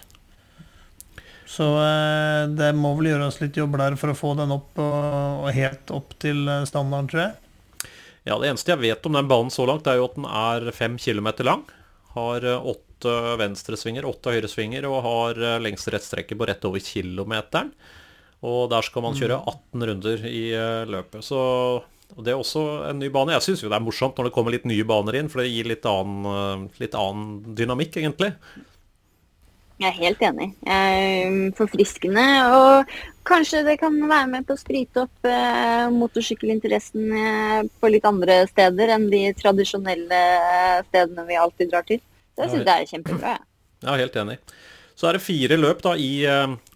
Så 1.50 1.66
eh, 1.82 2.44
det 2.54 2.72
må 2.78 2.94
vel 2.98 3.12
gjøres 3.12 3.40
litt 3.42 3.58
jobb 3.58 3.78
der 3.82 3.98
for 4.00 4.14
å 4.14 4.18
få 4.18 4.34
den 4.40 4.54
opp 4.54 4.78
og, 4.82 5.46
og 5.46 5.50
helt 5.54 5.94
opp 5.94 6.14
til 6.22 6.46
eh, 6.50 6.66
standarden, 6.70 7.10
tror 7.10 7.24
jeg. 7.24 7.90
Ja, 8.24 8.38
Det 8.40 8.52
eneste 8.54 8.74
jeg 8.74 8.84
vet 8.84 9.10
om 9.10 9.18
den 9.18 9.30
banen 9.30 9.52
så 9.54 9.66
langt, 9.68 9.90
er 9.90 10.00
jo 10.00 10.08
at 10.08 10.16
den 10.18 10.30
er 10.30 10.70
fem 10.76 10.96
kilometer 11.02 11.50
lang. 11.50 11.66
Har 12.14 12.46
eh, 12.46 12.70
åtte 12.74 13.36
venstresvinger, 13.42 14.06
åtte 14.08 14.34
høyresvinger 14.34 14.86
og 14.90 15.02
har 15.06 15.42
eh, 15.42 15.60
lengste 15.66 15.96
rettstrekke 15.96 16.38
på 16.38 16.48
rett 16.50 16.70
over 16.70 16.86
kilometeren. 16.86 17.74
Og 18.44 18.68
der 18.72 18.84
skal 18.84 19.06
man 19.06 19.16
kjøre 19.16 19.40
18 19.40 19.88
runder 19.88 20.24
i 20.28 20.42
løpet. 20.92 21.24
Så 21.24 21.40
og 22.14 22.26
det 22.26 22.34
er 22.34 22.40
også 22.40 22.64
en 22.90 23.00
ny 23.02 23.10
bane. 23.14 23.34
Jeg 23.36 23.46
syns 23.48 23.64
jo 23.64 23.72
det 23.72 23.80
er 23.80 23.86
morsomt 23.86 24.20
når 24.20 24.30
det 24.30 24.36
kommer 24.36 24.54
litt 24.54 24.68
nye 24.70 24.86
baner 24.88 25.18
inn, 25.18 25.32
for 25.32 25.42
det 25.42 25.50
gir 25.50 25.70
litt 25.70 25.88
annen, 25.90 26.28
eh, 26.30 26.84
litt 26.84 26.98
annen 27.00 27.56
dynamikk, 27.58 27.98
egentlig. 28.02 28.34
Jeg 29.82 29.90
er 29.90 29.98
helt 29.98 30.22
enig. 30.24 30.50
Eh, 30.70 31.38
Forfriskende. 31.58 32.26
Og 32.54 32.94
kanskje 33.28 33.64
det 33.66 33.80
kan 33.82 33.98
være 33.98 34.30
med 34.30 34.46
på 34.48 34.54
å 34.54 34.62
sprite 34.62 35.08
opp 35.08 35.28
eh, 35.28 35.90
motorsykkelinteressen 35.96 37.68
på 37.82 37.92
litt 37.92 38.06
andre 38.08 38.44
steder 38.52 38.94
enn 38.96 39.10
de 39.12 39.26
tradisjonelle 39.40 40.22
stedene 40.92 41.28
vi 41.28 41.42
alltid 41.42 41.74
drar 41.74 41.90
til. 41.90 42.04
Så 42.34 42.46
jeg 42.46 42.54
syns 42.54 42.68
det 42.70 42.76
er 42.78 42.92
kjempebra. 42.94 43.38
Ja. 43.40 43.50
Ja, 43.84 43.98
helt 44.00 44.16
enig. 44.16 44.38
Så 44.96 45.10
er 45.10 45.18
det 45.18 45.26
fire 45.26 45.58
løp 45.60 45.82
da 45.84 45.98
i 46.00 46.12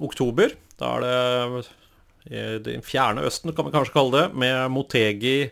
oktober. 0.03 0.57
Da 0.81 0.97
er 0.97 1.05
det 1.05 1.67
den 2.29 2.83
fjerne 2.85 3.23
østen, 3.27 3.53
kan 3.55 3.67
vi 3.67 3.73
kanskje 3.75 3.95
kalle 3.95 4.15
det, 4.15 4.25
med 4.35 4.71
Motegi, 4.73 5.49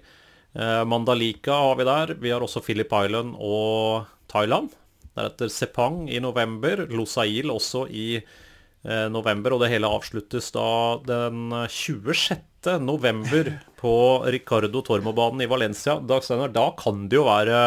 eh, 0.56 0.82
Mandalika 0.86 1.52
har 1.52 1.78
vi 1.80 1.88
der. 1.88 2.16
Vi 2.20 2.34
har 2.34 2.44
også 2.44 2.64
Philip 2.66 2.92
Island 2.92 3.36
og 3.40 4.06
Thailand. 4.32 4.74
Deretter 5.16 5.48
Sepang 5.52 6.10
i 6.12 6.20
november, 6.20 6.86
Losail 6.92 7.54
også 7.54 7.86
i 7.88 8.18
eh, 8.18 9.08
november, 9.12 9.56
og 9.56 9.64
det 9.64 9.72
hele 9.72 9.88
avsluttes 9.88 10.52
da 10.56 10.68
den 11.08 11.56
26. 11.72 12.42
november 12.84 13.54
på 13.82 13.96
Ricardo 14.28 14.84
Tormo-banen 14.84 15.46
i 15.46 15.50
Valencia. 15.50 16.00
Da 16.04 16.68
kan 16.76 17.08
det 17.08 17.20
jo 17.22 17.28
være 17.30 17.60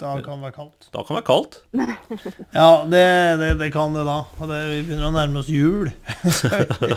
Da 0.00 0.12
kan 0.22 0.38
det 0.40 0.46
være 0.48 0.54
kaldt. 0.56 0.88
Da 0.92 1.02
kan 1.02 1.16
det 1.16 1.22
være 1.22 1.28
kaldt. 1.30 1.58
Ja, 2.56 2.84
det, 2.90 3.04
det, 3.40 3.50
det 3.60 3.70
kan 3.74 3.94
det 3.96 4.04
da. 4.08 4.18
Og 4.40 4.50
det, 4.50 4.60
vi 4.70 4.82
begynner 4.88 5.08
å 5.10 5.14
nærme 5.16 5.42
oss 5.42 5.52
jul. 5.52 5.90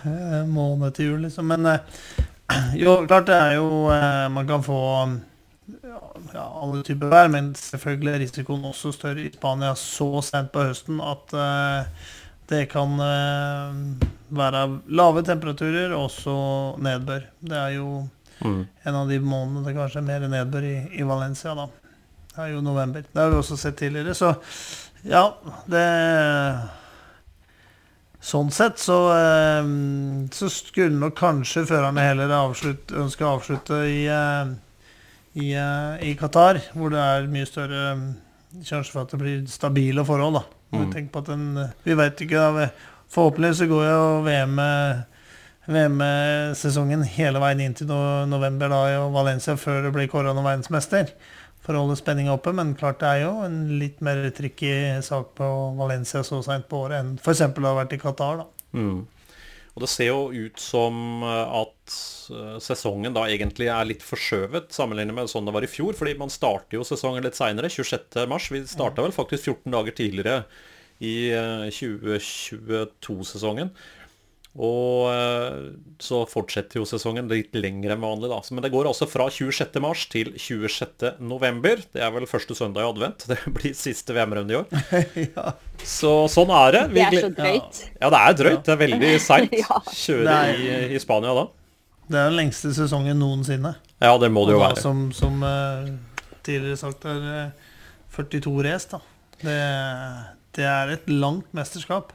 Eh, 0.00 0.46
Måned 0.48 0.94
til 0.96 1.10
jul, 1.10 1.18
liksom. 1.26 1.50
Men 1.52 1.66
eh, 1.68 1.98
jo, 2.80 2.94
klart 3.04 3.26
det 3.28 3.36
er 3.36 3.58
jo 3.58 3.82
eh, 3.92 4.30
Man 4.32 4.46
kan 4.48 4.62
få 4.64 4.78
ja, 6.32 6.46
alle 6.46 6.80
typer 6.86 7.10
vær, 7.12 7.28
men 7.28 7.50
selvfølgelig 7.58 8.14
er 8.14 8.22
risikoen 8.22 8.64
også 8.70 8.94
større 8.96 9.26
i 9.26 9.32
Spania 9.34 9.74
så 9.76 10.22
sent 10.24 10.48
på 10.54 10.64
høsten 10.70 11.02
at 11.04 11.34
det 12.50 12.62
kan 12.72 12.96
være 12.98 14.62
lave 14.88 15.22
temperaturer 15.26 15.92
og 15.96 16.06
også 16.08 16.34
nedbør. 16.86 17.28
Det 17.44 17.60
er 17.60 17.76
jo 17.76 17.90
Mm. 18.40 18.66
en 18.88 18.94
av 18.96 19.08
de 19.10 19.18
månedene 19.20 19.66
det 19.66 19.74
kanskje 19.76 20.00
er 20.00 20.06
mer 20.06 20.22
nedbør 20.32 20.64
i, 20.64 20.76
i 20.96 21.04
Valencia, 21.04 21.52
da. 21.58 21.66
Det 22.30 22.38
er 22.44 22.52
jo 22.54 22.60
november. 22.62 23.02
Det 23.12 23.20
har 23.22 23.30
vi 23.32 23.36
også 23.40 23.56
sett 23.58 23.76
tidligere. 23.80 24.14
Så 24.14 24.34
ja, 25.08 25.24
det 25.70 25.86
Sånn 28.20 28.50
sett 28.52 28.76
så, 28.76 28.96
eh, 29.16 29.68
så 30.36 30.48
skulle 30.52 30.92
nok 31.00 31.14
kanskje 31.16 31.62
førerne 31.64 32.02
heller 32.04 32.28
avslutt, 32.36 32.92
ønske 32.92 33.24
å 33.24 33.38
avslutte 33.38 33.78
i, 33.88 34.02
eh, 34.12 34.50
i, 35.40 35.46
eh, 35.56 36.02
i 36.04 36.14
Qatar, 36.20 36.60
hvor 36.76 36.90
det 36.92 37.00
er 37.00 37.30
mye 37.32 37.48
større 37.48 37.94
sjanse 38.62 38.92
for 38.92 39.06
at 39.06 39.14
det 39.14 39.20
blir 39.22 39.46
stabile 39.48 40.04
forhold. 40.04 40.34
da. 40.34 40.42
Mm. 40.72 40.84
Vi 40.84 40.92
på 41.14 41.18
at 41.22 41.30
den, 41.32 41.72
vi 41.82 41.94
vet 41.94 42.16
ikke, 42.20 42.36
da. 42.36 42.50
vi- 42.52 42.70
Forhåpentligvis 43.10 43.58
så 43.58 43.66
går 43.66 43.84
jo 43.88 44.22
VM-sesongen 44.22 45.06
VM-sesongen 45.66 47.02
hele 47.04 47.40
veien 47.40 47.60
inn 47.60 47.74
til 47.74 47.86
november 48.26 48.68
da 48.68 48.84
i 48.86 49.10
Valencia 49.12 49.54
før 49.56 49.82
det 49.82 49.92
blir 49.92 50.08
kåra 50.08 50.32
noen 50.34 50.44
verdensmester. 50.44 51.08
For 51.70 51.78
å 51.78 51.84
holde 51.84 51.94
spenninga 52.00 52.32
oppe, 52.34 52.50
men 52.50 52.72
klart 52.74 52.98
det 52.98 53.06
er 53.06 53.20
jo 53.28 53.44
en 53.46 53.60
litt 53.78 54.00
mer 54.02 54.24
tricky 54.34 54.98
sak 55.06 55.28
på 55.38 55.46
Valencia 55.78 56.24
så 56.26 56.40
seint 56.42 56.66
på 56.66 56.80
året 56.82 56.98
enn 56.98 57.12
f.eks. 57.20 57.44
det 57.46 57.62
har 57.62 57.76
vært 57.78 57.94
i 57.94 57.98
Qatar. 58.02 58.40
da. 58.40 58.46
Mm. 58.74 59.04
Og 59.76 59.84
det 59.84 59.90
ser 59.92 60.08
jo 60.08 60.34
ut 60.34 60.58
som 60.58 61.22
eh, 61.22 61.52
at 61.60 61.94
eh, 62.34 62.56
sesongen 62.58 63.14
da 63.14 63.28
egentlig 63.30 63.68
er 63.70 63.86
litt 63.86 64.02
forskjøvet 64.02 64.74
sammenlignet 64.74 65.14
med 65.14 65.30
sånn 65.30 65.46
det 65.46 65.54
var 65.54 65.62
i 65.62 65.70
fjor. 65.70 65.94
Fordi 65.94 66.16
man 66.18 66.34
starter 66.34 66.80
jo 66.80 66.88
sesongen 66.88 67.22
litt 67.22 67.38
seinere, 67.38 67.70
26.3. 67.70 68.26
Vi 68.50 68.64
starta 68.74 69.06
vel 69.06 69.14
faktisk 69.14 69.46
14 69.46 69.70
dager 69.76 69.94
tidligere 70.02 70.36
i 70.98 71.30
eh, 71.30 71.70
2022-sesongen. 71.78 73.70
Og 74.58 75.06
eh, 75.12 75.58
så 76.02 76.24
fortsetter 76.26 76.80
jo 76.80 76.86
sesongen 76.88 77.28
litt 77.30 77.54
lenger 77.54 77.92
enn 77.94 78.02
vanlig, 78.02 78.30
da. 78.32 78.40
Men 78.50 78.64
det 78.64 78.72
går 78.74 78.88
altså 78.90 79.06
fra 79.06 79.28
26. 79.30 79.78
mars 79.84 80.08
til 80.10 80.32
26. 80.34 81.04
november. 81.22 81.84
Det 81.94 82.02
er 82.02 82.10
vel 82.16 82.26
første 82.26 82.56
søndag 82.58 82.82
i 82.82 82.88
advent. 82.90 83.26
Det 83.30 83.38
blir 83.54 83.76
siste 83.78 84.16
VM-runde 84.16 84.56
i 84.56 84.58
år. 84.58 84.66
ja. 85.36 85.54
Så 85.86 86.12
sånn 86.34 86.50
er 86.50 86.74
det. 86.74 86.82
Det 86.96 87.06
er 87.06 87.16
så 87.28 87.32
drøyt. 87.38 87.80
ja, 87.94 88.10
det 88.10 88.20
er 88.24 88.36
drøyt. 88.42 88.60
Det 88.66 88.74
er 88.74 88.82
veldig 88.82 89.14
seint. 89.22 89.56
Kjøre 90.02 90.36
er- 90.50 90.60
i, 90.66 90.76
i 90.98 91.02
Spania 91.02 91.36
da. 91.38 91.46
Det 92.10 92.18
er 92.18 92.32
den 92.32 92.40
lengste 92.40 92.72
sesongen 92.74 93.20
noensinne. 93.22 93.76
Ja, 94.02 94.16
det 94.18 94.32
må 94.34 94.42
det 94.48 94.56
jo 94.56 94.64
da, 94.64 94.72
være. 94.72 94.82
Som, 94.82 95.06
som 95.14 95.44
eh, 95.46 95.92
tidligere 96.42 96.80
sagt, 96.80 97.06
er 97.06 97.28
eh, 97.46 97.68
42 98.18 98.56
race, 98.66 98.90
da. 98.90 98.98
Det, 99.40 99.58
det 100.58 100.66
er 100.66 100.90
et 100.96 101.06
langt 101.12 101.46
mesterskap. 101.54 102.10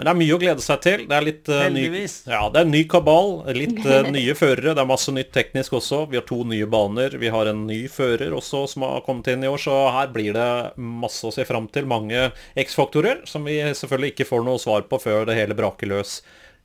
Men 0.00 0.06
det 0.06 0.12
er 0.14 0.16
mye 0.16 0.32
å 0.32 0.40
glede 0.40 0.62
seg 0.64 0.78
til. 0.80 1.00
Det 1.10 1.12
er 1.12 1.24
litt 1.26 1.48
uh, 1.52 1.66
ny, 1.68 1.82
ja, 1.84 2.38
det 2.48 2.56
er 2.56 2.64
en 2.64 2.70
ny 2.72 2.80
kabal, 2.88 3.34
litt 3.52 3.82
uh, 3.84 4.06
nye 4.08 4.32
førere. 4.32 4.72
Det 4.72 4.80
er 4.80 4.88
masse 4.88 5.12
nytt 5.12 5.28
teknisk 5.34 5.74
også. 5.76 6.06
Vi 6.08 6.16
har 6.16 6.24
to 6.24 6.38
nye 6.48 6.64
baner. 6.72 7.18
Vi 7.20 7.28
har 7.28 7.50
en 7.50 7.66
ny 7.68 7.82
fører 7.92 8.32
også 8.32 8.62
som 8.72 8.86
har 8.88 9.02
kommet 9.04 9.28
inn 9.28 9.44
i 9.44 9.50
år, 9.50 9.60
så 9.60 9.74
her 9.92 10.08
blir 10.14 10.32
det 10.38 10.48
masse 10.80 11.28
å 11.28 11.34
se 11.36 11.44
fram 11.44 11.68
til. 11.68 11.84
Mange 11.90 12.30
X-faktorer 12.64 13.26
som 13.28 13.44
vi 13.44 13.58
selvfølgelig 13.60 14.14
ikke 14.14 14.28
får 14.30 14.46
noe 14.48 14.62
svar 14.62 14.88
på 14.88 15.02
før 15.04 15.28
det 15.28 15.36
hele 15.36 15.58
braker 15.58 15.92
løs 15.92 16.22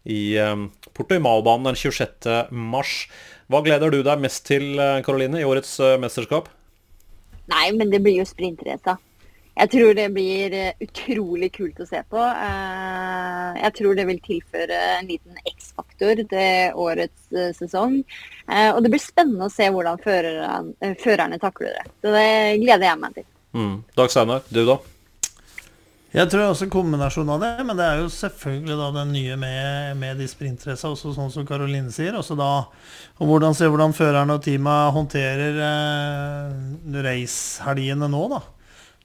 i 0.08 0.38
Porto-Mao-banen 0.96 1.74
den 1.74 1.80
26. 1.82 2.32
mars. 2.56 3.02
Hva 3.52 3.66
gleder 3.66 3.92
du 3.92 4.00
deg 4.06 4.22
mest 4.24 4.46
til, 4.48 4.78
Karoline, 5.04 5.42
i 5.42 5.48
årets 5.50 5.76
mesterskap? 6.00 6.48
Nei, 7.52 7.68
men 7.76 7.92
det 7.92 8.00
blir 8.06 8.22
jo 8.22 8.30
sprintrace. 8.30 8.96
Jeg 9.56 9.72
tror 9.72 9.94
det 9.96 10.08
blir 10.12 10.54
eh, 10.56 10.74
utrolig 10.84 11.50
kult 11.56 11.78
å 11.80 11.88
se 11.88 12.02
på. 12.12 12.20
Eh, 12.20 13.60
jeg 13.62 13.76
tror 13.78 13.96
det 13.96 14.08
vil 14.10 14.20
tilføre 14.24 14.80
en 14.98 15.08
liten 15.08 15.38
X-faktor 15.54 16.20
til 16.32 16.82
årets 16.86 17.30
eh, 17.32 17.54
sesong. 17.56 18.02
Og 18.46 18.82
det 18.84 18.92
blir 18.94 19.02
spennende 19.02 19.48
å 19.48 19.54
se 19.54 19.70
hvordan 19.72 20.02
førerne, 20.04 20.92
førerne 21.02 21.40
takler 21.42 21.72
det. 21.80 21.86
Så 22.04 22.12
det 22.14 22.28
gleder 22.62 22.92
jeg 22.92 23.00
meg 23.02 23.16
til. 23.16 23.30
Mm. 23.56 23.78
Dag 23.96 24.12
Steinar, 24.12 24.44
du 24.52 24.62
da? 24.68 24.76
Jeg 26.16 26.30
tror 26.32 26.46
også 26.46 26.70
kombinasjon 26.72 27.28
av 27.34 27.42
det, 27.44 27.50
men 27.68 27.76
det 27.76 27.86
er 27.90 27.98
jo 28.00 28.12
selvfølgelig 28.12 28.76
da 28.80 28.86
den 29.02 29.10
nye 29.12 29.36
med, 29.40 29.98
med 30.00 30.22
de 30.22 30.28
sprintracene, 30.32 30.94
også 30.96 31.12
sånn 31.16 31.32
som 31.34 31.48
Karoline 31.48 31.92
sier. 31.92 32.16
Også 32.16 32.38
da, 32.40 32.52
og 33.20 33.32
hvordan 33.32 33.56
se 33.58 33.68
hvordan 33.68 33.96
førerne 33.96 34.38
og 34.38 34.46
teamet 34.46 34.96
håndterer 34.96 35.60
eh, 35.66 37.02
racehelgene 37.04 38.08
nå, 38.12 38.22
da. 38.32 38.40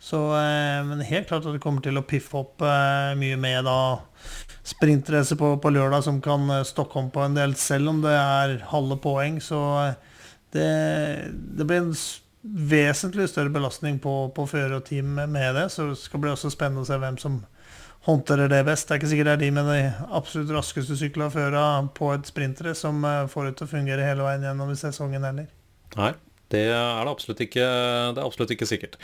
Så, 0.00 0.36
eh, 0.36 0.84
men 0.84 1.00
helt 1.00 1.28
klart 1.28 1.44
at 1.44 1.52
det 1.52 1.60
kommer 1.60 1.84
til 1.84 2.00
å 2.00 2.06
piffe 2.08 2.38
opp 2.40 2.62
eh, 2.64 3.12
mye 3.20 3.36
med 3.36 3.66
da 3.68 4.00
sprintrace 4.64 5.36
på, 5.36 5.52
på, 5.60 5.72
lørdag 5.76 6.06
som 6.06 6.22
kan 6.24 6.48
eh, 6.54 6.64
stokke 6.64 6.96
om 7.02 7.10
på 7.12 7.20
en 7.20 7.36
del, 7.36 7.52
selv 7.60 7.92
om 7.92 8.00
det 8.00 8.14
er 8.16 8.56
halve 8.70 8.96
poeng. 9.04 9.36
Så 9.44 9.60
det, 10.56 10.70
det 11.28 11.66
blir 11.68 11.82
en 11.82 11.92
vesentlig 12.72 13.28
større 13.28 13.52
belastning 13.52 14.00
på, 14.00 14.14
på 14.32 14.46
fører 14.48 14.78
og 14.78 14.86
team 14.88 15.20
med 15.20 15.52
det. 15.58 15.66
Så 15.74 15.90
det 15.90 16.00
skal 16.00 16.24
bli 16.24 16.32
også 16.32 16.52
spennende 16.56 16.86
å 16.86 16.88
se 16.88 16.96
hvem 16.96 17.20
som 17.20 17.36
håndterer 18.08 18.48
det 18.48 18.62
best. 18.70 18.88
Det 18.88 18.96
er 18.96 19.02
ikke 19.02 19.12
sikkert 19.12 19.28
det 19.28 19.36
er 19.36 19.44
de 19.44 19.52
med 19.58 19.68
de 19.68 19.78
absolutt 20.16 20.56
raskeste 20.56 21.12
og 21.12 21.36
føra 21.36 21.66
på 21.92 22.08
et 22.14 22.32
sprintere 22.32 22.72
som 22.72 23.04
får 23.04 23.50
det 23.50 23.54
til 23.58 23.68
å 23.68 23.74
fungere 23.76 24.08
hele 24.08 24.24
veien 24.24 24.48
gjennom 24.48 24.72
sesongen 24.80 25.28
heller. 25.28 25.52
Nei, 26.00 26.14
det 26.48 26.64
er 26.72 27.04
det 27.04 27.12
absolutt 27.12 27.44
ikke, 27.44 27.68
det 28.16 28.22
er 28.22 28.24
absolutt 28.24 28.56
ikke 28.56 28.72
sikkert 28.72 28.96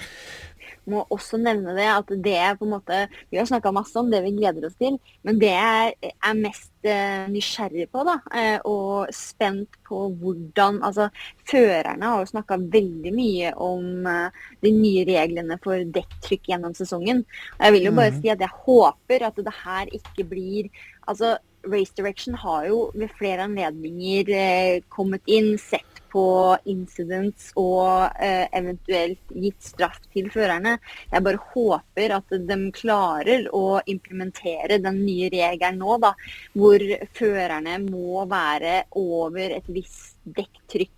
må 0.90 1.02
også 1.12 1.38
nevne 1.40 1.74
det 1.76 1.86
at 1.90 2.10
det 2.22 2.34
er 2.38 2.56
på 2.58 2.66
en 2.66 2.74
måte 2.76 2.98
Vi 3.30 3.38
har 3.38 3.48
snakka 3.48 3.72
masse 3.74 3.98
om 3.98 4.10
det 4.12 4.22
vi 4.24 4.34
gleder 4.36 4.68
oss 4.68 4.76
til, 4.78 4.98
men 5.26 5.40
det 5.40 5.52
jeg 5.52 6.12
er 6.14 6.38
mest 6.38 6.70
uh, 6.86 7.26
nysgjerrig 7.32 7.88
på, 7.92 8.04
da, 8.06 8.16
uh, 8.30 8.58
og 8.68 9.14
spent 9.14 9.78
på 9.86 10.06
hvordan 10.20 10.80
Altså, 10.86 11.08
førerne 11.48 12.12
har 12.12 12.22
jo 12.22 12.30
snakka 12.30 12.58
veldig 12.72 13.12
mye 13.16 13.52
om 13.62 14.06
uh, 14.06 14.46
de 14.64 14.72
nye 14.74 15.06
reglene 15.08 15.58
for 15.64 15.82
dekktrykk 15.96 16.52
gjennom 16.52 16.76
sesongen. 16.76 17.24
Og 17.56 17.66
jeg 17.66 17.76
vil 17.76 17.88
jo 17.88 17.96
bare 17.96 18.14
mm. 18.14 18.22
si 18.22 18.32
at 18.32 18.44
jeg 18.44 18.62
håper 18.66 19.26
at 19.26 19.42
det 19.42 19.58
her 19.64 19.92
ikke 20.00 20.30
blir 20.30 20.70
Altså, 21.06 21.36
Race 21.66 21.94
Direction 21.94 22.34
har 22.38 22.66
jo 22.66 22.90
ved 22.94 23.12
flere 23.18 23.44
anledninger 23.46 24.82
kommet 24.90 25.22
inn, 25.30 25.52
sett 25.58 25.95
på 26.16 26.56
incidents 26.72 27.50
og 27.60 28.16
eh, 28.22 28.46
eventuelt 28.56 29.34
gitt 29.36 29.68
straff 29.68 30.00
til 30.14 30.30
førerne. 30.32 30.76
Jeg 31.12 31.24
bare 31.26 31.42
håper 31.52 32.16
at 32.16 32.36
de 32.48 32.58
klarer 32.76 33.48
å 33.52 33.80
implementere 33.84 34.80
den 34.82 35.02
nye 35.04 35.28
regelen 35.32 35.82
nå, 35.82 35.98
da, 36.00 36.14
hvor 36.56 36.84
førerne 37.16 37.78
må 37.84 38.24
være 38.30 38.86
over 38.96 39.58
et 39.58 39.68
visst 39.72 40.16
dekktrykk 40.24 40.95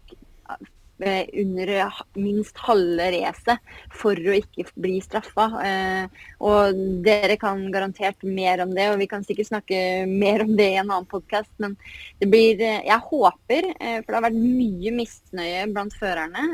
under 0.99 1.71
minst 2.19 2.59
halve 2.67 3.07
racet 3.15 3.63
for 3.95 4.19
å 4.19 4.35
ikke 4.37 4.67
bli 4.79 4.99
straffa. 5.05 5.47
Eh, 5.65 6.25
og 6.45 6.81
dere 7.05 7.39
kan 7.41 7.63
garantert 7.73 8.25
mer 8.27 8.65
om 8.65 8.75
det, 8.75 8.89
og 8.91 8.99
vi 9.03 9.09
kan 9.11 9.25
sikkert 9.27 9.51
snakke 9.51 9.81
mer 10.11 10.45
om 10.47 10.55
det 10.59 10.71
i 10.73 10.79
en 10.81 10.91
annen 10.91 11.09
podkast. 11.11 11.53
Men 11.63 11.77
det 12.19 12.31
blir 12.31 12.61
eh, 12.61 12.83
Jeg 12.89 13.07
håper, 13.11 13.71
for 13.79 14.11
det 14.11 14.19
har 14.19 14.27
vært 14.29 14.43
mye 14.43 14.95
misnøye 14.99 15.65
blant 15.73 15.97
førerne 15.99 16.45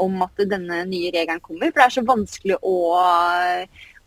om 0.00 0.22
at 0.26 0.44
denne 0.50 0.84
nye 0.88 1.12
regelen 1.14 1.42
kommer. 1.44 1.70
For 1.70 1.82
det 1.82 1.88
er 1.88 1.98
så 1.98 2.06
vanskelig 2.08 2.60
å 2.62 2.76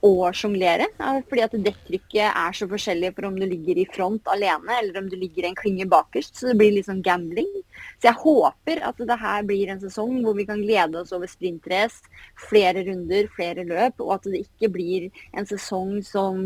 å 0.05 0.29
sjonglere. 0.35 0.87
Fordi 0.97 1.43
at 1.43 1.55
dekkrykket 1.65 2.27
er 2.29 2.55
så 2.55 2.67
forskjellig 2.69 3.13
for 3.15 3.29
om 3.29 3.37
du 3.37 3.45
ligger 3.47 3.79
i 3.81 3.87
front 3.89 4.27
alene 4.31 4.79
eller 4.81 5.01
om 5.01 5.07
du 5.09 5.15
ligger 5.17 5.45
i 5.45 5.51
en 5.51 5.57
klynge 5.57 5.87
bakerst. 5.89 6.35
Så 6.37 6.51
det 6.51 6.57
blir 6.59 6.75
litt 6.75 6.89
sånn 6.89 7.03
gambling. 7.05 7.49
Så 7.97 8.09
jeg 8.09 8.19
håper 8.21 8.83
at 8.85 9.01
det 9.09 9.19
her 9.21 9.45
blir 9.47 9.71
en 9.73 9.81
sesong 9.81 10.19
hvor 10.25 10.37
vi 10.37 10.45
kan 10.49 10.61
glede 10.61 11.01
oss 11.01 11.13
over 11.15 11.29
sprintrace, 11.29 12.05
flere 12.47 12.83
runder, 12.87 13.29
flere 13.33 13.65
løp, 13.67 14.01
og 14.05 14.17
at 14.17 14.29
det 14.29 14.43
ikke 14.45 14.71
blir 14.73 15.07
en 15.37 15.49
sesong 15.49 15.97
som 16.05 16.37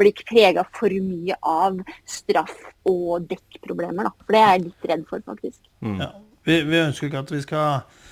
blir 0.00 0.24
prega 0.24 0.64
for 0.76 0.92
mye 1.04 1.36
av 1.40 1.80
straff 2.08 2.54
og 2.88 3.28
dekkproblemer. 3.28 4.08
Da. 4.08 4.14
For 4.24 4.36
det 4.36 4.40
er 4.40 4.54
jeg 4.54 4.64
litt 4.68 4.88
redd 4.92 5.04
for, 5.10 5.24
faktisk. 5.28 5.60
Mm. 5.84 6.00
Ja, 6.00 6.10
vi, 6.48 6.58
vi 6.68 6.80
ønsker 6.80 7.08
ikke 7.08 7.24
at 7.24 7.34
vi 7.34 7.44
skal 7.44 8.02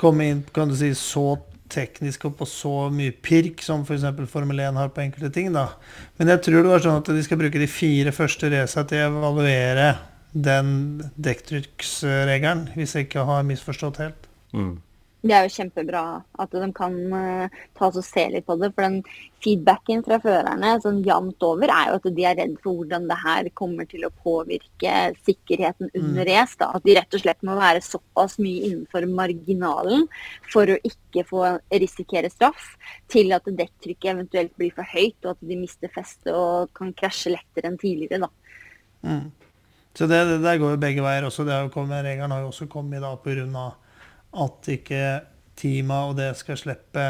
komme 0.00 0.26
inn 0.28 0.42
kan 0.54 0.70
du 0.70 0.76
si, 0.78 0.92
så 0.98 1.36
teknisk 1.72 2.28
og 2.28 2.36
på 2.40 2.48
så 2.48 2.74
mye 2.94 3.14
pirk 3.14 3.64
som 3.64 3.84
f.eks. 3.84 4.06
For 4.16 4.32
Formel 4.38 4.62
1 4.64 4.80
har 4.80 4.92
på 4.94 5.04
enkelte 5.04 5.32
ting. 5.34 5.52
da. 5.54 5.68
Men 6.20 6.34
jeg 6.34 6.44
tror 6.46 6.62
det 6.62 6.72
var 6.72 6.84
sånn 6.84 7.00
at 7.02 7.12
de 7.12 7.24
skal 7.26 7.40
bruke 7.40 7.62
de 7.62 7.70
fire 7.70 8.14
første 8.14 8.50
raca 8.52 8.86
til 8.88 9.04
å 9.04 9.10
evaluere 9.12 9.90
den 10.36 10.72
dekktrykksregelen, 11.16 12.68
hvis 12.76 12.96
jeg 12.96 13.08
ikke 13.08 13.24
har 13.28 13.46
misforstått 13.48 14.02
helt. 14.04 14.28
Mm 14.56 14.76
det 15.28 15.36
er 15.36 15.46
jo 15.46 15.54
kjempebra 15.54 16.02
at 16.42 16.52
de 16.54 16.68
kan 16.76 16.94
uh, 17.12 17.62
ta 17.76 17.88
oss 17.88 17.98
og 18.00 18.04
se 18.06 18.24
litt 18.32 18.46
på 18.46 18.56
det. 18.60 18.70
For 18.74 18.86
den 18.86 18.98
feedbacken 19.44 20.02
fra 20.06 20.18
førerne 20.22 20.72
sånn 20.82 21.02
jevnt 21.06 21.46
over 21.46 21.70
er 21.72 21.90
jo 21.90 21.98
at 22.00 22.08
de 22.16 22.26
er 22.26 22.38
redd 22.40 22.56
for 22.64 22.80
hvordan 22.80 23.06
det 23.10 23.18
her 23.22 23.50
kommer 23.58 23.88
til 23.90 24.06
å 24.06 24.12
påvirke 24.24 24.94
sikkerheten 25.26 25.90
under 25.92 26.22
mm. 26.22 26.28
race. 26.30 26.58
Da. 26.60 26.72
At 26.76 26.86
de 26.86 26.96
rett 26.98 27.16
og 27.18 27.24
slett 27.24 27.46
må 27.46 27.56
være 27.58 27.84
såpass 27.84 28.38
mye 28.42 28.70
innenfor 28.70 29.08
marginalen 29.10 30.06
for 30.52 30.72
å 30.72 30.78
ikke 30.90 31.26
få 31.28 31.46
risikere 31.70 32.30
straff, 32.32 32.74
til 33.12 33.32
at 33.36 33.46
dekktrykket 33.46 34.12
eventuelt 34.12 34.54
blir 34.58 34.74
for 34.76 34.88
høyt, 34.92 35.18
og 35.24 35.34
at 35.34 35.48
de 35.48 35.58
mister 35.58 35.92
festet 35.92 36.32
og 36.34 36.72
kan 36.76 36.94
krasje 36.96 37.34
lettere 37.36 37.70
enn 37.70 37.80
tidligere. 37.80 38.26
da. 38.26 38.32
Mm. 39.06 39.26
Så 39.96 40.06
det, 40.06 40.18
det, 40.28 40.38
der 40.44 40.58
går 40.60 40.74
jo 40.74 40.80
begge 40.80 41.04
veier 41.04 41.24
også. 41.24 41.44
Det 41.48 41.54
har 41.54 41.64
jo 41.64 41.72
kommet, 41.72 42.04
Regelen 42.04 42.34
har 42.34 42.42
jo 42.44 42.50
også 42.50 42.66
kommet 42.68 43.00
da 43.00 43.14
pga 43.16 43.70
at 44.44 44.70
ikke 44.76 45.02
Tima 45.56 46.02
og 46.10 46.18
det 46.18 46.34
skal 46.36 46.58
slippe 46.60 47.08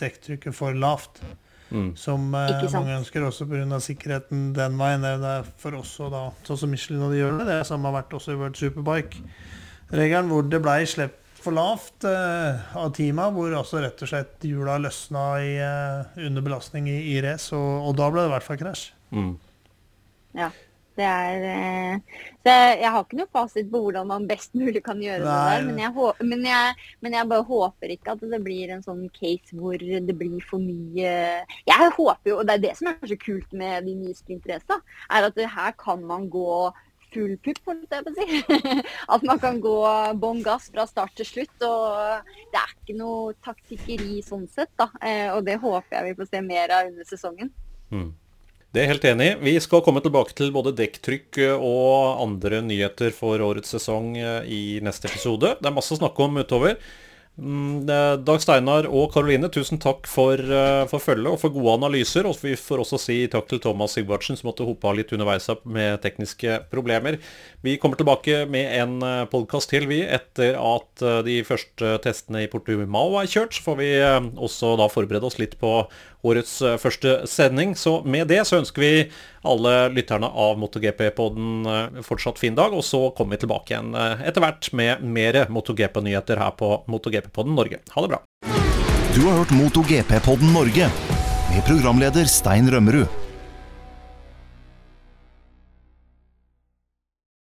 dekktrykket 0.00 0.54
for 0.54 0.76
lavt. 0.76 1.22
Mm. 1.70 1.94
Som 1.98 2.28
eh, 2.36 2.64
mange 2.76 2.94
ønsker 3.00 3.24
også 3.26 3.48
pga. 3.50 3.80
sikkerheten 3.82 4.50
den 4.54 4.76
veien. 4.78 5.02
Det 5.02 5.30
er 5.32 5.46
for 5.58 5.78
oss 5.80 5.96
og 6.04 6.12
da, 6.14 6.24
sånn 6.46 6.60
som 6.60 6.70
Michelin 6.72 7.06
og 7.08 7.14
de 7.14 7.22
gjør 7.22 7.38
det. 7.40 7.46
Det 7.48 7.60
er 7.60 7.70
samme 7.70 7.88
har 7.90 8.02
vært 8.02 8.18
også 8.18 8.34
i 8.34 8.40
World 8.40 8.60
Superbike-regelen, 8.60 10.30
hvor 10.30 10.46
det 10.46 10.62
ble 10.62 10.82
sluppet 10.86 11.22
for 11.46 11.54
lavt 11.54 12.06
eh, 12.08 12.76
av 12.76 12.90
teama, 12.96 13.28
hvor 13.34 13.54
også 13.54 13.82
rett 13.84 14.00
og 14.02 14.10
slett 14.10 14.46
hjula 14.48 14.80
løsna 14.82 15.26
i, 15.44 15.52
eh, 15.62 16.22
under 16.26 16.42
belastning 16.42 16.88
i, 16.90 16.96
i 17.12 17.20
race, 17.22 17.52
og, 17.54 17.86
og, 17.86 17.92
da 17.98 18.08
ble 18.10 18.24
det 18.24 18.30
i 18.30 18.34
hvert 18.34 18.46
fall 18.46 18.58
krasj. 18.60 18.88
Mm. 19.14 19.34
Ja. 20.36 20.50
Det 20.96 21.04
er, 21.04 21.42
eh, 21.50 22.22
så 22.40 22.52
jeg, 22.54 22.78
jeg, 22.80 22.90
har 22.94 23.02
ikke 23.04 23.18
noe 23.18 23.32
fasit 23.36 23.68
på 23.72 23.82
hvordan 23.84 24.08
man 24.08 24.28
best 24.30 24.54
mulig 24.56 24.80
kan 24.86 25.02
gjøre 25.02 25.26
Nei. 25.26 25.34
det 25.34 25.50
der. 25.50 25.66
Men 25.66 25.82
jeg, 25.82 26.14
men, 26.30 26.46
jeg, 26.48 26.88
men 27.04 27.18
jeg, 27.18 27.30
bare 27.32 27.48
håper 27.50 27.92
ikke 27.92 28.14
at 28.16 28.24
det 28.32 28.40
blir 28.44 28.72
en 28.72 28.84
sånn 28.86 29.04
case 29.16 29.56
hvor 29.58 29.76
det 29.76 30.16
blir 30.16 30.40
for 30.48 30.62
mye 30.62 31.12
Jeg 31.68 31.92
håper 31.98 32.32
jo, 32.32 32.40
og 32.40 32.48
det 32.48 32.56
er 32.56 32.64
det 32.64 32.74
som 32.78 32.90
er 32.92 33.12
så 33.12 33.20
kult 33.20 33.52
med 33.52 33.86
de 33.88 33.96
nye 33.98 34.16
sprintracene, 34.16 34.80
er 35.12 35.28
at 35.28 35.46
her 35.56 35.76
kan 35.78 36.04
man 36.06 36.30
gå 36.32 36.72
full 37.16 37.36
pupp, 37.44 37.60
holdt 37.70 37.94
jeg 37.94 38.04
på 38.04 38.12
å 38.12 38.16
si. 38.16 38.60
At 39.14 39.24
man 39.26 39.40
kan 39.42 39.60
gå 39.64 39.76
bånn 40.20 40.42
gass 40.44 40.68
fra 40.72 40.86
start 40.88 41.16
til 41.18 41.28
slutt. 41.28 41.64
og 41.64 42.28
Det 42.52 42.60
er 42.60 42.74
ikke 42.74 42.98
noe 42.98 43.34
taktikkeri 43.46 44.20
sånn 44.26 44.46
sett. 44.52 44.72
da, 44.78 44.90
eh, 45.00 45.30
Og 45.34 45.44
det 45.46 45.58
håper 45.62 45.98
jeg 45.98 46.10
vi 46.10 46.16
får 46.20 46.30
se 46.32 46.42
mer 46.44 46.74
av 46.76 46.90
under 46.90 47.08
sesongen. 47.08 47.52
Mm. 47.90 48.10
Det 48.76 48.82
er 48.82 48.90
helt 48.90 49.06
enig. 49.08 49.30
Vi 49.40 49.54
skal 49.64 49.80
komme 49.80 50.02
tilbake 50.04 50.34
til 50.36 50.50
både 50.52 50.74
dekktrykk 50.76 51.38
og 51.54 52.18
andre 52.20 52.58
nyheter 52.60 53.08
for 53.16 53.40
årets 53.40 53.72
sesong 53.72 54.10
eh, 54.20 54.50
i 54.52 54.60
neste 54.84 55.08
episode. 55.08 55.54
Det 55.56 55.70
er 55.70 55.72
masse 55.72 55.96
å 55.96 56.00
snakke 56.02 56.26
om 56.26 56.36
utover. 56.42 56.76
Mm, 57.36 57.84
Dag 58.24 58.40
Steinar 58.40 58.86
og 58.88 59.10
Karoline, 59.12 59.50
tusen 59.52 59.76
takk 59.80 60.06
for, 60.08 60.40
uh, 60.40 60.86
for 60.88 61.04
følget 61.04 61.28
og 61.34 61.40
for 61.40 61.52
gode 61.52 61.74
analyser. 61.78 62.28
Og 62.28 62.36
vi 62.40 62.52
får 62.56 62.82
også 62.84 63.00
si 63.00 63.16
takk 63.32 63.48
til 63.48 63.60
Thomas 63.64 63.96
Sigvartsen, 63.96 64.36
som 64.36 64.50
måtte 64.50 64.64
hoppe 64.68 64.88
av 64.88 64.96
litt 64.96 65.12
underveis 65.12 65.48
med 65.64 66.00
tekniske 66.04 66.58
problemer. 66.72 67.16
Vi 67.64 67.78
kommer 67.80 67.96
tilbake 68.00 68.44
med 68.48 68.72
en 68.76 68.98
eh, 69.04 69.24
podkast 69.32 69.72
til, 69.72 69.88
vi, 69.90 70.02
etter 70.04 70.56
at 70.60 71.04
de 71.26 71.40
første 71.48 71.96
testene 72.04 72.44
i 72.44 72.50
Portimao 72.52 73.16
er 73.20 73.28
kjørt. 73.28 73.56
Så 73.56 73.64
får 73.64 73.80
vi 73.80 73.90
også 74.04 74.76
da 74.80 74.88
forberede 74.92 75.28
oss 75.28 75.40
litt 75.40 75.56
på 75.60 75.72
årets 76.26 76.58
første 76.80 77.18
sending. 77.28 77.74
Så 77.76 77.98
med 78.04 78.28
det 78.32 78.42
så 78.48 78.60
ønsker 78.60 78.82
vi 78.82 78.92
alle 79.46 79.74
lytterne 79.94 80.28
av 80.28 80.58
MotoGP-podden 80.60 81.66
eh, 81.66 82.00
fortsatt 82.06 82.40
fin 82.40 82.56
dag. 82.56 82.74
Og 82.74 82.84
så 82.84 83.06
kommer 83.16 83.36
vi 83.36 83.44
tilbake 83.44 83.74
igjen 83.74 83.92
eh, 83.94 84.26
etter 84.28 84.44
hvert 84.44 84.70
med 84.76 85.04
mer 85.04 85.44
MotoGP-nyheter 85.52 86.42
her 86.42 86.56
på 86.58 86.72
MotoGP-podden 86.90 87.56
Norge. 87.58 87.82
Ha 87.94 88.06
det 88.06 88.14
bra. 88.14 88.22
Du 89.14 89.22
har 89.24 89.38
hørt 89.40 89.54
MotoGP-podden 89.56 90.52
Norge 90.56 90.90
med 91.52 91.64
programleder 91.68 92.28
Stein 92.30 92.70
Rømmerud. 92.72 93.25